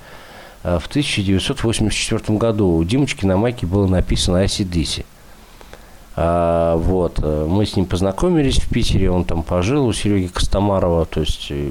э, 0.63 0.79
в 0.79 0.87
1984 0.87 2.39
году. 2.39 2.69
У 2.77 2.85
Димочки 2.85 3.25
на 3.27 3.37
майке 3.37 3.67
было 3.67 3.87
написано 3.87 4.45
ICDC. 4.45 5.05
А, 6.17 6.77
вот, 6.77 7.19
э, 7.23 7.47
мы 7.49 7.65
с 7.67 7.77
ним 7.77 7.87
познакомились 7.87 8.59
в 8.59 8.69
Питере, 8.69 9.11
он 9.11 9.25
там 9.25 9.43
пожил 9.43 9.87
у 9.87 9.93
Сереги 9.93 10.27
Костомарова, 10.29 11.05
то 11.05 11.21
есть, 11.21 11.47
э, 11.51 11.71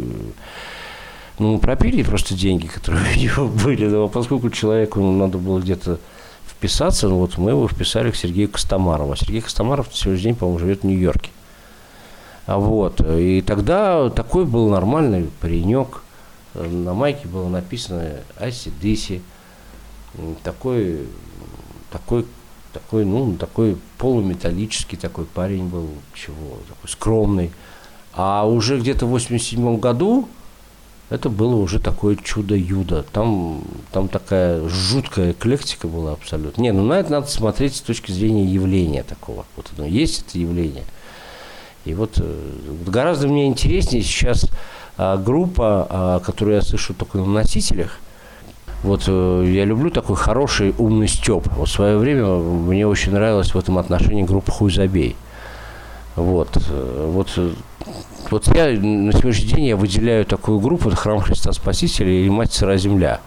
ну, 1.40 1.54
мы 1.54 1.60
пропили 1.60 2.04
просто 2.04 2.34
деньги, 2.36 2.68
которые 2.68 3.06
у 3.16 3.20
него 3.20 3.48
были, 3.48 3.88
но 3.88 4.08
поскольку 4.08 4.50
человеку 4.50 5.02
надо 5.02 5.38
было 5.38 5.60
где-то 5.60 6.00
вписаться, 6.48 7.08
ну, 7.08 7.18
вот 7.18 7.38
мы 7.38 7.52
его 7.52 7.68
вписали 7.68 8.12
к 8.12 8.16
Сергею 8.16 8.50
Костомарову. 8.50 9.12
А 9.12 9.18
Сергей 9.18 9.42
Костомаров 9.42 9.88
на 9.88 9.94
сегодняшний 9.94 10.32
день, 10.32 10.36
по-моему, 10.36 10.60
живет 10.60 10.82
в 10.82 10.86
Нью-Йорке. 10.86 11.30
А 12.46 12.58
вот, 12.58 13.02
и 13.02 13.42
тогда 13.42 14.10
такой 14.10 14.46
был 14.46 14.70
нормальный 14.70 15.30
паренек, 15.42 16.02
на 16.54 16.94
майке 16.94 17.28
было 17.28 17.50
написано 17.50 18.22
ACDC, 18.40 19.22
М, 20.18 20.36
такой, 20.44 21.08
такой, 21.92 22.26
такой, 22.74 23.06
ну, 23.06 23.36
такой 23.36 23.78
полуметаллический 23.98 24.98
такой 24.98 25.26
парень 25.26 25.68
был, 25.68 25.90
чего, 26.14 26.58
такой 26.68 26.90
скромный. 26.90 27.52
А 28.14 28.48
уже 28.48 28.80
где-то 28.80 29.06
в 29.06 29.10
87 29.10 29.80
году 29.80 30.28
это 31.10 31.30
было 31.30 31.55
уже 31.55 31.80
такое 31.80 32.16
чудо-юдо. 32.16 33.03
Там, 33.12 33.62
там 33.91 34.08
такая 34.08 34.68
жуткая 34.68 35.32
эклектика 35.32 35.88
была 35.88 36.14
абсолютно. 36.14 36.62
Не, 36.62 36.72
ну 36.72 36.84
на 36.86 36.99
это 36.99 37.12
надо 37.12 37.28
смотреть 37.28 37.78
с 37.78 37.82
точки 37.82 38.12
зрения 38.12 38.45
явления 38.45 39.03
такого. 39.03 39.45
Вот 39.55 39.72
оно 39.78 39.88
есть 39.88 40.26
это 40.28 40.38
явление. 40.38 40.84
И 41.86 41.93
вот, 41.93 42.16
э, 42.18 42.39
гораздо 42.86 43.28
мне 43.28 43.47
интереснее 43.47 44.03
сейчас 44.03 44.49
а, 44.97 45.16
группа, 45.16 45.88
а, 45.89 46.20
которую 46.20 46.55
я 46.55 46.62
слышу 46.62 46.93
только 46.93 47.20
на 47.20 47.26
носителях. 47.26 47.99
Вот 48.84 49.05
э, 49.08 49.43
я 49.47 49.64
люблю 49.64 49.89
такой 49.89 50.16
хороший, 50.16 50.74
умный 50.78 51.08
степ. 51.08 51.47
Вот 51.55 51.70
в 51.70 51.72
свое 51.72 51.97
время 51.97 52.26
мне 52.36 52.86
очень 52.86 53.12
нравилась 53.12 53.53
в 53.53 53.58
этом 53.58 53.78
отношении 53.78 54.24
группа 54.24 54.51
Хуй 54.51 54.72
забей. 54.72 55.16
Вот, 56.16 56.58
э, 56.58 57.10
вот, 57.12 57.39
вот 58.30 58.48
я 58.56 58.68
на 58.80 59.12
сегодняшний 59.14 59.48
день 59.48 59.66
я 59.66 59.78
выделяю 59.78 60.26
такую 60.26 60.60
группу, 60.60 60.90
это 60.90 60.98
Храм 60.98 61.20
Христа 61.20 61.52
Спасителя 61.54 62.10
или 62.10 62.30
Мать 62.30 62.54
Сыра 62.54 62.78
Земля. 62.78 63.22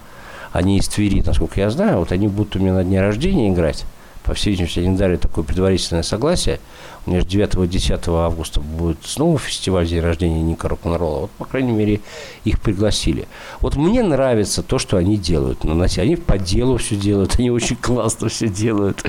Они 0.53 0.79
из 0.79 0.89
Твери, 0.89 1.23
насколько 1.25 1.61
я 1.61 1.71
знаю. 1.71 1.99
Вот 1.99 2.13
они 2.13 2.29
будут 2.29 2.57
у 2.57 2.59
меня 2.59 2.75
на 2.75 2.85
дне 2.85 3.01
рождения 3.01 3.51
играть. 3.51 3.85
По 4.25 4.35
всей 4.35 4.51
видимости, 4.51 4.81
они 4.81 4.97
дали 4.97 5.17
такое 5.17 5.45
предварительное 5.45 6.03
согласие. 6.03 6.61
У 7.07 7.11
меня 7.11 7.21
же 7.21 7.27
9-10 7.27 8.25
августа 8.25 8.61
будет 8.61 8.99
снова 9.05 9.39
фестиваль 9.39 9.87
день 9.87 10.01
рождения 10.01 10.43
Ника 10.43 10.69
Рок-н-ролла. 10.69 11.21
Вот, 11.23 11.31
по 11.33 11.45
крайней 11.47 11.73
мере, 11.73 12.01
их 12.45 12.61
пригласили. 12.61 13.27
Вот 13.61 13.77
мне 13.77 14.03
нравится 14.03 14.63
то, 14.63 14.79
что 14.79 14.99
они 14.99 15.17
делают. 15.17 15.65
носе. 15.65 16.03
Они 16.03 16.17
по 16.17 16.37
делу 16.37 16.77
все 16.77 16.97
делают, 16.97 17.37
они 17.39 17.51
очень 17.51 17.77
классно 17.77 18.29
все 18.29 18.49
делают. 18.49 19.03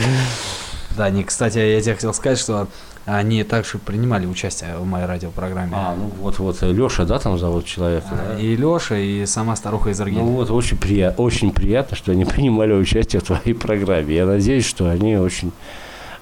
Да, 0.98 1.10
не, 1.10 1.24
кстати, 1.24 1.58
я 1.58 1.82
тебе 1.82 1.96
хотел 1.96 2.14
сказать, 2.14 2.40
что 2.40 2.68
они 3.06 3.44
также 3.44 3.78
принимали 3.80 4.26
участие 4.26 4.78
в 4.78 4.86
моей 4.86 5.06
радиопрограмме. 5.06 5.72
А, 5.74 5.96
ну 5.98 6.12
вот-вот, 6.22 6.62
Леша, 6.62 7.06
да, 7.06 7.18
там 7.20 7.38
зовут 7.40 7.66
человека? 7.66 8.08
да? 8.12 8.40
И 8.40 8.56
Леша, 8.56 8.98
и 8.98 9.26
сама 9.26 9.56
старуха 9.56 9.90
из 9.90 9.98
Ну 10.00 10.04
Аргентины. 10.06 10.32
вот, 10.32 10.52
очень, 10.52 10.78
прия- 10.78 11.16
очень 11.18 11.52
приятно, 11.52 11.98
что 11.98 12.12
они 12.12 12.26
принимали 12.34 12.74
участие 12.74 13.20
в 13.22 13.24
твоей 13.26 13.54
программе. 13.54 14.16
Я 14.16 14.26
надеюсь, 14.26 14.66
что 14.66 14.90
они 14.90 15.18
очень... 15.18 15.52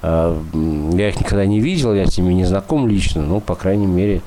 э, 0.02 0.42
м, 0.54 0.98
я 0.98 1.10
их 1.10 1.20
никогда 1.20 1.46
не 1.46 1.60
видел, 1.60 1.94
я 1.94 2.06
с 2.06 2.18
ними 2.18 2.34
не 2.34 2.46
знаком 2.46 2.88
лично, 2.88 3.22
но, 3.24 3.40
по 3.42 3.56
крайней 3.56 3.88
мере, 3.88 4.22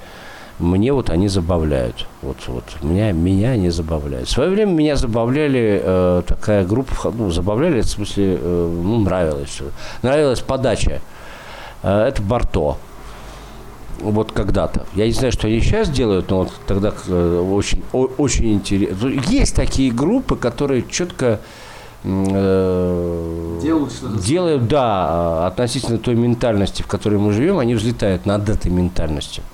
мне 0.58 0.92
вот 0.92 1.08
они 1.10 1.28
забавляют. 1.28 2.06
Вот, 2.20 2.36
вот 2.46 2.64
меня, 2.82 3.10
меня 3.12 3.52
они 3.52 3.70
забавляют. 3.70 4.28
В 4.28 4.30
свое 4.30 4.50
время 4.50 4.70
меня 4.72 4.96
забавляли 4.96 5.80
э, 5.82 6.22
такая 6.26 6.64
группа, 6.66 6.92
ну, 7.16 7.30
забавляли, 7.30 7.80
в 7.80 7.86
смысле, 7.86 8.38
э, 8.40 8.80
ну, 8.84 9.00
нравилось. 9.00 9.58
Нравилась 10.02 10.40
подача. 10.40 11.00
Э, 11.82 12.06
это 12.08 12.22
Барто. 12.22 12.76
Вот 14.00 14.32
когда-то. 14.32 14.86
Я 14.94 15.06
не 15.06 15.12
знаю, 15.12 15.32
что 15.32 15.46
они 15.46 15.60
сейчас 15.60 15.88
делают, 15.88 16.30
но 16.30 16.38
вот 16.38 16.52
тогда 16.66 16.92
э, 17.06 17.48
очень, 17.52 17.82
очень 17.92 18.54
интересно. 18.54 19.08
Есть 19.28 19.54
такие 19.54 19.92
группы, 19.92 20.34
которые 20.36 20.84
четко 20.88 21.40
э, 22.02 23.58
Делают 23.62 23.92
что-то 23.92 24.20
делают, 24.20 24.66
да, 24.66 25.46
относительно 25.46 25.98
той 25.98 26.16
ментальности, 26.16 26.82
в 26.82 26.88
которой 26.88 27.18
мы 27.18 27.32
живем, 27.32 27.58
они 27.58 27.74
взлетают 27.74 28.26
над 28.26 28.48
этой 28.48 28.72
ментальностью. 28.72 29.44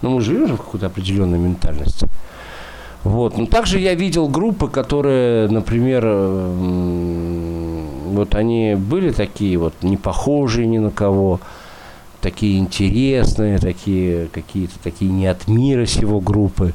Но 0.00 0.10
мы 0.10 0.22
живем 0.22 0.46
же 0.46 0.54
в 0.54 0.58
какой-то 0.58 0.86
определенной 0.86 1.38
ментальности. 1.38 2.06
Вот. 3.04 3.36
Но 3.36 3.46
также 3.46 3.78
я 3.78 3.94
видел 3.94 4.28
группы, 4.28 4.68
которые, 4.68 5.48
например, 5.48 6.04
вот 8.14 8.34
они 8.34 8.74
были 8.74 9.10
такие 9.10 9.56
вот 9.58 9.74
не 9.82 9.96
похожие 9.96 10.66
ни 10.66 10.78
на 10.78 10.90
кого, 10.90 11.40
такие 12.20 12.58
интересные, 12.58 13.58
такие 13.58 14.26
какие-то 14.28 14.78
такие 14.82 15.10
не 15.10 15.26
от 15.26 15.48
мира 15.48 15.86
сего 15.86 16.20
группы. 16.20 16.74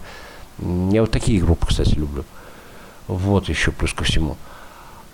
Я 0.91 1.01
вот 1.01 1.11
такие 1.11 1.41
группы, 1.41 1.67
кстати, 1.67 1.95
люблю. 1.95 2.23
Вот 3.07 3.49
еще 3.49 3.71
плюс 3.71 3.93
ко 3.93 4.03
всему. 4.03 4.37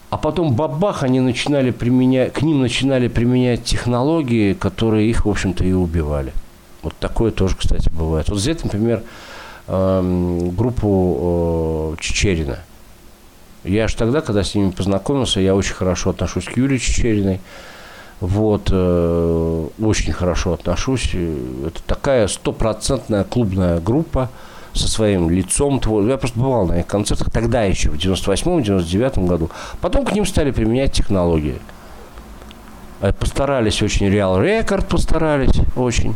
А 0.09 0.17
потом 0.17 0.55
бабах, 0.55 1.03
они 1.03 1.19
начинали 1.19 1.71
применять, 1.71 2.33
к 2.33 2.41
ним 2.41 2.61
начинали 2.61 3.07
применять 3.07 3.63
технологии, 3.63 4.53
которые 4.53 5.09
их, 5.09 5.25
в 5.25 5.29
общем-то, 5.29 5.63
и 5.63 5.71
убивали. 5.71 6.33
Вот 6.81 6.95
такое 6.99 7.31
тоже, 7.31 7.55
кстати, 7.55 7.89
бывает. 7.89 8.29
Вот 8.29 8.37
взять, 8.39 8.63
например, 8.63 9.03
эм, 9.67 10.49
группу 10.51 11.95
э, 11.97 12.01
Чечерина. 12.01 12.59
Я 13.63 13.85
аж 13.85 13.93
тогда, 13.93 14.21
когда 14.21 14.43
с 14.43 14.55
ними 14.55 14.71
познакомился, 14.71 15.41
я 15.41 15.53
очень 15.55 15.73
хорошо 15.73 16.11
отношусь 16.11 16.45
к 16.45 16.55
Юлии 16.55 16.77
Чечериной. 16.77 17.41
Вот, 18.21 18.69
э, 18.71 19.67
очень 19.79 20.13
хорошо 20.13 20.53
отношусь. 20.53 21.11
Э, 21.13 21.67
Это 21.67 21.81
такая 21.83 22.27
стопроцентная 22.27 23.23
клубная 23.23 23.79
группа 23.79 24.29
со 24.73 24.87
своим 24.87 25.29
лицом. 25.29 25.81
Я 26.07 26.17
просто 26.17 26.39
бывал 26.39 26.67
на 26.67 26.79
их 26.79 26.87
концертах 26.87 27.31
тогда 27.31 27.63
еще, 27.63 27.89
в 27.89 27.95
98-99 27.95 29.25
году. 29.25 29.49
Потом 29.81 30.05
к 30.05 30.13
ним 30.13 30.25
стали 30.25 30.51
применять 30.51 30.93
технологии. 30.93 31.59
Э, 33.01 33.11
Постарались 33.13 33.81
очень, 33.81 34.07
Real 34.07 34.37
Record 34.41 34.85
постарались 34.87 35.59
очень. 35.75 36.15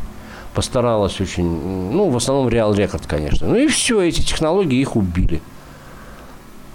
Постаралась 0.54 1.20
очень, 1.20 1.92
ну, 1.92 2.10
в 2.10 2.18
основном 2.18 2.48
Real 2.48 2.74
Record, 2.76 3.04
конечно. 3.08 3.48
Ну 3.48 3.56
и 3.56 3.68
все, 3.68 4.02
эти 4.02 4.22
технологии 4.22 4.80
их 4.80 4.96
убили. 4.96 5.42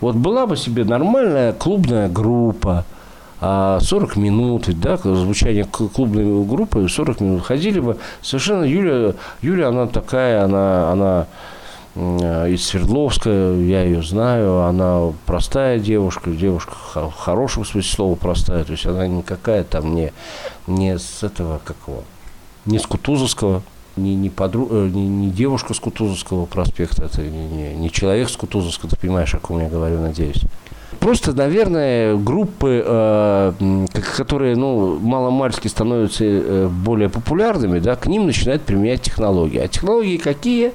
Вот 0.00 0.14
была 0.16 0.46
бы 0.46 0.56
себе 0.56 0.84
нормальная 0.84 1.52
клубная 1.52 2.08
группа, 2.08 2.84
а, 3.40 3.78
40 3.80 4.16
минут, 4.16 4.68
да, 4.80 4.96
звучание 4.96 5.64
клубной 5.64 6.44
группы 6.44 6.88
40 6.88 7.20
минут 7.20 7.44
ходили 7.44 7.80
бы. 7.80 7.98
Совершенно 8.22 8.64
Юля, 8.64 9.14
Юля, 9.42 9.68
она 9.68 9.86
такая, 9.86 10.44
она, 10.44 10.92
она 10.92 11.26
из 11.94 12.64
Свердловска, 12.64 13.28
я 13.28 13.82
ее 13.82 14.02
знаю, 14.02 14.60
она 14.62 15.12
простая 15.26 15.80
девушка, 15.80 16.30
девушка 16.30 16.72
в 16.94 17.12
хорошем 17.12 17.64
смысле 17.64 17.90
слова 17.90 18.14
простая, 18.14 18.62
то 18.62 18.72
есть 18.72 18.86
она 18.86 19.08
никакая 19.08 19.64
там 19.64 19.96
не, 19.96 20.12
не 20.68 20.96
с 20.96 21.24
этого, 21.24 21.60
как 21.64 21.76
его, 21.88 22.04
не 22.66 22.78
с 22.78 22.86
Кутузовского, 22.86 23.62
не, 23.98 24.14
не, 24.14 24.30
подру, 24.30 24.68
э, 24.70 24.90
не, 24.92 25.06
не 25.06 25.30
девушка 25.30 25.74
с 25.74 25.80
Кутузовского 25.80 26.46
проспекта, 26.46 27.04
это 27.04 27.22
не, 27.22 27.48
не, 27.48 27.74
не 27.74 27.90
человек 27.90 28.30
с 28.30 28.36
Кутузовского, 28.36 28.90
ты 28.90 28.96
понимаешь, 28.96 29.34
о 29.34 29.38
ком 29.38 29.60
я 29.60 29.68
говорю, 29.68 30.00
надеюсь. 30.00 30.42
Просто, 31.00 31.32
наверное, 31.32 32.16
группы, 32.16 32.82
э, 32.84 33.52
которые, 34.16 34.56
ну, 34.56 34.98
маломальски 34.98 35.68
становятся 35.68 36.24
э, 36.24 36.68
более 36.68 37.08
популярными, 37.08 37.78
да, 37.78 37.94
к 37.94 38.06
ним 38.06 38.26
начинают 38.26 38.62
применять 38.62 39.02
технологии. 39.02 39.58
А 39.58 39.68
технологии 39.68 40.16
какие? 40.16 40.72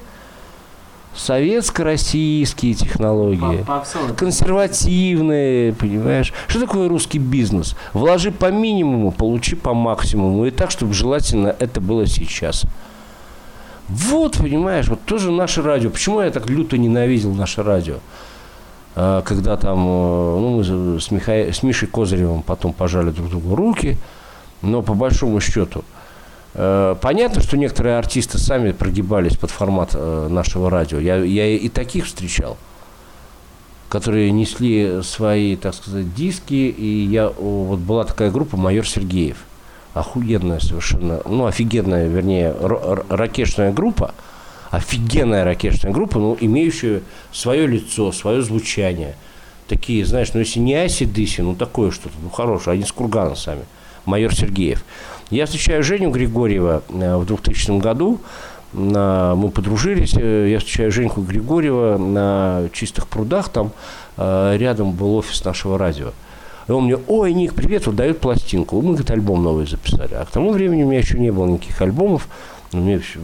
Советско-российские 1.15 2.74
технологии. 2.74 3.65
Консервативные, 4.15 5.74
понимаешь? 5.74 6.34
Что 6.47 6.61
такое 6.61 6.89
русский 6.89 7.19
бизнес? 7.19 7.76
Вложи 7.93 8.32
по 8.32 8.51
минимуму, 8.51 9.11
получи 9.11 9.55
по 9.55 9.74
максимуму. 9.74 10.45
И 10.45 10.51
так, 10.51 10.71
чтобы 10.71 10.93
желательно 10.93 11.55
это 11.59 11.82
было 11.82 12.07
сейчас. 12.07 12.63
Вот, 13.89 14.38
понимаешь, 14.38 14.88
вот 14.88 15.03
тоже 15.05 15.31
наше 15.31 15.61
радио. 15.61 15.89
Почему 15.89 16.21
я 16.21 16.31
так 16.31 16.49
люто 16.49 16.77
ненавидел 16.77 17.34
наше 17.34 17.63
радио? 17.63 17.95
А, 18.95 19.21
Когда 19.21 19.57
там, 19.57 19.79
э, 19.79 19.81
ну, 20.39 20.57
мы 20.57 20.63
с, 20.99 21.11
Миха- 21.11 21.51
с 21.51 21.63
Мишей 21.63 21.88
Козыревым 21.88 22.43
потом 22.43 22.73
пожали 22.73 23.09
друг 23.09 23.29
другу 23.29 23.55
руки, 23.55 23.97
но 24.61 24.81
по 24.81 24.93
большому 24.93 25.41
счету, 25.41 25.84
э, 26.53 26.95
понятно, 27.01 27.41
что 27.41 27.57
некоторые 27.57 27.97
артисты 27.97 28.38
сами 28.38 28.71
прогибались 28.71 29.36
под 29.36 29.51
формат 29.51 29.91
э, 29.95 30.27
нашего 30.29 30.69
радио. 30.69 30.99
Я, 30.99 31.17
я 31.17 31.47
и 31.47 31.67
таких 31.69 32.05
встречал, 32.05 32.57
которые 33.89 34.31
несли 34.31 35.01
свои, 35.03 35.55
так 35.55 35.73
сказать, 35.73 36.13
диски, 36.15 36.53
и 36.53 37.05
я, 37.05 37.29
вот 37.29 37.79
была 37.79 38.05
такая 38.05 38.31
группа 38.31 38.55
«Майор 38.57 38.88
Сергеев», 38.88 39.38
охуенная 39.93 40.59
совершенно, 40.59 41.21
ну, 41.25 41.45
офигенная, 41.45 42.07
вернее, 42.07 42.55
ракешная 43.09 43.71
группа, 43.71 44.13
офигенная 44.71 45.43
ракешная 45.43 45.91
группа, 45.91 46.19
ну, 46.19 46.37
имеющая 46.39 47.01
свое 47.31 47.67
лицо, 47.67 48.11
свое 48.11 48.41
звучание. 48.41 49.15
Такие, 49.67 50.05
знаешь, 50.05 50.33
ну, 50.33 50.39
если 50.39 50.59
не 50.59 50.75
Аси 50.75 51.05
Дыси, 51.05 51.41
ну, 51.41 51.55
такое 51.55 51.91
что-то, 51.91 52.15
ну, 52.21 52.29
хорошее, 52.29 52.75
они 52.75 52.83
с 52.83 52.91
Кургана 52.91 53.35
сами, 53.35 53.63
майор 54.05 54.33
Сергеев. 54.33 54.83
Я 55.29 55.45
встречаю 55.45 55.83
Женю 55.83 56.11
Григорьева 56.11 56.83
э, 56.89 57.15
в 57.17 57.25
2000 57.25 57.79
году, 57.79 58.19
мы 58.73 59.51
подружились, 59.53 60.15
э, 60.17 60.49
я 60.49 60.57
встречаю 60.57 60.91
Женьку 60.91 61.21
Григорьева 61.21 61.97
на 61.97 62.69
чистых 62.73 63.07
прудах, 63.07 63.49
там 63.49 63.71
э, 64.17 64.57
рядом 64.57 64.93
был 64.93 65.15
офис 65.15 65.45
нашего 65.45 65.77
радио. 65.77 66.11
И 66.68 66.72
он 66.72 66.86
мне, 66.86 66.97
ой, 67.07 67.34
Ник, 67.34 67.53
привет, 67.53 67.86
вот 67.88 67.95
дают 67.95 68.20
пластинку. 68.20 68.78
Мы, 68.82 68.89
говорит, 68.89 69.11
альбом 69.11 69.43
новый 69.43 69.66
записали. 69.68 70.14
А 70.14 70.26
к 70.26 70.32
тому 70.32 70.51
времени 70.51 70.84
у 70.84 70.88
меня 70.88 70.99
еще 70.99 71.20
не 71.20 71.32
было 71.32 71.45
никаких 71.45 71.82
альбомов. 71.82 72.28
Меня 72.72 72.99
всё- 72.99 73.20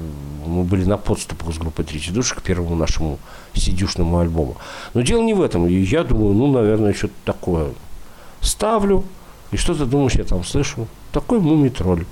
мы 0.46 0.64
были 0.64 0.84
на 0.86 0.98
подступах 0.98 1.54
с 1.54 1.58
группой 1.58 1.84
«Третий 1.84 2.12
душ» 2.12 2.34
к 2.34 2.42
первому 2.42 2.76
нашему 2.76 3.18
сидюшному 3.54 4.20
альбому. 4.20 4.58
Но 4.94 5.02
дело 5.02 5.22
не 5.24 5.34
в 5.34 5.42
этом. 5.42 5.68
И 5.68 5.74
я 5.74 6.04
думаю, 6.04 6.34
ну, 6.34 6.52
наверное, 6.52 6.94
что-то 6.94 7.14
такое 7.26 7.70
ставлю. 8.42 9.04
И 9.52 9.58
что 9.58 9.74
ты 9.74 9.86
думаешь, 9.86 10.14
я 10.14 10.24
там 10.24 10.44
слышу? 10.44 10.88
Такой 11.12 11.40
мумий-тролль. 11.40 12.06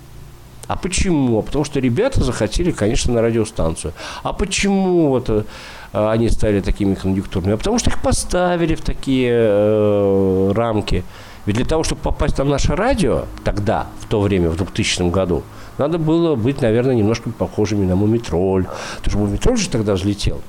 А 0.67 0.75
почему? 0.75 1.39
А 1.39 1.41
потому 1.41 1.63
что 1.63 1.79
ребята 1.79 2.23
захотели, 2.23 2.71
конечно, 2.71 3.13
на 3.13 3.21
радиостанцию. 3.21 3.93
А 4.23 4.33
почему 4.33 5.09
вот 5.09 5.29
э, 5.29 5.43
они 5.91 6.29
стали 6.29 6.61
такими 6.61 6.95
конъюнктурными? 6.95 7.55
А 7.55 7.57
потому 7.57 7.79
что 7.79 7.89
их 7.89 8.01
поставили 8.01 8.75
в 8.75 8.81
такие 8.81 9.31
э, 9.33 10.51
рамки. 10.55 11.03
Ведь 11.45 11.55
для 11.55 11.65
того, 11.65 11.83
чтобы 11.83 12.01
попасть 12.01 12.37
на 12.37 12.43
наше 12.43 12.75
радио 12.75 13.25
тогда, 13.43 13.87
в 14.01 14.07
то 14.07 14.19
время, 14.21 14.49
в 14.49 14.57
2000 14.57 15.09
году, 15.09 15.43
надо 15.77 15.97
было 15.97 16.35
быть, 16.35 16.61
наверное, 16.61 16.95
немножко 16.95 17.29
похожими 17.29 17.85
на 17.85 17.95
Мумитроль. 17.95 18.65
Потому 18.97 19.09
что 19.11 19.17
Мумитроль 19.17 19.57
же 19.57 19.69
тогда 19.69 19.93
взлетел. 19.93 20.41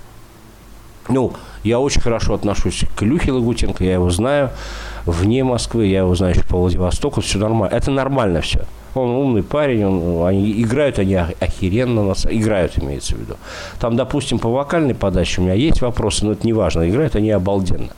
Ну, 1.09 1.33
я 1.65 1.81
очень 1.81 2.01
хорошо 2.01 2.35
отношусь 2.35 2.85
к 2.97 3.03
Илюхе 3.03 3.33
Лагутенко, 3.33 3.85
я 3.85 3.95
его 3.95 4.11
знаю 4.11 4.51
вне 5.13 5.45
Москвы, 5.45 5.87
я 5.87 6.01
его 6.01 6.15
знаю 6.15 6.35
еще 6.35 6.45
по 6.45 6.59
Владивостоку, 6.59 7.21
все 7.21 7.39
нормально. 7.39 7.75
Это 7.75 7.91
нормально 7.91 8.41
все. 8.41 8.65
Он 8.95 9.11
умный 9.11 9.43
парень, 9.43 9.85
он, 9.85 10.27
они 10.27 10.63
играют 10.63 10.99
они 10.99 11.17
ох- 11.17 11.35
охеренно, 11.41 12.03
на 12.03 12.13
са- 12.13 12.35
играют, 12.35 12.79
имеется 12.79 13.15
в 13.15 13.19
виду. 13.21 13.37
Там, 13.79 13.97
допустим, 13.97 14.39
по 14.39 14.49
вокальной 14.49 14.95
подаче 14.95 15.41
у 15.41 15.45
меня 15.45 15.55
есть 15.55 15.81
вопросы, 15.83 16.25
но 16.25 16.33
это 16.33 16.47
не 16.47 16.53
важно, 16.53 16.89
играют 16.89 17.15
они 17.17 17.31
обалденно. 17.31 17.91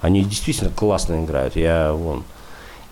Они 0.00 0.22
действительно 0.22 0.70
классно 0.70 1.24
играют. 1.24 1.56
Я 1.56 1.92
вон, 1.92 2.24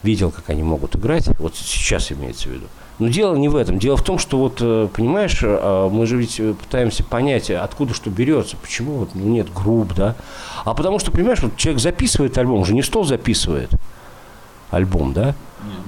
видел, 0.02 0.30
как 0.30 0.48
они 0.50 0.62
могут 0.62 0.96
играть. 0.96 1.28
Вот 1.38 1.54
сейчас 1.54 2.10
имеется 2.10 2.48
в 2.48 2.52
виду. 2.52 2.66
Но 2.98 3.08
дело 3.08 3.34
не 3.36 3.48
в 3.48 3.56
этом. 3.56 3.78
Дело 3.78 3.96
в 3.96 4.02
том, 4.02 4.18
что 4.18 4.38
вот, 4.38 4.58
э, 4.60 4.88
понимаешь, 4.92 5.40
э, 5.42 5.88
мы 5.90 6.06
же 6.06 6.16
ведь 6.16 6.38
э, 6.38 6.54
пытаемся 6.54 7.02
понять, 7.02 7.50
откуда 7.50 7.94
что 7.94 8.10
берется, 8.10 8.56
почему 8.56 8.98
вот 8.98 9.10
ну, 9.14 9.24
нет 9.28 9.52
групп, 9.52 9.94
да. 9.94 10.14
А 10.64 10.74
потому 10.74 10.98
что, 10.98 11.10
понимаешь, 11.10 11.42
вот 11.42 11.56
человек 11.56 11.80
записывает 11.80 12.36
альбом, 12.38 12.58
он 12.60 12.64
же 12.64 12.74
не 12.74 12.82
стол 12.82 13.04
записывает 13.04 13.70
альбом, 14.70 15.12
да. 15.12 15.34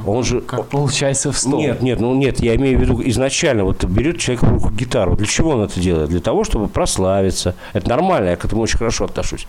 Он 0.07 0.23
же... 0.23 0.41
Как 0.41 0.69
получается 0.69 1.33
в 1.33 1.39
стол. 1.39 1.59
Нет, 1.59 1.83
нет, 1.83 2.01
ну 2.01 2.15
нет, 2.15 2.41
я 2.41 2.55
имею 2.57 2.79
в 2.79 2.83
виду 2.83 3.03
изначально, 3.07 3.65
вот 3.65 3.85
берет 3.85 4.19
человек 4.19 4.43
в 4.43 4.49
руку 4.49 4.71
гитару. 4.71 5.17
Для 5.17 5.27
чего 5.27 5.51
он 5.51 5.63
это 5.63 5.81
делает? 5.81 6.11
Для 6.11 6.21
того, 6.21 6.45
чтобы 6.45 6.69
прославиться. 6.69 7.55
Это 7.73 7.89
нормально, 7.89 8.31
я 8.31 8.37
к 8.37 8.45
этому 8.45 8.63
очень 8.63 8.79
хорошо 8.79 9.07
отношусь. 9.07 9.47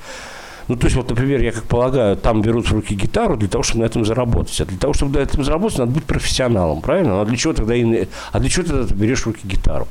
Ну, 0.68 0.76
то 0.76 0.86
есть, 0.86 0.95
вот, 0.95 1.09
например, 1.09 1.41
я 1.41 1.51
как 1.51 1.63
полагаю, 1.63 2.18
там 2.18 2.41
берут 2.41 2.68
в 2.68 2.74
руки 2.74 2.95
гитару 2.95 3.38
для 3.38 3.47
того, 3.47 3.63
чтобы 3.63 3.82
на 3.82 3.86
этом 3.86 4.03
заработать. 4.03 4.59
А 4.61 4.66
для 4.66 4.78
того, 4.78 4.93
чтобы 4.93 5.20
на 5.20 5.24
этом 5.24 5.43
заработать, 5.43 5.78
надо 5.80 5.91
быть 5.91 6.05
профессионалом, 6.05 6.82
правильно? 6.82 7.16
Ну, 7.16 7.22
а 7.22 7.26
для 7.26 7.38
чего 7.38 7.53
тогда, 7.53 7.76
и- 7.76 8.07
а 8.32 8.39
для 8.39 8.49
чего 8.49 8.66
тогда 8.66 8.88
ты 8.88 8.93
берешь 8.93 9.22
в 9.22 9.28
руки 9.28 9.41
гитару? 9.43 9.88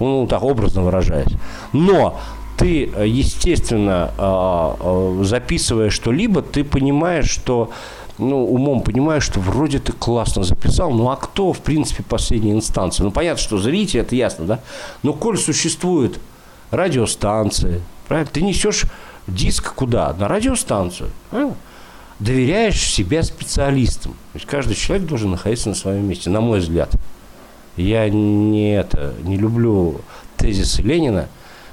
Ну, 0.00 0.26
так 0.26 0.42
образно 0.42 0.82
выражаясь. 0.82 1.32
Но 1.72 2.18
ты, 2.56 2.90
естественно, 3.04 4.10
а, 4.18 4.76
а, 4.80 5.24
записывая 5.24 5.90
что-либо, 5.90 6.42
ты 6.42 6.64
понимаешь, 6.64 7.28
что 7.28 7.70
ну, 8.18 8.44
умом 8.44 8.82
понимаешь, 8.82 9.22
что 9.22 9.40
вроде 9.40 9.78
ты 9.78 9.92
классно 9.92 10.42
записал, 10.42 10.90
ну 10.90 11.08
а 11.08 11.16
кто, 11.16 11.54
в 11.54 11.60
принципе, 11.60 12.02
последняя 12.02 12.52
инстанция? 12.52 13.04
Ну, 13.04 13.10
понятно, 13.10 13.42
что 13.42 13.56
зритель, 13.56 14.00
это 14.00 14.14
ясно, 14.14 14.44
да? 14.44 14.60
Но 15.02 15.14
коль 15.14 15.38
существует 15.38 16.20
радиостанции, 16.70 17.80
правильно, 18.08 18.30
ты 18.30 18.42
несешь 18.42 18.84
диск 19.34 19.74
куда? 19.74 20.12
На 20.14 20.28
радиостанцию, 20.28 21.10
правильно? 21.30 21.56
Доверяешь 22.18 22.80
себя 22.80 23.22
специалистам. 23.22 24.14
Ведь 24.34 24.44
каждый 24.44 24.74
человек 24.74 25.06
должен 25.06 25.30
находиться 25.30 25.70
на 25.70 25.74
своем 25.74 26.06
месте, 26.06 26.28
на 26.28 26.40
мой 26.40 26.60
взгляд. 26.60 26.90
Я 27.76 28.08
не, 28.10 28.76
это, 28.76 29.14
не 29.22 29.38
люблю 29.38 30.02
тезисы 30.36 30.82
Ленина, 30.82 31.28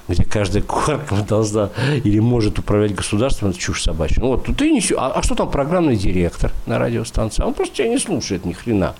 где 0.08 0.24
каждая 0.24 0.62
кухарка 0.62 1.16
должна 1.28 1.70
или 2.02 2.18
может 2.18 2.58
управлять 2.58 2.94
государством, 2.94 3.50
это 3.50 3.58
чушь 3.58 3.82
собачья. 3.82 4.20
Ну 4.20 4.28
вот, 4.28 4.46
ты 4.56 4.70
несешь, 4.70 4.96
а, 4.98 5.12
а 5.14 5.22
что 5.22 5.34
там 5.34 5.50
программный 5.50 5.96
директор 5.96 6.52
на 6.66 6.78
радиостанции? 6.78 7.42
Он 7.42 7.52
просто 7.52 7.76
тебя 7.76 7.88
не 7.88 7.98
слушает 7.98 8.44
ни 8.46 8.52
хрена. 8.54 8.94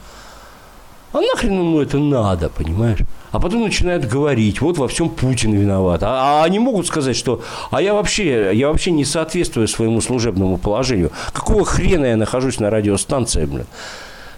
А 1.12 1.20
нахрен 1.20 1.52
ему 1.52 1.80
это 1.80 1.98
надо, 1.98 2.50
понимаешь? 2.50 2.98
А 3.32 3.40
потом 3.40 3.62
начинают 3.62 4.04
говорить, 4.04 4.61
вот 4.61 4.78
во 4.78 4.88
всем 4.88 5.09
Путин 5.09 5.52
виноват. 5.52 6.02
А, 6.02 6.42
а 6.42 6.44
они 6.44 6.59
могут 6.59 6.86
сказать, 6.86 7.16
что 7.16 7.42
а 7.70 7.80
я 7.80 7.94
вообще, 7.94 8.54
я 8.54 8.68
вообще 8.68 8.90
не 8.90 9.04
соответствую 9.04 9.68
своему 9.68 10.00
служебному 10.00 10.59
положению. 10.59 11.11
Какого 11.32 11.64
хрена 11.64 12.06
я 12.06 12.16
нахожусь 12.16 12.61
на 12.61 12.70
радиостанции, 12.70 13.46
блин? 13.46 13.66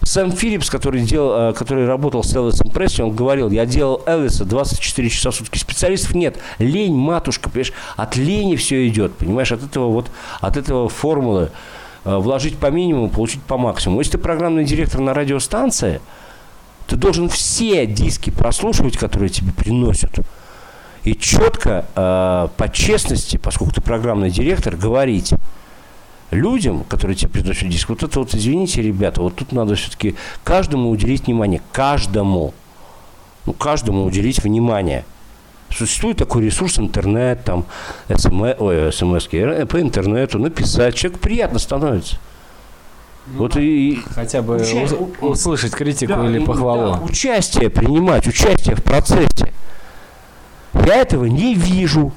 Сэм 0.02 0.32
Филлипс, 0.32 0.70
который, 0.70 1.02
делал, 1.02 1.50
э, 1.50 1.52
который 1.52 1.86
работал 1.86 2.24
с 2.24 2.34
Элвисом 2.34 2.70
Пресли, 2.70 3.02
он 3.02 3.14
говорил, 3.14 3.50
я 3.50 3.66
делал 3.66 4.02
Элвиса 4.06 4.44
24 4.44 5.08
часа 5.10 5.30
в 5.30 5.34
сутки. 5.34 5.58
Специалистов 5.58 6.14
нет. 6.14 6.38
Лень, 6.58 6.94
матушка, 6.94 7.50
понимаешь? 7.50 7.72
От 7.96 8.16
лени 8.16 8.56
все 8.56 8.88
идет, 8.88 9.14
понимаешь? 9.14 9.52
От 9.52 9.62
этого 9.62 9.88
вот, 9.88 10.10
от 10.40 10.56
этого 10.56 10.88
формулы 10.88 11.50
э, 12.04 12.16
вложить 12.16 12.56
по 12.56 12.70
минимуму, 12.70 13.10
получить 13.10 13.42
по 13.42 13.58
максимуму. 13.58 14.00
Если 14.00 14.12
ты 14.12 14.18
программный 14.18 14.64
директор 14.64 15.00
на 15.00 15.14
радиостанции, 15.14 16.00
ты 16.90 16.96
должен 16.96 17.28
все 17.28 17.86
диски 17.86 18.30
прослушивать, 18.30 18.96
которые 18.96 19.28
тебе 19.30 19.52
приносят. 19.52 20.18
И 21.04 21.14
четко, 21.14 21.86
э, 21.94 22.48
по 22.56 22.68
честности, 22.68 23.36
поскольку 23.36 23.74
ты 23.74 23.80
программный 23.80 24.28
директор, 24.28 24.76
говорить 24.76 25.32
людям, 26.32 26.82
которые 26.82 27.16
тебе 27.16 27.28
приносят 27.28 27.68
диск, 27.68 27.90
вот 27.90 28.02
это 28.02 28.18
вот, 28.18 28.34
извините, 28.34 28.82
ребята, 28.82 29.22
вот 29.22 29.36
тут 29.36 29.52
надо 29.52 29.76
все-таки 29.76 30.16
каждому 30.42 30.90
уделить 30.90 31.26
внимание. 31.26 31.62
Каждому. 31.70 32.54
Ну, 33.46 33.52
каждому 33.52 34.04
уделить 34.04 34.42
внимание. 34.42 35.04
Существует 35.70 36.16
такой 36.16 36.44
ресурс 36.44 36.80
интернет, 36.80 37.44
там, 37.44 37.66
СМ, 38.12 38.42
ой, 38.58 38.92
смс 38.92 39.28
по 39.28 39.80
интернету, 39.80 40.40
написать. 40.40 40.96
Человеку 40.96 41.20
приятно 41.22 41.60
становится. 41.60 42.18
Вот 43.36 43.56
и, 43.56 44.02
Хотя 44.14 44.42
бы 44.42 44.56
Уча- 44.56 44.96
услышать 45.20 45.72
критику 45.72 46.14
да, 46.14 46.26
или 46.26 46.44
похвалу. 46.44 46.92
да, 46.94 47.00
участие 47.00 47.70
принимать, 47.70 48.26
участие 48.26 48.76
в 48.76 48.82
процессе. 48.82 49.52
Я 50.74 50.96
этого 50.96 51.24
не 51.26 51.54
вижу. 51.54 52.12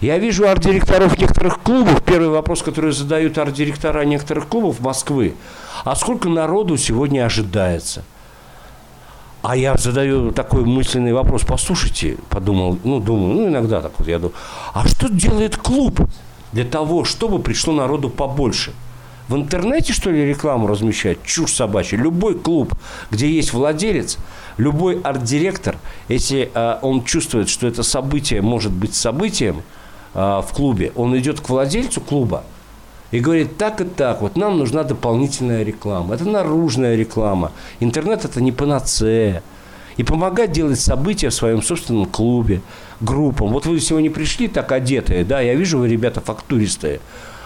Я 0.00 0.18
вижу 0.18 0.48
арт-директоров 0.48 1.18
некоторых 1.18 1.60
клубов. 1.60 2.02
Первый 2.02 2.30
вопрос, 2.30 2.62
который 2.62 2.92
задают 2.92 3.36
арт-директора 3.36 4.04
некоторых 4.04 4.48
клубов 4.48 4.80
Москвы. 4.80 5.34
А 5.84 5.94
сколько 5.94 6.28
народу 6.28 6.76
сегодня 6.78 7.26
ожидается? 7.26 8.02
А 9.42 9.56
я 9.56 9.76
задаю 9.76 10.32
такой 10.32 10.64
мысленный 10.64 11.12
вопрос. 11.12 11.42
Послушайте, 11.46 12.16
подумал, 12.28 12.78
ну, 12.84 13.00
думаю, 13.00 13.34
ну, 13.34 13.48
иногда 13.48 13.80
так 13.80 13.92
вот 13.98 14.08
я 14.08 14.18
думаю. 14.18 14.34
А 14.72 14.86
что 14.88 15.08
делает 15.08 15.56
клуб? 15.56 16.00
для 16.52 16.64
того, 16.64 17.04
чтобы 17.04 17.38
пришло 17.38 17.72
народу 17.72 18.10
побольше. 18.10 18.72
В 19.30 19.36
интернете, 19.36 19.92
что 19.92 20.10
ли, 20.10 20.26
рекламу 20.26 20.66
размещать? 20.66 21.22
Чушь 21.22 21.52
собачья. 21.52 21.96
Любой 21.96 22.36
клуб, 22.36 22.74
где 23.12 23.30
есть 23.30 23.52
владелец, 23.52 24.18
любой 24.56 25.00
арт-директор, 25.02 25.76
если 26.08 26.50
э, 26.52 26.78
он 26.82 27.04
чувствует, 27.04 27.48
что 27.48 27.68
это 27.68 27.84
событие 27.84 28.42
может 28.42 28.72
быть 28.72 28.92
событием 28.92 29.62
э, 30.14 30.18
в 30.18 30.48
клубе, 30.52 30.90
он 30.96 31.16
идет 31.16 31.40
к 31.40 31.48
владельцу 31.48 32.00
клуба 32.00 32.42
и 33.12 33.20
говорит, 33.20 33.56
так 33.56 33.80
и 33.80 33.84
так, 33.84 34.20
вот 34.20 34.34
нам 34.34 34.58
нужна 34.58 34.82
дополнительная 34.82 35.62
реклама. 35.62 36.16
Это 36.16 36.24
наружная 36.24 36.96
реклама. 36.96 37.52
Интернет– 37.78 38.24
это 38.24 38.40
не 38.40 38.50
панацея. 38.50 39.44
И 39.96 40.02
помогать 40.02 40.50
делать 40.50 40.80
события 40.80 41.28
в 41.28 41.34
своем 41.34 41.62
собственном 41.62 42.06
клубе, 42.06 42.62
группам. 43.00 43.50
Вот 43.50 43.64
вы 43.64 43.78
сегодня 43.78 44.10
пришли 44.10 44.48
так 44.48 44.72
одетые, 44.72 45.24
да, 45.24 45.40
я 45.40 45.54
вижу, 45.54 45.78
вы 45.78 45.88
ребята 45.88 46.20
фактуристые. 46.20 47.00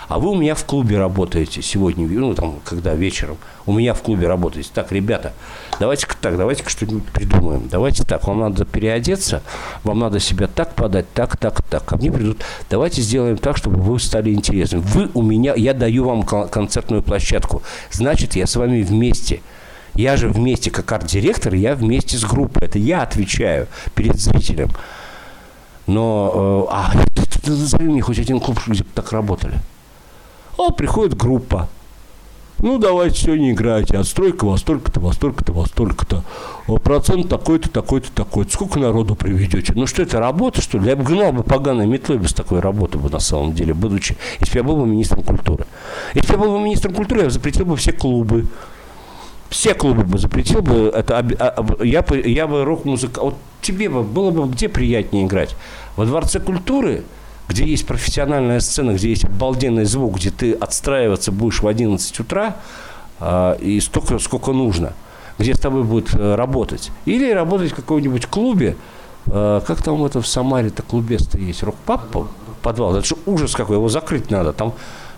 А 0.08 0.18
вы 0.18 0.30
у 0.30 0.34
меня 0.34 0.54
в 0.54 0.64
клубе 0.64 0.98
работаете 0.98 1.62
сегодня, 1.62 2.06
ну, 2.06 2.34
там, 2.34 2.60
когда 2.64 2.94
вечером. 2.94 3.38
У 3.66 3.72
меня 3.72 3.94
в 3.94 4.02
клубе 4.02 4.26
работаете. 4.26 4.68
Так, 4.74 4.92
ребята, 4.92 5.32
давайте-ка 5.80 6.14
так, 6.20 6.36
давайте-ка 6.36 6.68
что-нибудь 6.68 7.04
придумаем. 7.04 7.68
Давайте 7.70 8.04
так, 8.04 8.26
вам 8.26 8.40
надо 8.40 8.64
переодеться, 8.66 9.42
вам 9.82 9.98
надо 9.98 10.20
себя 10.20 10.46
так 10.46 10.74
подать, 10.74 11.10
так, 11.14 11.36
так, 11.36 11.62
так. 11.62 11.84
Ко 11.84 11.96
мне 11.96 12.12
придут, 12.12 12.44
давайте 12.68 13.00
сделаем 13.00 13.38
так, 13.38 13.56
чтобы 13.56 13.80
вы 13.80 13.98
стали 13.98 14.32
интересны. 14.32 14.80
Вы 14.80 15.10
у 15.14 15.22
меня, 15.22 15.54
я 15.54 15.72
даю 15.72 16.04
вам 16.04 16.22
кон- 16.22 16.48
концертную 16.48 17.02
площадку. 17.02 17.62
Значит, 17.90 18.36
я 18.36 18.46
с 18.46 18.56
вами 18.56 18.82
вместе. 18.82 19.40
Я 19.94 20.16
же 20.16 20.28
вместе, 20.28 20.70
как 20.70 20.90
арт-директор, 20.90 21.54
я 21.54 21.74
вместе 21.74 22.18
с 22.18 22.24
группой. 22.24 22.64
Это 22.64 22.78
я 22.78 23.02
отвечаю 23.02 23.68
перед 23.94 24.18
зрителем. 24.18 24.70
Но, 25.86 26.66
э, 26.68 26.72
а, 26.72 26.92
назови 27.46 27.88
мне 27.88 28.02
хоть 28.02 28.18
один 28.18 28.40
клуб, 28.40 28.58
где 28.66 28.82
бы 28.82 28.88
так 28.94 29.12
работали. 29.12 29.54
А 30.56 30.70
приходит 30.70 31.16
группа. 31.16 31.68
Ну, 32.58 32.78
давайте 32.78 33.18
сегодня 33.18 33.50
играйте. 33.50 33.98
Отстройка 33.98 34.44
во 34.44 34.56
столько-то, 34.56 35.00
во 35.00 35.12
столько-то, 35.12 35.52
во 35.52 35.66
столько-то. 35.66 36.22
Процент 36.82 37.28
такой-то, 37.28 37.68
такой-то, 37.68 38.10
такой-то. 38.12 38.52
Сколько 38.52 38.78
народу 38.78 39.16
приведете? 39.16 39.72
Ну, 39.74 39.86
что 39.86 40.02
это, 40.02 40.20
работа, 40.20 40.62
что 40.62 40.78
ли? 40.78 40.88
Я 40.88 40.96
бы 40.96 41.02
гнал 41.02 41.32
бы 41.32 41.42
поганой 41.42 41.86
метлой 41.86 42.18
без 42.18 42.32
такой 42.32 42.60
работы 42.60 42.98
бы, 42.98 43.10
на 43.10 43.18
самом 43.18 43.52
деле, 43.54 43.74
будучи, 43.74 44.16
если 44.40 44.52
бы 44.52 44.58
я 44.58 44.62
был 44.62 44.76
бы 44.76 44.86
министром 44.86 45.22
культуры. 45.24 45.66
Если 46.14 46.28
бы 46.28 46.38
я 46.38 46.46
был 46.46 46.56
бы 46.56 46.64
министром 46.64 46.94
культуры, 46.94 47.22
я 47.22 47.30
запретил 47.30 47.66
бы 47.66 47.76
все 47.76 47.92
клубы. 47.92 48.46
Все 49.50 49.74
клубы 49.74 50.04
бы 50.04 50.18
запретил 50.18 50.62
бы. 50.62 50.90
Это, 50.94 51.18
а- 51.18 51.84
я, 51.84 52.02
бы, 52.02 52.20
я 52.20 52.46
бы 52.46 52.64
рок-музыка... 52.64 53.20
Вот 53.20 53.34
тебе 53.60 53.88
бы 53.88 54.02
было 54.02 54.30
бы 54.30 54.46
где 54.48 54.68
приятнее 54.68 55.26
играть? 55.26 55.56
Во 55.96 56.06
Дворце 56.06 56.38
культуры 56.38 57.02
где 57.48 57.64
есть 57.64 57.86
профессиональная 57.86 58.60
сцена, 58.60 58.92
где 58.92 59.10
есть 59.10 59.24
обалденный 59.24 59.84
звук, 59.84 60.16
где 60.16 60.30
ты 60.30 60.52
отстраиваться 60.52 61.30
будешь 61.32 61.60
в 61.62 61.66
11 61.68 62.20
утра 62.20 62.56
а, 63.20 63.52
и 63.54 63.80
столько, 63.80 64.18
сколько 64.18 64.52
нужно, 64.52 64.92
где 65.38 65.54
с 65.54 65.58
тобой 65.58 65.82
будут 65.84 66.14
э, 66.14 66.34
работать. 66.36 66.90
Или 67.06 67.30
работать 67.32 67.72
в 67.72 67.74
каком-нибудь 67.74 68.26
клубе, 68.26 68.76
э, 69.26 69.60
как 69.66 69.82
там 69.82 70.04
это 70.04 70.20
в 70.20 70.26
Самаре-то 70.26 70.82
клубе-то 70.82 71.38
есть, 71.38 71.62
рок-паб, 71.62 72.08
по- 72.08 72.28
подвал, 72.62 72.96
это 72.96 73.06
же 73.06 73.16
ужас 73.26 73.54
какой, 73.54 73.76
его 73.76 73.88
закрыть 73.88 74.30
надо, 74.30 74.52
там 74.52 74.72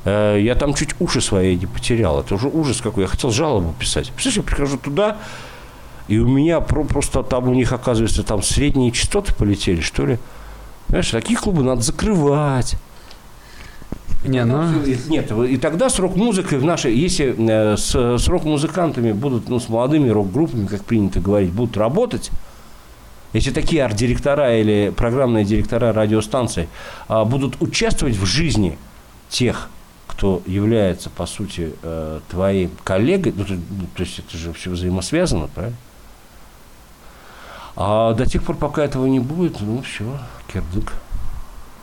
э, 0.05 0.39
я 0.41 0.55
там 0.57 0.74
чуть 0.74 0.95
уши 1.01 1.20
свои 1.20 1.57
не 1.57 1.66
потерял, 1.66 2.18
это 2.20 2.35
уже 2.35 2.49
ужас 2.49 2.81
какой, 2.81 3.05
я 3.05 3.09
хотел 3.09 3.31
жалобу 3.31 3.72
писать. 3.79 4.11
Представляешь, 4.11 4.37
я 4.39 4.43
прихожу 4.43 4.79
туда, 4.79 5.18
и 6.09 6.18
у 6.18 6.27
меня 6.27 6.61
про- 6.61 6.85
просто 6.85 7.22
там 7.22 7.49
у 7.49 7.55
них, 7.55 7.72
оказывается, 7.72 8.22
там 8.22 8.43
средние 8.43 8.91
частоты 8.91 9.33
полетели, 9.35 9.81
что 9.81 10.07
ли. 10.07 10.18
Понимаешь, 10.89 11.11
такие 11.11 11.39
клубы 11.39 11.62
надо 11.62 11.82
закрывать. 11.82 12.76
Не, 14.24 14.45
ну... 14.45 14.64
Нет, 15.09 15.30
и 15.30 15.57
тогда 15.57 15.89
с 15.89 15.99
рок-музыкой 15.99 16.59
в 16.59 16.64
нашей, 16.64 16.97
если 16.97 17.34
э, 17.37 17.76
с, 17.76 17.95
с 17.95 18.28
рок-музыкантами 18.28 19.12
будут, 19.12 19.49
ну, 19.49 19.61
с 19.61 19.68
молодыми 19.68 20.09
рок-группами, 20.09 20.66
как 20.66 20.84
принято 20.84 21.20
говорить, 21.20 21.53
будут 21.53 21.76
работать, 21.76 22.30
если 23.32 23.51
такие 23.51 23.84
арт-директора 23.84 24.59
или 24.59 24.93
программные 24.97 25.45
директора 25.45 25.93
радиостанций 25.93 26.68
а, 27.07 27.24
будут 27.24 27.61
участвовать 27.61 28.16
в 28.16 28.24
жизни 28.24 28.78
тех, 29.28 29.68
кто 30.07 30.43
является, 30.47 31.11
по 31.11 31.26
сути, 31.26 31.74
э, 31.82 32.20
твоим 32.30 32.70
коллегой, 32.82 33.34
ну, 33.37 33.45
то, 33.45 33.53
ну, 33.53 33.87
то 33.95 34.03
есть 34.03 34.20
это 34.20 34.39
же 34.39 34.53
все 34.55 34.70
взаимосвязано, 34.70 35.49
правильно? 35.49 35.76
А 37.76 38.14
до 38.14 38.24
тех 38.24 38.43
пор, 38.43 38.57
пока 38.57 38.82
этого 38.82 39.05
не 39.05 39.20
будет, 39.20 39.61
ну 39.61 39.82
все, 39.82 40.18
кирдык. 40.57 40.92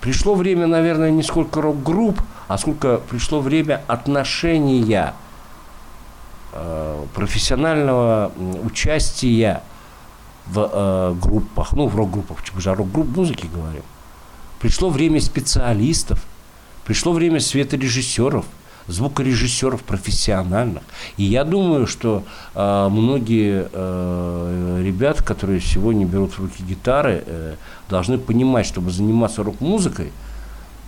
Пришло 0.01 0.35
время, 0.35 0.67
наверное, 0.67 1.11
не 1.11 1.23
сколько 1.23 1.61
рок-групп, 1.61 2.21
а 2.47 2.57
сколько 2.57 2.97
пришло 2.97 3.39
время 3.39 3.81
отношения 3.87 5.13
э, 6.51 7.05
профессионального 7.13 8.31
участия 8.63 9.61
в 10.47 10.69
э, 10.71 11.15
группах, 11.21 11.73
ну, 11.73 11.87
в 11.87 11.95
рок-группах, 11.95 12.39
мы 12.53 12.61
же 12.61 12.71
о 12.71 12.75
рок-групп 12.75 13.15
музыки 13.15 13.47
говорим. 13.53 13.83
Пришло 14.59 14.89
время 14.89 15.21
специалистов, 15.21 16.23
пришло 16.83 17.13
время 17.13 17.39
светорежиссеров, 17.39 18.45
звукорежиссеров 18.87 19.83
профессиональных. 19.83 20.83
И 21.17 21.23
я 21.23 21.43
думаю, 21.43 21.87
что 21.87 22.23
э, 22.55 22.87
многие 22.89 23.67
э, 23.71 24.81
ребята, 24.83 25.23
которые 25.23 25.61
сегодня 25.61 26.05
берут 26.05 26.33
в 26.33 26.39
руки 26.39 26.63
гитары, 26.63 27.23
э, 27.25 27.55
должны 27.89 28.17
понимать, 28.17 28.65
чтобы 28.65 28.91
заниматься 28.91 29.43
рок-музыкой, 29.43 30.11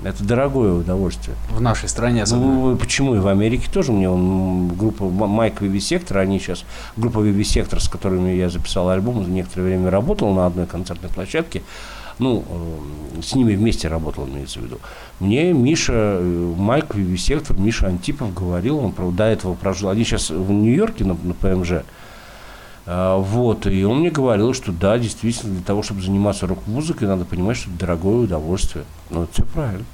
это 0.04 0.24
дорогое 0.24 0.74
удовольствие. 0.74 1.38
В 1.50 1.62
нашей 1.62 1.88
стране 1.88 2.24
особенно. 2.24 2.72
Ну, 2.72 2.76
почему? 2.76 3.16
И 3.16 3.20
в 3.20 3.28
Америке 3.28 3.70
тоже 3.72 3.94
у 3.94 3.96
меня 3.96 4.12
он, 4.12 4.68
группа 4.76 5.06
Майк 5.06 5.62
Вивисектор, 5.62 6.18
они 6.18 6.38
сейчас, 6.40 6.66
группа 6.98 7.20
Вивисектор, 7.20 7.80
с 7.80 7.88
которыми 7.88 8.32
я 8.32 8.50
записал 8.50 8.90
альбом, 8.90 9.34
некоторое 9.34 9.68
время 9.68 9.90
работал 9.90 10.34
на 10.34 10.48
одной 10.48 10.66
концертной 10.66 11.10
площадке, 11.10 11.64
ну, 12.20 12.44
э, 13.18 13.22
с 13.22 13.36
ними 13.36 13.56
вместе 13.56 13.88
работал, 13.88 14.28
имеется 14.28 14.60
в 14.60 14.64
виду. 14.64 14.80
Мне 15.20 15.54
Миша, 15.54 15.94
э, 15.94 16.54
Майк 16.58 16.96
Вивисектор, 16.96 17.58
Миша 17.58 17.88
Антипов 17.88 18.34
говорил, 18.34 18.80
он 18.80 18.92
правда, 18.92 19.18
до 19.18 19.24
этого 19.26 19.54
прожил, 19.56 19.90
они 19.90 20.04
сейчас 20.04 20.30
в 20.30 20.52
Нью-Йорке 20.52 21.04
на, 21.06 21.18
на 21.24 21.34
ПМЖ, 21.34 21.84
А, 22.88 23.18
Вот, 23.18 23.66
и 23.68 23.84
он 23.84 24.00
мне 24.00 24.12
говорил, 24.12 24.54
что 24.54 24.72
да, 24.72 24.98
действительно, 24.98 25.56
для 25.56 25.64
того, 25.64 25.84
чтобы 25.84 26.02
заниматься 26.02 26.48
рок-музыкой, 26.48 27.08
надо 27.08 27.26
понимать, 27.26 27.58
что 27.58 27.70
это 27.70 27.80
дорогое 27.80 28.24
удовольствие. 28.24 28.86
Ну, 29.10 29.24
это 29.24 29.34
все 29.34 29.44
правильно. 29.44 29.86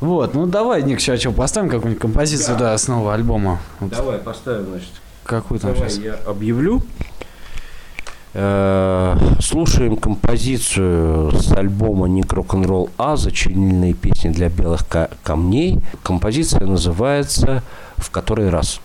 Вот, 0.00 0.32
ну 0.34 0.46
давай, 0.46 0.82
Ник, 0.82 1.00
сейчас 1.00 1.20
что, 1.20 1.32
поставим 1.32 1.68
какую-нибудь 1.68 2.00
композицию, 2.00 2.56
да, 2.56 2.78
с 2.78 2.86
нового 2.86 3.14
альбома. 3.14 3.58
Вот 3.80 3.90
Давай 3.90 4.18
поставим, 4.18 4.66
значит, 4.66 4.90
какую 5.24 5.58
там 5.58 5.74
Давай 5.74 5.90
сейчас? 5.90 6.04
я 6.04 6.14
объявлю. 6.14 6.82
Э, 8.34 9.16
Слушаем 9.40 9.96
композицию 9.96 11.32
с 11.32 11.52
альбома 11.52 12.06
Ник 12.08 12.32
Рок-н-ролл 12.32 12.90
А 12.98 13.16
«Зачиненные 13.16 13.94
песни 13.94 14.30
для 14.30 14.48
белых 14.48 14.86
ка- 14.86 15.10
камней». 15.22 15.80
Композиция 16.02 16.66
называется 16.66 17.62
«В 17.96 18.10
который 18.10 18.50
раз». 18.50 18.80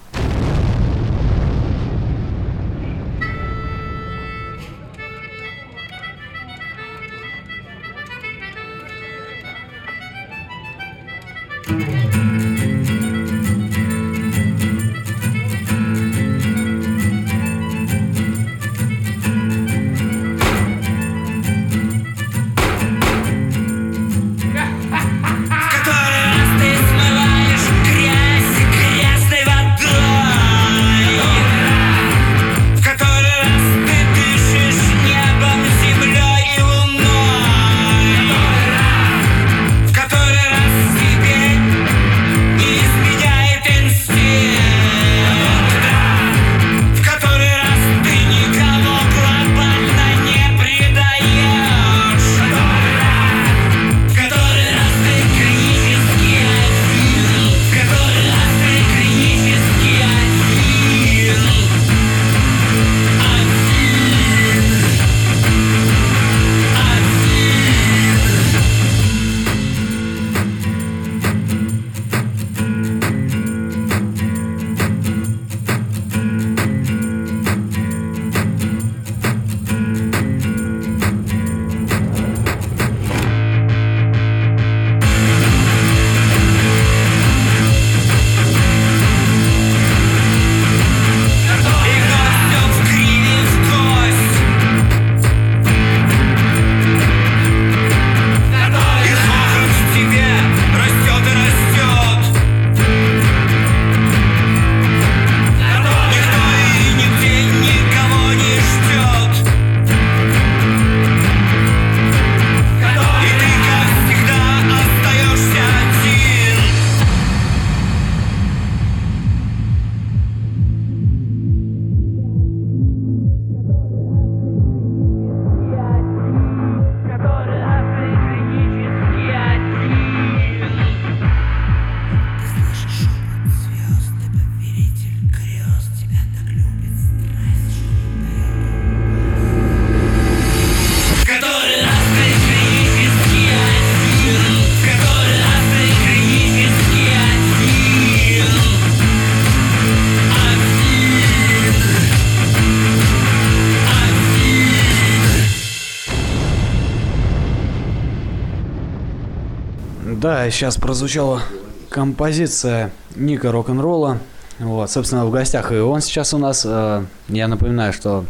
Сейчас 160.52 160.76
прозвучала 160.78 161.42
композиция 161.90 162.92
Ника 163.16 163.52
рок-н-ролла. 163.52 164.20
Вот, 164.60 164.90
собственно, 164.92 165.26
в 165.26 165.32
гостях 165.32 165.72
и 165.72 165.76
он 165.78 166.02
сейчас 166.02 166.34
у 166.34 166.38
нас. 166.38 166.64
э, 166.66 167.06
Я 167.28 167.48
напоминаю, 167.48 167.92
что, 167.94 168.26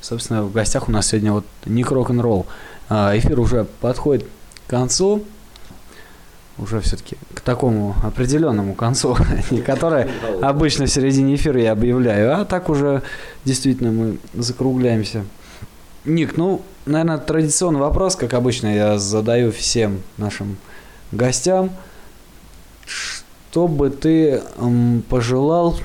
собственно, 0.00 0.42
в 0.42 0.52
гостях 0.52 0.88
у 0.88 0.92
нас 0.92 1.08
сегодня 1.08 1.32
вот 1.32 1.44
Ник 1.66 1.90
рок-н-ролл. 1.90 2.46
А, 2.88 3.16
Эфир 3.16 3.40
уже 3.40 3.64
подходит 3.80 4.26
к 4.66 4.70
концу. 4.70 5.24
Уже 6.58 6.80
все-таки 6.80 7.16
к 7.34 7.40
такому 7.40 7.96
определенному 8.04 8.74
концу, 8.74 9.16
не 9.50 9.60
которое 9.60 10.08
обычно 10.40 10.86
в 10.86 10.90
середине 10.90 11.34
эфира 11.34 11.60
я 11.60 11.72
объявляю, 11.72 12.40
а 12.40 12.44
так 12.44 12.68
уже 12.68 13.02
действительно 13.44 13.90
мы 13.90 14.18
закругляемся. 14.34 15.24
Ник, 16.04 16.36
ну, 16.36 16.60
наверное, 16.84 17.18
традиционный 17.18 17.80
вопрос, 17.80 18.14
как 18.16 18.34
обычно 18.34 18.74
я 18.74 18.98
задаю 18.98 19.52
всем 19.52 20.02
нашим 20.18 20.58
гостям. 21.12 21.70
Что 22.84 23.68
бы 23.68 23.88
ты 23.88 24.42
м, 24.58 25.02
пожелал, 25.08 25.76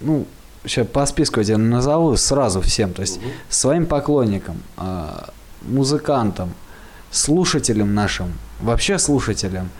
ну, 0.00 0.26
сейчас 0.64 0.86
по 0.88 1.06
списку 1.06 1.38
я 1.40 1.44
тебе 1.44 1.56
назову 1.58 2.16
сразу 2.16 2.60
всем, 2.60 2.92
то 2.92 3.02
есть 3.02 3.20
своим 3.48 3.86
поклонникам, 3.86 4.60
а, 4.76 5.30
музыкантам, 5.62 6.52
слушателям 7.12 7.94
нашим, 7.94 8.32
вообще 8.60 8.98
слушателям. 8.98 9.70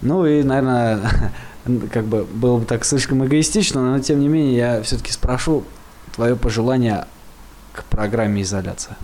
Ну 0.00 0.26
и, 0.26 0.42
наверное, 0.42 1.00
как 1.92 2.06
бы 2.06 2.24
было 2.24 2.58
бы 2.58 2.64
так 2.64 2.84
слишком 2.84 3.24
эгоистично, 3.24 3.92
но 3.92 4.00
тем 4.00 4.18
не 4.18 4.26
менее 4.26 4.56
я 4.56 4.82
все-таки 4.82 5.12
спрошу 5.12 5.64
твое 6.14 6.34
пожелание 6.34 7.06
к 7.72 7.84
программе 7.84 8.42
изоляция. 8.42 8.96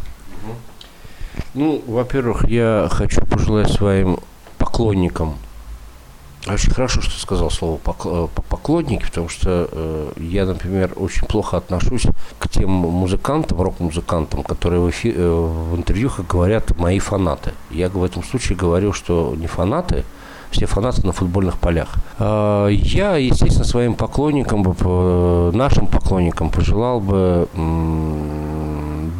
Ну, 1.54 1.82
во-первых, 1.86 2.48
я 2.48 2.88
хочу 2.90 3.20
пожелать 3.24 3.70
своим 3.70 4.18
поклонникам. 4.58 5.34
Очень 6.46 6.72
хорошо, 6.72 7.00
что 7.00 7.18
сказал 7.20 7.50
слово 7.50 7.76
э, 7.76 7.80
по- 8.34 8.42
поклонники, 8.48 9.04
потому 9.04 9.28
что 9.28 9.68
э, 9.70 10.12
я, 10.20 10.46
например, 10.46 10.92
очень 10.96 11.26
плохо 11.26 11.56
отношусь 11.56 12.06
к 12.38 12.48
тем 12.48 12.70
музыкантам, 12.70 13.60
рок-музыкантам, 13.60 14.42
которые 14.44 14.80
в, 14.80 14.88
эфи- 14.88 15.12
э, 15.14 15.30
в 15.72 15.76
интервьюхах 15.76 16.26
говорят 16.26 16.76
мои 16.78 17.00
фанаты. 17.00 17.52
Я 17.70 17.88
в 17.88 18.02
этом 18.02 18.22
случае 18.24 18.56
говорю, 18.56 18.92
что 18.92 19.34
не 19.36 19.46
фанаты, 19.46 20.04
все 20.50 20.64
фанаты 20.66 21.04
на 21.06 21.12
футбольных 21.12 21.58
полях. 21.58 21.96
А, 22.18 22.68
Я, 22.68 23.16
естественно, 23.16 23.64
своим 23.64 23.94
поклонникам, 23.94 24.62
бы, 24.62 24.72
по- 24.74 25.50
нашим 25.52 25.86
поклонникам 25.86 26.50
пожелал 26.50 27.00
бы 27.00 27.48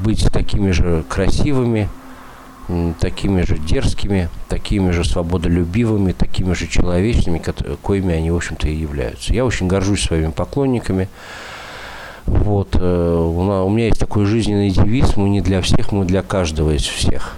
быть 0.03 0.29
такими 0.33 0.71
же 0.71 1.05
красивыми, 1.09 1.89
такими 3.01 3.43
же 3.43 3.59
дерзкими, 3.59 4.29
такими 4.49 4.91
же 4.91 5.05
свободолюбивыми, 5.05 6.13
такими 6.13 6.53
же 6.53 6.67
человечными, 6.67 7.43
коими 7.83 8.15
они, 8.15 8.31
в 8.31 8.37
общем-то, 8.37 8.69
и 8.69 8.75
являются. 8.75 9.33
Я 9.33 9.45
очень 9.45 9.69
горжусь 9.69 10.03
своими 10.03 10.31
поклонниками. 10.31 11.09
Вот, 12.27 12.77
э, 12.79 13.15
у 13.17 13.71
меня 13.71 13.87
есть 13.87 13.99
такой 13.99 14.27
жизненный 14.27 14.71
девиз 14.71 15.17
«Мы 15.17 15.31
не 15.31 15.41
для 15.41 15.63
всех, 15.63 15.93
мы 15.93 16.05
для 16.05 16.23
каждого 16.23 16.73
из 16.75 16.83
всех». 16.83 17.37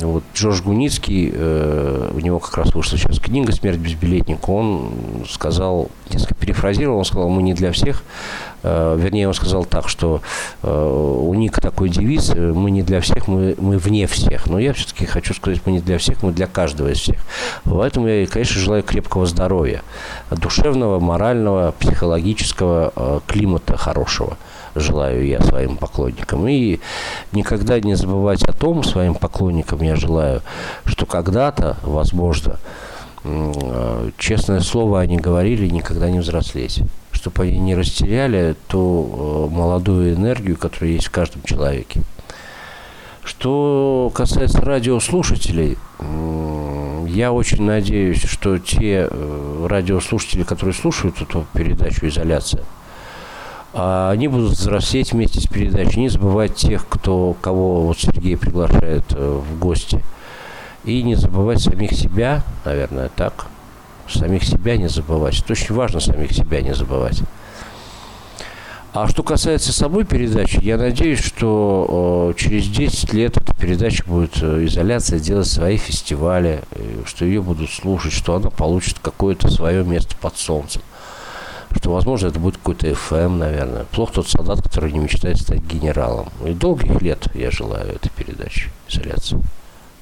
Вот 0.00 0.22
Джордж 0.34 0.62
Гуницкий, 0.62 1.30
э, 1.32 2.10
у 2.14 2.20
него 2.20 2.38
как 2.38 2.56
раз 2.58 2.74
вышла 2.74 2.96
сейчас 2.96 3.18
книга 3.18 3.52
«Смерть 3.52 3.78
безбилетника», 3.78 4.50
он 4.50 4.92
сказал, 5.28 5.90
несколько 6.10 6.34
перефразировал, 6.34 6.98
он 6.98 7.04
сказал, 7.04 7.28
мы 7.28 7.42
не 7.42 7.54
для 7.54 7.72
всех, 7.72 8.02
Э, 8.62 8.96
вернее, 8.98 9.28
он 9.28 9.34
сказал 9.34 9.64
так, 9.64 9.88
что 9.88 10.20
э, 10.62 11.20
у 11.22 11.32
Ника 11.34 11.60
такой 11.60 11.88
девиз, 11.88 12.30
э, 12.30 12.52
мы 12.52 12.70
не 12.70 12.82
для 12.82 13.00
всех, 13.00 13.28
мы, 13.28 13.54
мы 13.58 13.78
вне 13.78 14.06
всех. 14.06 14.46
Но 14.46 14.58
я 14.58 14.72
все-таки 14.72 15.06
хочу 15.06 15.34
сказать, 15.34 15.60
мы 15.64 15.72
не 15.72 15.80
для 15.80 15.98
всех, 15.98 16.22
мы 16.22 16.32
для 16.32 16.46
каждого 16.46 16.88
из 16.88 16.98
всех. 16.98 17.18
Поэтому 17.64 18.08
я, 18.08 18.26
конечно, 18.26 18.60
желаю 18.60 18.82
крепкого 18.82 19.26
здоровья, 19.26 19.82
душевного, 20.30 20.98
морального, 20.98 21.72
психологического 21.78 22.92
э, 22.94 23.20
климата 23.26 23.76
хорошего 23.76 24.36
желаю 24.74 25.26
я 25.26 25.40
своим 25.42 25.76
поклонникам. 25.76 26.46
И 26.48 26.80
никогда 27.32 27.80
не 27.80 27.94
забывать 27.94 28.42
о 28.44 28.52
том, 28.52 28.84
своим 28.84 29.14
поклонникам 29.14 29.82
я 29.82 29.96
желаю, 29.96 30.42
что 30.84 31.06
когда-то, 31.06 31.76
возможно, 31.82 32.58
э, 33.24 34.10
честное 34.18 34.60
слово 34.60 35.00
они 35.00 35.16
говорили, 35.16 35.68
никогда 35.68 36.10
не 36.10 36.20
взрослеть. 36.20 36.82
Чтобы 37.12 37.44
они 37.44 37.58
не 37.58 37.74
растеряли 37.74 38.54
ту 38.68 39.48
э, 39.50 39.54
молодую 39.54 40.14
энергию, 40.14 40.56
которая 40.56 40.92
есть 40.92 41.06
в 41.06 41.10
каждом 41.10 41.42
человеке. 41.42 42.02
Что 43.24 44.10
касается 44.14 44.62
радиослушателей, 44.62 45.76
я 47.08 47.32
очень 47.32 47.62
надеюсь, 47.62 48.22
что 48.24 48.58
те 48.58 49.08
э, 49.10 49.66
радиослушатели, 49.68 50.44
которые 50.44 50.74
слушают 50.74 51.20
эту 51.20 51.46
передачу 51.52 52.06
«Изоляция», 52.06 52.64
а 53.72 54.10
они 54.10 54.28
будут 54.28 54.52
взрослеть 54.52 55.12
вместе 55.12 55.40
с 55.40 55.46
передачей, 55.46 56.00
не 56.00 56.08
забывать 56.08 56.54
тех, 56.54 56.86
кто, 56.88 57.36
кого 57.40 57.82
вот 57.86 57.98
Сергей 57.98 58.36
приглашает 58.36 59.04
э, 59.10 59.40
в 59.40 59.58
гости. 59.58 60.02
И 60.84 61.02
не 61.02 61.16
забывать 61.16 61.60
самих 61.60 61.92
себя, 61.92 62.42
наверное, 62.64 63.10
так. 63.14 63.46
Самих 64.08 64.44
себя 64.44 64.76
не 64.76 64.88
забывать. 64.88 65.38
Это 65.40 65.52
очень 65.52 65.74
важно 65.74 66.00
самих 66.00 66.32
себя 66.32 66.62
не 66.62 66.74
забывать. 66.74 67.22
А 68.94 69.06
что 69.06 69.22
касается 69.22 69.72
самой 69.72 70.04
передачи, 70.04 70.58
я 70.62 70.78
надеюсь, 70.78 71.22
что 71.22 72.32
э, 72.34 72.40
через 72.40 72.66
10 72.68 73.12
лет 73.12 73.36
эта 73.36 73.54
передача 73.54 74.02
будет 74.06 74.42
э, 74.42 74.64
изоляция 74.64 75.20
делать 75.20 75.46
свои 75.46 75.76
фестивали, 75.76 76.62
э, 76.70 77.02
что 77.04 77.26
ее 77.26 77.42
будут 77.42 77.70
слушать, 77.70 78.12
что 78.12 78.34
она 78.34 78.48
получит 78.48 78.98
какое-то 78.98 79.50
свое 79.50 79.84
место 79.84 80.16
под 80.18 80.38
солнцем. 80.38 80.80
Что, 81.76 81.92
возможно, 81.92 82.28
это 82.28 82.38
будет 82.40 82.56
какой-то 82.56 82.86
FM, 82.88 83.36
наверное. 83.36 83.84
Плохо 83.84 84.14
тот 84.14 84.28
солдат, 84.28 84.62
который 84.62 84.90
не 84.92 84.98
мечтает 84.98 85.38
стать 85.38 85.60
генералом. 85.60 86.28
И 86.44 86.52
долгих 86.52 87.02
лет 87.02 87.28
я 87.34 87.50
желаю 87.50 87.94
этой 87.94 88.10
передаче 88.10 88.70
изоляции. 88.88 89.40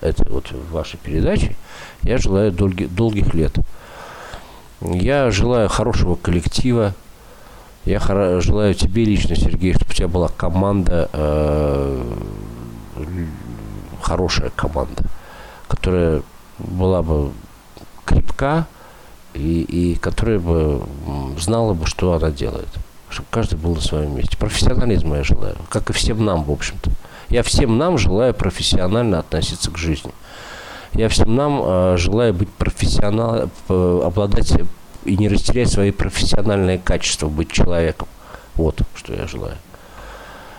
Это 0.01 0.31
вот 0.31 0.51
в 0.53 0.73
вашей 0.73 0.99
передаче 0.99 1.57
я 2.03 2.19
желаю 2.19 2.53
долги- 2.53 2.89
долгих 2.89 3.35
лет. 3.35 3.55
Я 4.81 5.31
желаю 5.31 5.69
хорошего 5.69 6.15
коллектива. 6.15 6.95
Я 7.85 7.99
хоро- 7.99 8.41
желаю 8.41 8.75
тебе 8.75 9.05
лично, 9.05 9.35
Сергей, 9.37 9.73
чтобы 9.75 9.91
у 9.91 9.95
тебя 9.95 10.09
была 10.09 10.29
команда, 10.29 11.09
э, 11.13 12.03
хорошая 14.03 14.51
команда, 14.51 15.03
которая 15.69 16.23
была 16.59 17.03
бы 17.03 17.33
крепка 18.05 18.67
и, 19.37 19.63
и 19.63 19.95
которая 19.97 20.39
бы 20.39 20.83
знала 21.39 21.75
бы, 21.75 21.87
что 21.87 22.13
она 22.15 22.31
делает. 22.31 22.69
Чтобы 23.09 23.29
каждый 23.31 23.59
был 23.59 23.75
на 23.75 23.81
своем 23.81 24.17
месте. 24.17 24.37
Профессионализма 24.37 25.19
я 25.19 25.25
желаю, 25.25 25.57
как 25.69 25.91
и 25.91 25.93
всем 25.93 26.25
нам, 26.25 26.45
в 26.45 26.51
общем-то. 26.51 26.91
Я 27.29 27.43
всем 27.43 27.79
нам 27.79 27.99
желаю 27.99 28.35
профессионально 28.35 29.21
относиться 29.21 29.71
к 29.71 29.79
жизни. 29.79 30.13
Я 30.93 31.09
всем 31.09 31.35
нам 31.35 31.61
э, 31.63 31.97
желаю 31.99 32.35
быть 32.35 32.49
профессионалом, 32.49 33.51
обладать 33.69 34.53
и 35.05 35.17
не 35.17 35.29
растерять 35.29 35.71
свои 35.71 35.91
профессиональные 35.91 36.79
качества, 36.79 37.29
быть 37.29 37.53
человеком. 37.53 38.09
Вот 38.55 38.81
что 38.95 39.13
я 39.13 39.27
желаю. 39.27 39.57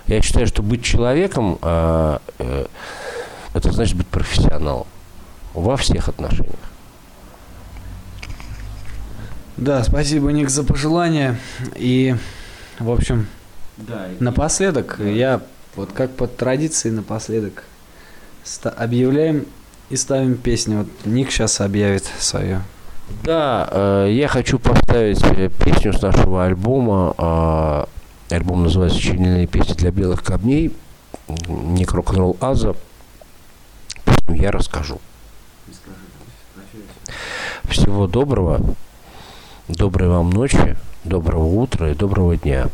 Я 0.08 0.22
считаю, 0.22 0.48
что 0.48 0.64
быть 0.64 0.84
человеком 0.86 1.58
э, 1.62 2.20
э, 2.40 2.66
это 3.54 3.72
значит 3.72 3.98
быть 3.98 4.08
профессионалом 4.08 4.88
во 5.54 5.76
всех 5.76 6.08
отношениях. 6.08 6.56
Да, 9.58 9.84
спасибо, 9.84 10.32
Ник, 10.32 10.50
за 10.50 10.64
пожелания. 10.64 11.40
И, 11.76 12.16
в 12.80 12.92
общем, 12.92 13.28
напоследок, 14.20 15.00
я 15.00 15.42
вот 15.76 15.92
как 15.94 16.12
по 16.12 16.28
традиции 16.28 16.92
напоследок 16.92 17.64
объявляем 18.64 19.46
и 19.90 19.96
ставим 19.96 20.36
песню. 20.36 20.80
Вот 20.80 20.88
Ник 21.06 21.32
сейчас 21.32 21.60
объявит 21.60 22.06
свою. 22.20 22.62
Да, 23.24 23.68
э, 23.72 24.10
я 24.12 24.28
хочу 24.28 24.60
поставить 24.60 25.24
э, 25.24 25.50
песню 25.50 25.94
с 25.94 26.02
нашего 26.02 26.46
альбома. 26.46 27.16
э, 28.30 28.36
альбом 28.36 28.64
называется 28.64 29.00
«Чернильные 29.00 29.48
песни 29.48 29.74
для 29.74 29.92
белых 29.92 30.24
камней». 30.24 30.76
Ник 31.48 31.94
рок-н-ролл 31.94 32.38
Аза. 32.42 32.76
Песню 34.06 34.42
я 34.42 34.52
расскажу. 34.52 35.00
Всего 37.64 38.08
доброго. 38.08 38.76
Доброй 39.68 40.08
вам 40.08 40.30
ночи, 40.30 40.78
доброго 41.04 41.44
утра 41.44 41.90
и 41.92 41.94
доброго 41.94 42.38
дня. 42.38 42.70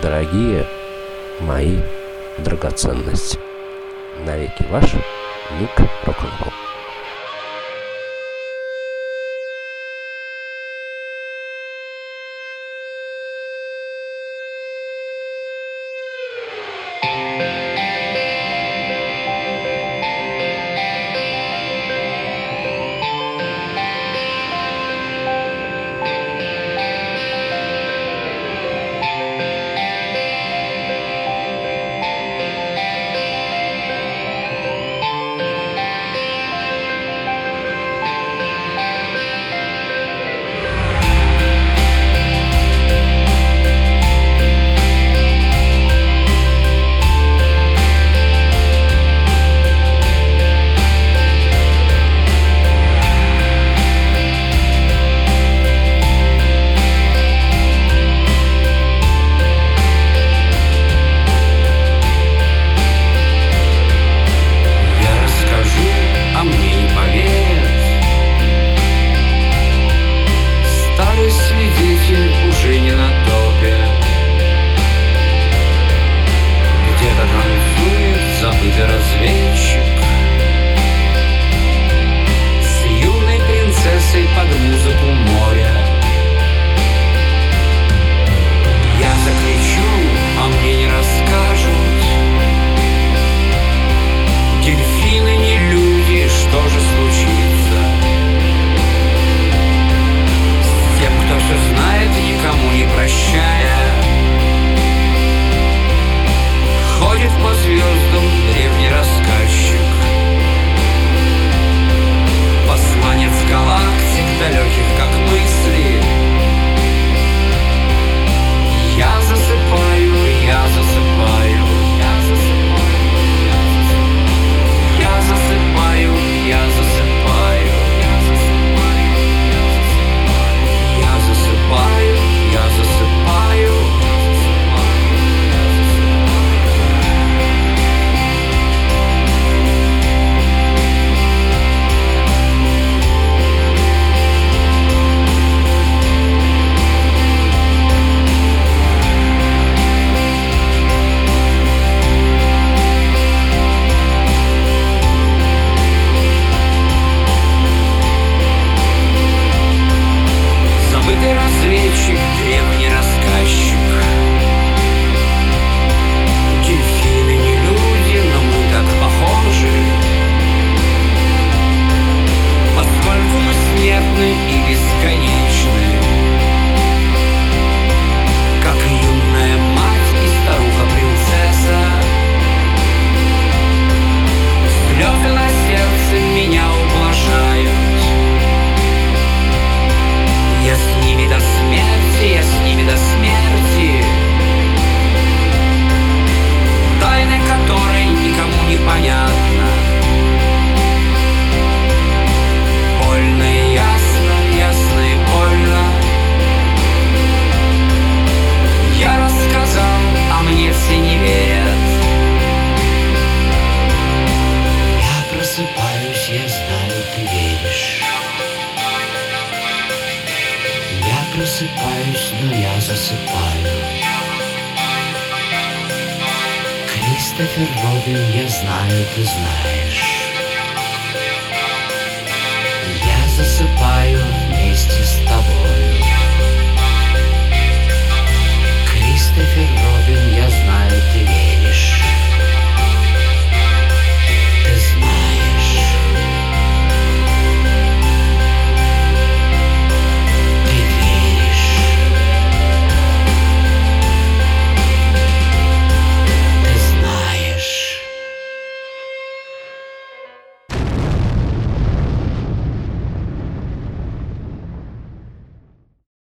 Дорогие 0.00 0.64
мои 1.40 1.80
драгоценности. 2.38 3.40
Навеки 4.24 4.64
ваш 4.70 4.94
Ник 5.58 5.76
рок-н-ролл. 6.06 6.71